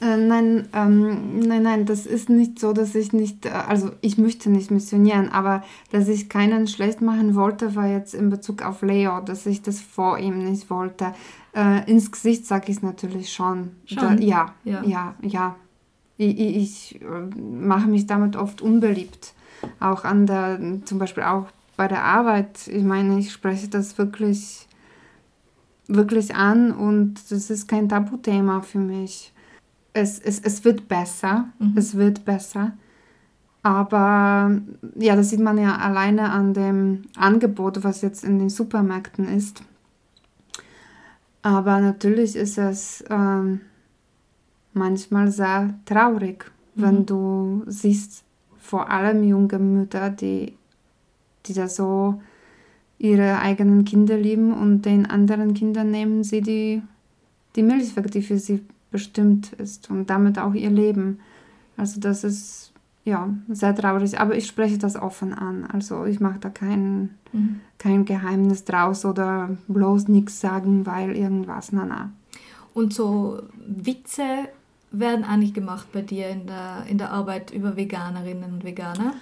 Äh, 0.00 0.16
nein, 0.16 0.68
ähm, 0.72 1.40
nein, 1.40 1.62
nein, 1.62 1.86
das 1.86 2.06
ist 2.06 2.28
nicht 2.28 2.58
so, 2.58 2.72
dass 2.72 2.94
ich 2.94 3.12
nicht, 3.12 3.46
äh, 3.46 3.50
also 3.50 3.90
ich 4.00 4.18
möchte 4.18 4.50
nicht 4.50 4.70
missionieren, 4.70 5.30
aber 5.30 5.62
dass 5.90 6.08
ich 6.08 6.28
keinen 6.28 6.66
schlecht 6.66 7.00
machen 7.00 7.34
wollte, 7.34 7.74
war 7.76 7.86
jetzt 7.86 8.14
in 8.14 8.28
Bezug 8.28 8.62
auf 8.62 8.82
Leo, 8.82 9.20
dass 9.20 9.46
ich 9.46 9.62
das 9.62 9.80
vor 9.80 10.18
ihm 10.18 10.38
nicht 10.38 10.70
wollte. 10.70 11.14
Äh, 11.54 11.88
ins 11.90 12.12
Gesicht 12.12 12.46
sage 12.46 12.70
ich 12.70 12.78
es 12.78 12.82
natürlich 12.82 13.32
schon. 13.32 13.70
schon? 13.86 14.16
Da, 14.18 14.22
ja, 14.22 14.54
ja, 14.64 14.82
ja, 14.84 15.14
ja, 15.22 15.56
ich, 16.18 16.38
ich 16.38 17.00
äh, 17.00 17.40
mache 17.40 17.88
mich 17.88 18.06
damit 18.06 18.36
oft 18.36 18.60
unbeliebt. 18.60 19.32
Auch 19.80 20.04
an 20.04 20.26
der, 20.26 20.60
zum 20.84 20.98
Beispiel 20.98 21.22
auch 21.22 21.46
bei 21.76 21.88
der 21.88 22.04
Arbeit. 22.04 22.66
Ich 22.68 22.84
meine, 22.84 23.18
ich 23.18 23.32
spreche 23.32 23.68
das 23.68 23.98
wirklich, 23.98 24.66
wirklich 25.86 26.34
an 26.34 26.72
und 26.72 27.30
das 27.30 27.50
ist 27.50 27.68
kein 27.68 27.88
Tabuthema 27.88 28.62
für 28.62 28.78
mich. 28.78 29.32
Es, 29.92 30.18
es, 30.18 30.40
es 30.40 30.64
wird 30.64 30.88
besser, 30.88 31.48
mhm. 31.58 31.74
es 31.76 31.96
wird 31.96 32.24
besser. 32.24 32.72
Aber 33.62 34.60
ja, 34.94 35.16
das 35.16 35.30
sieht 35.30 35.40
man 35.40 35.58
ja 35.58 35.76
alleine 35.76 36.30
an 36.30 36.54
dem 36.54 37.02
Angebot, 37.16 37.82
was 37.82 38.00
jetzt 38.00 38.22
in 38.22 38.38
den 38.38 38.48
Supermärkten 38.48 39.26
ist. 39.26 39.62
Aber 41.42 41.80
natürlich 41.80 42.36
ist 42.36 42.58
es 42.58 43.04
ähm, 43.10 43.60
manchmal 44.72 45.30
sehr 45.30 45.74
traurig, 45.84 46.44
mhm. 46.74 46.82
wenn 46.82 47.06
du 47.06 47.62
siehst, 47.66 48.24
vor 48.56 48.90
allem 48.90 49.22
junge 49.22 49.58
Mütter, 49.58 50.10
die, 50.10 50.55
die 51.48 51.54
da 51.54 51.68
so 51.68 52.20
ihre 52.98 53.38
eigenen 53.38 53.84
Kinder 53.84 54.16
lieben 54.16 54.52
und 54.52 54.82
den 54.82 55.06
anderen 55.06 55.54
Kindern 55.54 55.90
nehmen 55.90 56.24
sie 56.24 56.40
die, 56.40 56.82
die 57.54 57.62
Milch 57.62 57.94
weg, 57.96 58.10
die 58.10 58.22
für 58.22 58.38
sie 58.38 58.64
bestimmt 58.90 59.52
ist 59.54 59.90
und 59.90 60.08
damit 60.08 60.38
auch 60.38 60.54
ihr 60.54 60.70
Leben. 60.70 61.18
Also 61.76 62.00
das 62.00 62.24
ist 62.24 62.72
ja 63.04 63.28
sehr 63.48 63.74
traurig, 63.74 64.18
aber 64.18 64.36
ich 64.36 64.46
spreche 64.46 64.78
das 64.78 64.96
offen 64.96 65.34
an. 65.34 65.64
Also 65.64 66.06
ich 66.06 66.20
mache 66.20 66.38
da 66.40 66.48
kein, 66.48 67.10
mhm. 67.32 67.60
kein 67.78 68.04
Geheimnis 68.04 68.64
draus 68.64 69.04
oder 69.04 69.50
bloß 69.68 70.08
nichts 70.08 70.40
sagen, 70.40 70.86
weil 70.86 71.16
irgendwas, 71.16 71.72
na 71.72 71.84
na. 71.84 72.12
Und 72.72 72.92
so 72.92 73.40
Witze 73.66 74.22
werden 74.90 75.24
eigentlich 75.24 75.54
gemacht 75.54 75.88
bei 75.92 76.02
dir 76.02 76.28
in 76.28 76.46
der, 76.46 76.84
in 76.88 76.98
der 76.98 77.10
Arbeit 77.10 77.50
über 77.50 77.76
Veganerinnen 77.76 78.54
und 78.54 78.64
Veganer? 78.64 79.14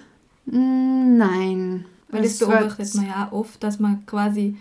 Mm, 0.45 1.17
nein. 1.17 1.85
Weil 2.09 2.23
das 2.23 2.37
beobachtet 2.39 2.95
man 2.95 3.07
ja 3.07 3.27
oft, 3.31 3.61
dass 3.63 3.79
man 3.79 4.05
quasi 4.05 4.55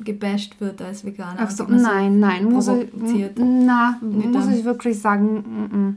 gebasht 0.00 0.60
wird 0.60 0.80
als 0.80 1.04
Veganer. 1.04 1.40
Ach 1.40 1.50
so, 1.50 1.64
nein, 1.64 2.20
nein, 2.20 2.44
muss 2.44 2.68
ich, 2.68 2.88
na, 3.36 3.98
muss 4.00 4.46
ich 4.48 4.64
wirklich 4.64 5.00
sagen, 5.00 5.34
mm, 5.36 5.76
mm 5.76 5.96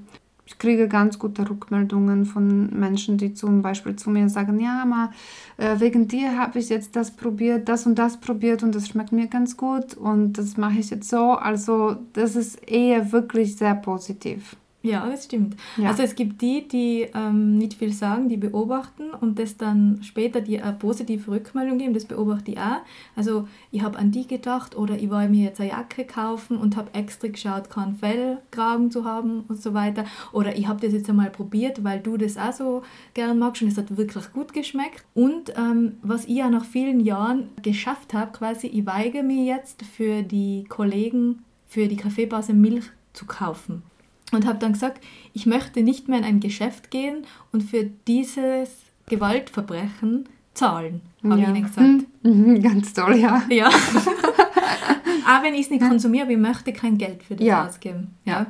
ich 0.51 0.57
kriege 0.57 0.89
ganz 0.89 1.17
gute 1.17 1.49
Rückmeldungen 1.49 2.25
von 2.25 2.77
Menschen, 2.77 3.17
die 3.17 3.33
zum 3.33 3.61
Beispiel 3.61 3.95
zu 3.95 4.09
mir 4.09 4.27
sagen, 4.27 4.59
ja, 4.59 4.83
ma, 4.85 5.11
äh, 5.55 5.79
wegen 5.79 6.09
dir 6.09 6.37
habe 6.37 6.59
ich 6.59 6.67
jetzt 6.67 6.95
das 6.97 7.11
probiert, 7.11 7.69
das 7.69 7.85
und 7.85 7.95
das 7.95 8.17
probiert 8.17 8.61
und 8.61 8.75
das 8.75 8.89
schmeckt 8.89 9.13
mir 9.13 9.27
ganz 9.27 9.55
gut 9.55 9.93
und 9.93 10.33
das 10.33 10.57
mache 10.57 10.79
ich 10.79 10.89
jetzt 10.89 11.09
so. 11.09 11.31
Also 11.31 11.95
das 12.13 12.35
ist 12.35 12.67
eher 12.69 13.13
wirklich 13.13 13.55
sehr 13.55 13.75
positiv. 13.75 14.57
Ja, 14.83 15.07
das 15.07 15.25
stimmt. 15.25 15.55
Ja. 15.77 15.89
Also 15.89 16.01
es 16.01 16.15
gibt 16.15 16.41
die, 16.41 16.67
die 16.67 17.07
ähm, 17.13 17.57
nicht 17.57 17.75
viel 17.75 17.93
sagen, 17.93 18.29
die 18.29 18.37
beobachten 18.37 19.11
und 19.11 19.37
das 19.37 19.55
dann 19.55 19.99
später 20.01 20.41
die 20.41 20.59
eine 20.59 20.73
positive 20.73 21.29
Rückmeldung 21.29 21.77
geben. 21.77 21.93
Das 21.93 22.05
beobachte 22.05 22.51
ich 22.51 22.57
auch. 22.57 22.81
Also 23.15 23.47
ich 23.71 23.83
habe 23.83 23.99
an 23.99 24.09
die 24.09 24.25
gedacht 24.25 24.75
oder 24.75 24.95
ich 24.97 25.11
wollte 25.11 25.29
mir 25.29 25.45
jetzt 25.45 25.61
eine 25.61 25.69
Jacke 25.69 26.03
kaufen 26.05 26.57
und 26.57 26.77
habe 26.77 26.95
extra 26.95 27.27
geschaut, 27.27 27.69
keinen 27.69 27.95
Fellkragen 27.95 28.89
zu 28.89 29.05
haben 29.05 29.41
und 29.47 29.61
so 29.61 29.75
weiter. 29.75 30.05
Oder 30.31 30.57
ich 30.57 30.67
habe 30.67 30.81
das 30.81 30.93
jetzt 30.93 31.09
einmal 31.09 31.29
probiert, 31.29 31.83
weil 31.83 31.99
du 31.99 32.17
das 32.17 32.37
auch 32.37 32.53
so 32.53 32.81
gern 33.13 33.37
magst 33.37 33.61
und 33.61 33.67
es 33.67 33.77
hat 33.77 33.95
wirklich 33.95 34.33
gut 34.33 34.51
geschmeckt. 34.51 35.05
Und 35.13 35.53
ähm, 35.57 35.97
was 36.01 36.25
ich 36.25 36.37
ja 36.37 36.49
nach 36.49 36.65
vielen 36.65 37.01
Jahren 37.01 37.49
geschafft 37.61 38.15
habe, 38.15 38.31
quasi, 38.31 38.65
ich 38.65 38.87
weige 38.87 39.21
mir 39.21 39.45
jetzt 39.45 39.83
für 39.85 40.23
die 40.23 40.63
Kollegen, 40.67 41.43
für 41.67 41.87
die 41.87 41.97
Kaffeebase 41.97 42.53
Milch 42.53 42.85
zu 43.13 43.27
kaufen 43.27 43.83
und 44.31 44.45
habe 44.45 44.59
dann 44.59 44.73
gesagt, 44.73 45.03
ich 45.33 45.45
möchte 45.45 45.81
nicht 45.83 46.07
mehr 46.07 46.19
in 46.19 46.25
ein 46.25 46.39
Geschäft 46.39 46.91
gehen 46.91 47.25
und 47.51 47.61
für 47.63 47.85
dieses 48.07 48.69
Gewaltverbrechen 49.07 50.27
zahlen, 50.53 51.01
habe 51.23 51.39
ja. 51.41 51.49
ich 51.51 51.55
ihnen 51.55 51.63
gesagt. 51.63 52.23
Mhm, 52.23 52.61
Ganz 52.61 52.93
toll, 52.93 53.15
ja. 53.17 53.41
Ja. 53.49 53.69
Auch 55.27 55.43
wenn 55.43 55.53
ich 55.53 55.61
es 55.61 55.69
nicht 55.69 55.87
konsumiere, 55.87 56.31
ich 56.31 56.37
möchte 56.37 56.73
kein 56.73 56.97
Geld 56.97 57.23
für 57.23 57.35
das 57.35 57.45
Ja. 57.45 57.65
ausgeben. 57.67 58.15
Ja. 58.25 58.47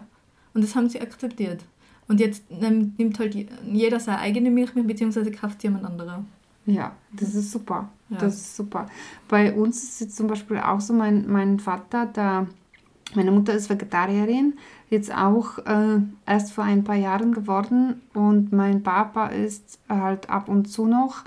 Und 0.53 0.63
das 0.63 0.75
haben 0.75 0.89
sie 0.89 0.99
akzeptiert. 1.01 1.63
Und 2.07 2.19
jetzt 2.19 2.43
nimm- 2.51 2.93
nimmt 2.97 3.19
halt 3.19 3.35
jeder 3.71 3.99
seine 3.99 4.19
eigene 4.19 4.51
Milch 4.51 4.75
mit, 4.75 4.87
beziehungsweise 4.87 5.31
kauft 5.31 5.63
jemand 5.63 5.85
anderer. 5.85 6.25
Ja, 6.65 6.91
das 7.13 7.33
ist 7.35 7.51
super. 7.51 7.89
Ja. 8.09 8.17
Das 8.17 8.35
ist 8.35 8.55
super. 8.57 8.87
Bei 9.29 9.53
uns 9.53 9.81
ist 9.83 10.01
jetzt 10.01 10.17
zum 10.17 10.27
Beispiel 10.27 10.57
auch 10.57 10.81
so, 10.81 10.93
mein, 10.93 11.25
mein 11.31 11.59
Vater, 11.59 12.05
der, 12.07 12.47
meine 13.15 13.31
Mutter 13.31 13.53
ist 13.53 13.69
Vegetarierin, 13.69 14.53
jetzt 14.89 15.13
auch 15.15 15.57
äh, 15.59 16.01
erst 16.25 16.53
vor 16.53 16.63
ein 16.63 16.83
paar 16.83 16.95
Jahren 16.95 17.33
geworden 17.33 18.01
und 18.13 18.51
mein 18.51 18.83
Papa 18.83 19.27
ist 19.27 19.79
halt 19.89 20.29
ab 20.29 20.49
und 20.49 20.65
zu 20.65 20.85
noch 20.85 21.23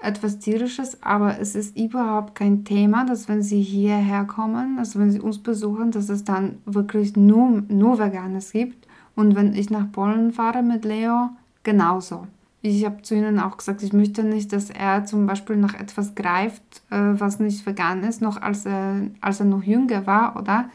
etwas 0.00 0.38
tierisches, 0.38 1.02
aber 1.02 1.40
es 1.40 1.54
ist 1.54 1.76
überhaupt 1.76 2.36
kein 2.36 2.64
Thema, 2.64 3.04
dass 3.04 3.28
wenn 3.28 3.42
sie 3.42 3.60
hierher 3.60 4.24
kommen, 4.24 4.78
also 4.78 4.98
wenn 5.00 5.10
sie 5.10 5.20
uns 5.20 5.38
besuchen, 5.38 5.90
dass 5.90 6.08
es 6.08 6.24
dann 6.24 6.58
wirklich 6.66 7.16
nur, 7.16 7.62
nur 7.68 7.98
Veganes 7.98 8.52
gibt. 8.52 8.86
Und 9.16 9.34
wenn 9.34 9.54
ich 9.54 9.70
nach 9.70 9.90
Polen 9.90 10.32
fahre 10.32 10.62
mit 10.62 10.84
Leo, 10.84 11.30
genauso. 11.64 12.28
Ich 12.62 12.84
habe 12.84 13.02
zu 13.02 13.16
ihnen 13.16 13.40
auch 13.40 13.56
gesagt, 13.56 13.82
ich 13.82 13.92
möchte 13.92 14.22
nicht, 14.22 14.52
dass 14.52 14.70
er 14.70 15.04
zum 15.04 15.26
Beispiel 15.26 15.56
nach 15.56 15.74
etwas 15.74 16.14
greift, 16.14 16.62
äh, 16.90 16.96
was 17.14 17.40
nicht 17.40 17.66
vegan 17.66 18.04
ist, 18.04 18.20
noch 18.20 18.40
als 18.40 18.66
er, 18.66 19.08
als 19.20 19.40
er 19.40 19.46
noch 19.46 19.62
jünger 19.62 20.06
war, 20.06 20.36
oder? 20.36 20.68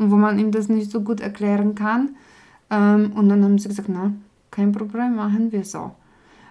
Und 0.00 0.10
wo 0.10 0.16
man 0.16 0.38
ihm 0.38 0.50
das 0.50 0.68
nicht 0.68 0.90
so 0.90 1.02
gut 1.02 1.20
erklären 1.20 1.74
kann. 1.74 2.16
Ähm, 2.70 3.12
und 3.14 3.28
dann 3.28 3.44
haben 3.44 3.58
sie 3.58 3.68
gesagt, 3.68 3.90
na, 3.90 4.12
kein 4.50 4.72
Problem, 4.72 5.16
machen 5.16 5.52
wir 5.52 5.64
so. 5.64 5.92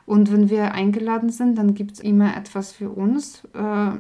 Und 0.06 0.32
wenn 0.32 0.50
wir 0.50 0.74
eingeladen 0.74 1.30
sind, 1.30 1.58
dann 1.58 1.74
gibt 1.74 1.94
es 1.94 2.00
immer 2.00 2.38
etwas 2.38 2.72
für 2.72 2.90
uns. 2.90 3.44
Äh, 3.54 3.92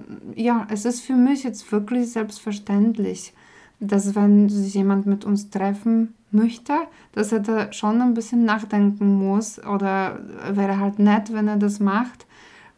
ja, 0.41 0.67
es 0.69 0.85
ist 0.85 1.01
für 1.01 1.15
mich 1.15 1.43
jetzt 1.43 1.71
wirklich 1.71 2.11
selbstverständlich, 2.11 3.33
dass 3.79 4.15
wenn 4.15 4.49
sich 4.49 4.73
jemand 4.75 5.05
mit 5.07 5.25
uns 5.25 5.49
treffen 5.49 6.13
möchte, 6.31 6.73
dass 7.13 7.31
er 7.31 7.39
da 7.39 7.73
schon 7.73 8.01
ein 8.01 8.13
bisschen 8.13 8.45
nachdenken 8.45 9.15
muss 9.17 9.59
oder 9.65 10.19
wäre 10.51 10.79
halt 10.79 10.99
nett, 10.99 11.33
wenn 11.33 11.47
er 11.47 11.57
das 11.57 11.79
macht 11.79 12.27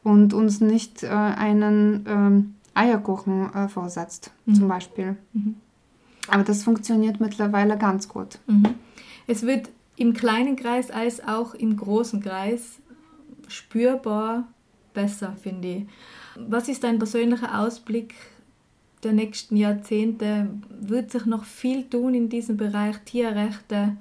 und 0.04 0.34
uns 0.34 0.62
nicht 0.62 1.04
äh, 1.04 1.08
einen 1.08 2.06
ähm, 2.08 2.56
Eierkuchen 2.74 3.54
äh, 3.54 3.68
vorsetzt, 3.68 4.32
zum 4.54 4.68
Beispiel. 4.68 5.18
Mhm. 5.34 5.56
Aber 6.28 6.44
das 6.44 6.64
funktioniert 6.64 7.20
mittlerweile 7.20 7.78
ganz 7.78 8.08
gut. 8.08 8.40
Mhm. 8.48 8.76
Es 9.28 9.44
wird 9.44 9.70
im 9.96 10.14
kleinen 10.14 10.56
Kreis 10.56 10.92
als 10.92 11.26
auch 11.26 11.54
im 11.54 11.78
großen 11.78 12.22
Kreis 12.22 12.80
spürbar 13.48 14.48
besser, 14.94 15.36
finde 15.42 15.68
ich. 15.68 15.84
Was 16.36 16.70
ist 16.70 16.84
dein 16.84 16.98
persönlicher 16.98 17.60
Ausblick 17.60 18.16
der 19.04 19.14
nächsten 19.14 19.58
Jahrzehnte? 19.58 20.50
Wird 20.80 21.12
sich 21.12 21.26
noch 21.26 21.44
viel 21.44 21.84
tun 21.84 22.14
in 22.14 22.30
diesem 22.30 22.58
Bereich 22.58 22.98
Tierrechte, 23.06 23.98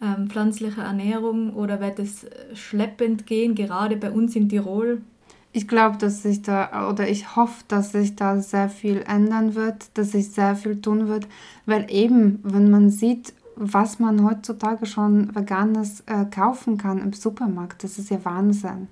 ähm, 0.00 0.28
pflanzliche 0.28 0.80
Ernährung 0.80 1.54
oder 1.54 1.80
wird 1.80 1.98
es 1.98 2.26
schleppend 2.54 3.26
gehen, 3.26 3.54
gerade 3.54 3.96
bei 3.96 4.10
uns 4.10 4.34
in 4.36 4.48
Tirol? 4.48 5.02
Ich 5.52 5.66
glaube, 5.66 5.96
dass 5.96 6.22
sich 6.22 6.42
da, 6.42 6.88
oder 6.90 7.08
ich 7.08 7.34
hoffe, 7.34 7.64
dass 7.68 7.92
sich 7.92 8.16
da 8.16 8.40
sehr 8.40 8.68
viel 8.68 9.02
ändern 9.06 9.54
wird, 9.54 9.90
dass 9.94 10.12
sich 10.12 10.30
sehr 10.30 10.54
viel 10.56 10.80
tun 10.80 11.08
wird, 11.08 11.26
weil 11.66 11.86
eben, 11.90 12.40
wenn 12.42 12.70
man 12.70 12.90
sieht, 12.90 13.32
was 13.56 13.98
man 13.98 14.24
heutzutage 14.24 14.86
schon 14.86 15.34
Veganes 15.34 16.02
äh, 16.06 16.26
kaufen 16.26 16.78
kann 16.78 16.98
im 16.98 17.12
Supermarkt, 17.12 17.82
das 17.82 17.98
ist 17.98 18.10
ja 18.10 18.24
Wahnsinn. 18.24 18.88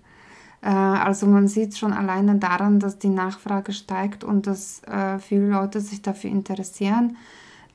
Äh, 0.63 0.69
also 0.71 1.27
man 1.27 1.47
sieht 1.47 1.77
schon 1.77 1.93
alleine 1.93 2.37
daran, 2.37 2.81
dass 2.81 2.99
die 2.99 3.11
Nachfrage 3.11 3.73
steigt 3.73 4.25
und 4.25 4.47
dass 4.47 4.83
äh, 4.85 5.19
viele 5.19 5.49
Leute 5.49 5.81
sich 5.81 6.03
dafür 6.03 6.31
interessieren. 6.31 7.17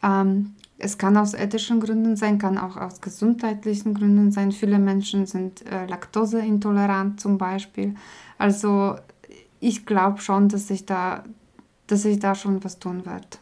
Ähm, 0.03 0.55
es 0.83 0.97
kann 0.97 1.15
aus 1.15 1.35
ethischen 1.35 1.79
Gründen 1.79 2.15
sein, 2.15 2.39
kann 2.39 2.57
auch 2.57 2.75
aus 2.75 3.01
gesundheitlichen 3.01 3.93
Gründen 3.93 4.31
sein. 4.31 4.51
Viele 4.51 4.79
Menschen 4.79 5.27
sind 5.27 5.63
äh, 5.67 5.85
laktoseintolerant 5.85 7.21
zum 7.21 7.37
Beispiel. 7.37 7.95
Also 8.39 8.95
ich 9.59 9.85
glaube 9.85 10.21
schon, 10.21 10.49
dass 10.49 10.67
sich 10.67 10.87
da, 10.87 11.23
dass 11.85 12.01
sich 12.01 12.17
da 12.17 12.33
schon 12.33 12.63
was 12.63 12.79
tun 12.79 13.05
wird. 13.05 13.39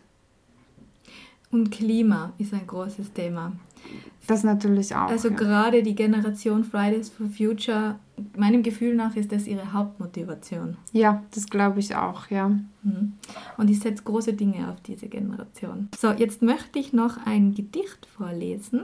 Und 1.49 1.71
Klima 1.71 2.33
ist 2.37 2.53
ein 2.53 2.67
großes 2.67 3.13
Thema. 3.13 3.53
Das 4.27 4.43
natürlich 4.43 4.93
auch. 4.93 5.09
Also 5.09 5.29
ja. 5.29 5.35
gerade 5.35 5.81
die 5.81 5.95
Generation 5.95 6.63
Fridays 6.63 7.09
for 7.09 7.27
Future, 7.27 7.95
meinem 8.37 8.61
Gefühl 8.61 8.95
nach 8.95 9.15
ist 9.15 9.31
das 9.31 9.47
ihre 9.47 9.73
Hauptmotivation. 9.73 10.77
ja, 10.91 11.23
das 11.33 11.47
glaube 11.47 11.79
ich 11.79 11.95
auch, 11.95 12.29
ja. 12.29 12.49
Mhm. 12.49 13.13
Und 13.57 13.69
ich 13.69 13.79
setze 13.79 14.03
große 14.03 14.33
Dinge 14.33 14.69
auf 14.69 14.81
diese 14.81 15.07
Generation. 15.07 15.89
So, 15.97 16.11
jetzt 16.11 16.41
möchte 16.43 16.77
ich 16.77 16.93
noch 16.93 17.25
ein 17.25 17.55
Gedicht 17.55 18.05
vorlesen 18.05 18.81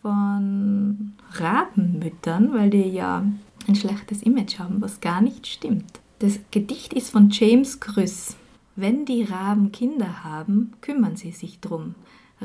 von 0.00 1.14
Rabenmüttern, 1.32 2.52
weil 2.52 2.70
die 2.70 2.88
ja 2.90 3.24
ein 3.66 3.74
schlechtes 3.74 4.22
Image 4.22 4.58
haben, 4.58 4.80
was 4.80 5.00
gar 5.00 5.20
nicht 5.20 5.46
stimmt. 5.46 6.00
Das 6.20 6.38
Gedicht 6.50 6.92
ist 6.92 7.10
von 7.10 7.30
James 7.30 7.80
Krüss. 7.80 8.36
Wenn 8.76 9.04
die 9.04 9.22
Raben 9.24 9.72
Kinder 9.72 10.24
haben, 10.24 10.72
kümmern 10.80 11.16
sie 11.16 11.32
sich 11.32 11.60
drum. 11.60 11.94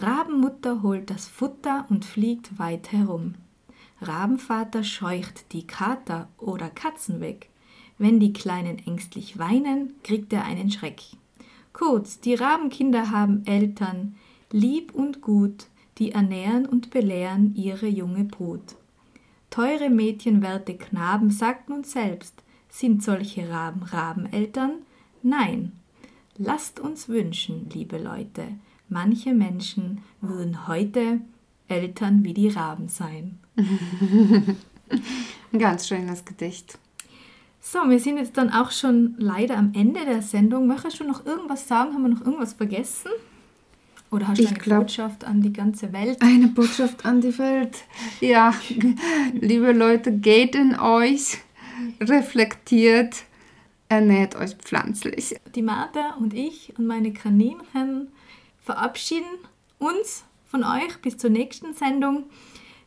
Rabenmutter 0.02 0.82
holt 0.82 1.10
das 1.10 1.28
Futter 1.28 1.86
und 1.90 2.06
fliegt 2.06 2.58
weit 2.58 2.92
herum. 2.92 3.36
Rabenvater 4.02 4.84
scheucht 4.84 5.52
die 5.52 5.68
Kater 5.68 6.30
oder 6.38 6.70
Katzen 6.70 7.20
weg. 7.20 7.50
Wenn 7.98 8.20
die 8.20 8.32
Kleinen 8.32 8.80
ängstlich 8.80 9.38
weinen, 9.38 9.94
kriegt 10.04 10.32
er 10.32 10.46
einen 10.46 10.72
Schreck. 10.72 11.02
Kurz, 11.74 12.20
die 12.20 12.34
Rabenkinder 12.34 13.12
haben 13.12 13.46
Eltern, 13.46 14.16
lieb 14.52 14.94
und 14.94 15.22
gut, 15.22 15.68
die 15.98 16.14
ernähren 16.14 16.66
und 16.66 16.92
belehren 16.92 17.56
ihre 17.56 17.88
junge 17.88 18.24
Brut. 18.24 18.76
Teure 19.50 19.90
Mädchenwerte 19.90 20.76
Knaben, 20.76 21.30
sagt 21.30 21.70
nun 21.70 21.84
selbst, 21.84 22.42
sind 22.70 23.04
solche 23.04 23.50
Raben 23.50 23.84
Rabeneltern? 23.84 24.74
Nein. 25.24 25.74
Lasst 26.38 26.80
uns 26.80 27.10
wünschen, 27.10 27.70
liebe 27.74 27.98
Leute, 27.98 28.48
manche 28.90 29.34
Menschen 29.34 30.02
würden 30.22 30.68
heute 30.68 31.22
Eltern 31.68 32.24
wie 32.24 32.34
die 32.34 32.50
Raben 32.50 32.88
sein. 32.90 33.38
Ein 35.52 35.60
ganz 35.60 35.88
schönes 35.88 36.26
Gedicht. 36.26 36.78
So, 37.62 37.80
wir 37.88 38.00
sind 38.00 38.18
jetzt 38.18 38.38
dann 38.38 38.50
auch 38.52 38.72
schon 38.72 39.16
leider 39.18 39.58
am 39.58 39.72
Ende 39.76 40.06
der 40.06 40.22
Sendung. 40.22 40.66
Möchtest 40.68 41.00
du 41.00 41.04
noch 41.04 41.26
irgendwas 41.26 41.68
sagen? 41.68 41.94
Haben 41.94 42.04
wir 42.04 42.10
noch 42.10 42.26
irgendwas 42.26 42.54
vergessen? 42.54 43.12
Oder 44.12 44.28
hast 44.30 44.40
du 44.40 44.44
Ich 44.44 44.50
eine 44.50 44.58
glaub- 44.60 44.80
Botschaft 44.82 45.24
an 45.26 45.42
die 45.42 45.54
ganze 45.54 45.94
Welt? 45.94 46.20
Eine 46.22 46.48
Botschaft 46.48 47.06
an 47.06 47.22
die 47.22 47.38
Welt. 47.38 47.84
Ja, 48.22 48.54
liebe 49.34 49.72
Leute, 49.72 50.12
geht 50.12 50.56
in 50.56 50.80
euch, 50.80 51.38
reflektiert, 52.02 53.24
ernährt 53.88 54.36
euch 54.36 54.56
pflanzlich. 54.56 55.36
Die 55.54 55.62
Martha 55.62 56.16
und 56.20 56.34
ich 56.34 56.74
und 56.78 56.88
meine 56.88 57.14
Kaninchen 57.14 58.08
verabschieden 58.70 59.40
uns 59.80 60.26
von 60.46 60.64
euch 60.64 61.02
bis 61.02 61.18
zur 61.18 61.32
nächsten 61.32 61.74
Sendung. 61.74 62.26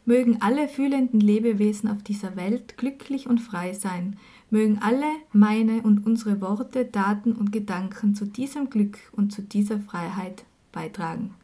Mögen 0.04 0.40
alle 0.40 0.68
fühlenden 0.68 1.18
Lebewesen 1.18 1.90
auf 1.90 2.04
dieser 2.04 2.36
Welt 2.36 2.78
glücklich 2.78 3.26
und 3.26 3.40
frei 3.40 3.72
sein. 3.72 4.16
Mögen 4.48 4.78
alle 4.80 5.08
meine 5.32 5.82
und 5.82 6.06
unsere 6.06 6.40
Worte, 6.40 6.92
Taten 6.92 7.32
und 7.32 7.50
Gedanken 7.50 8.14
zu 8.14 8.26
diesem 8.26 8.70
Glück 8.70 8.96
und 9.10 9.32
zu 9.32 9.42
dieser 9.42 9.80
Freiheit 9.80 10.44
beitragen. 10.70 11.34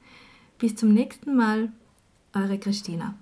Bis 0.59 0.77
zum 0.77 0.95
nächsten 0.95 1.35
Mal, 1.35 1.73
eure 2.33 2.61
Christina. 2.61 3.17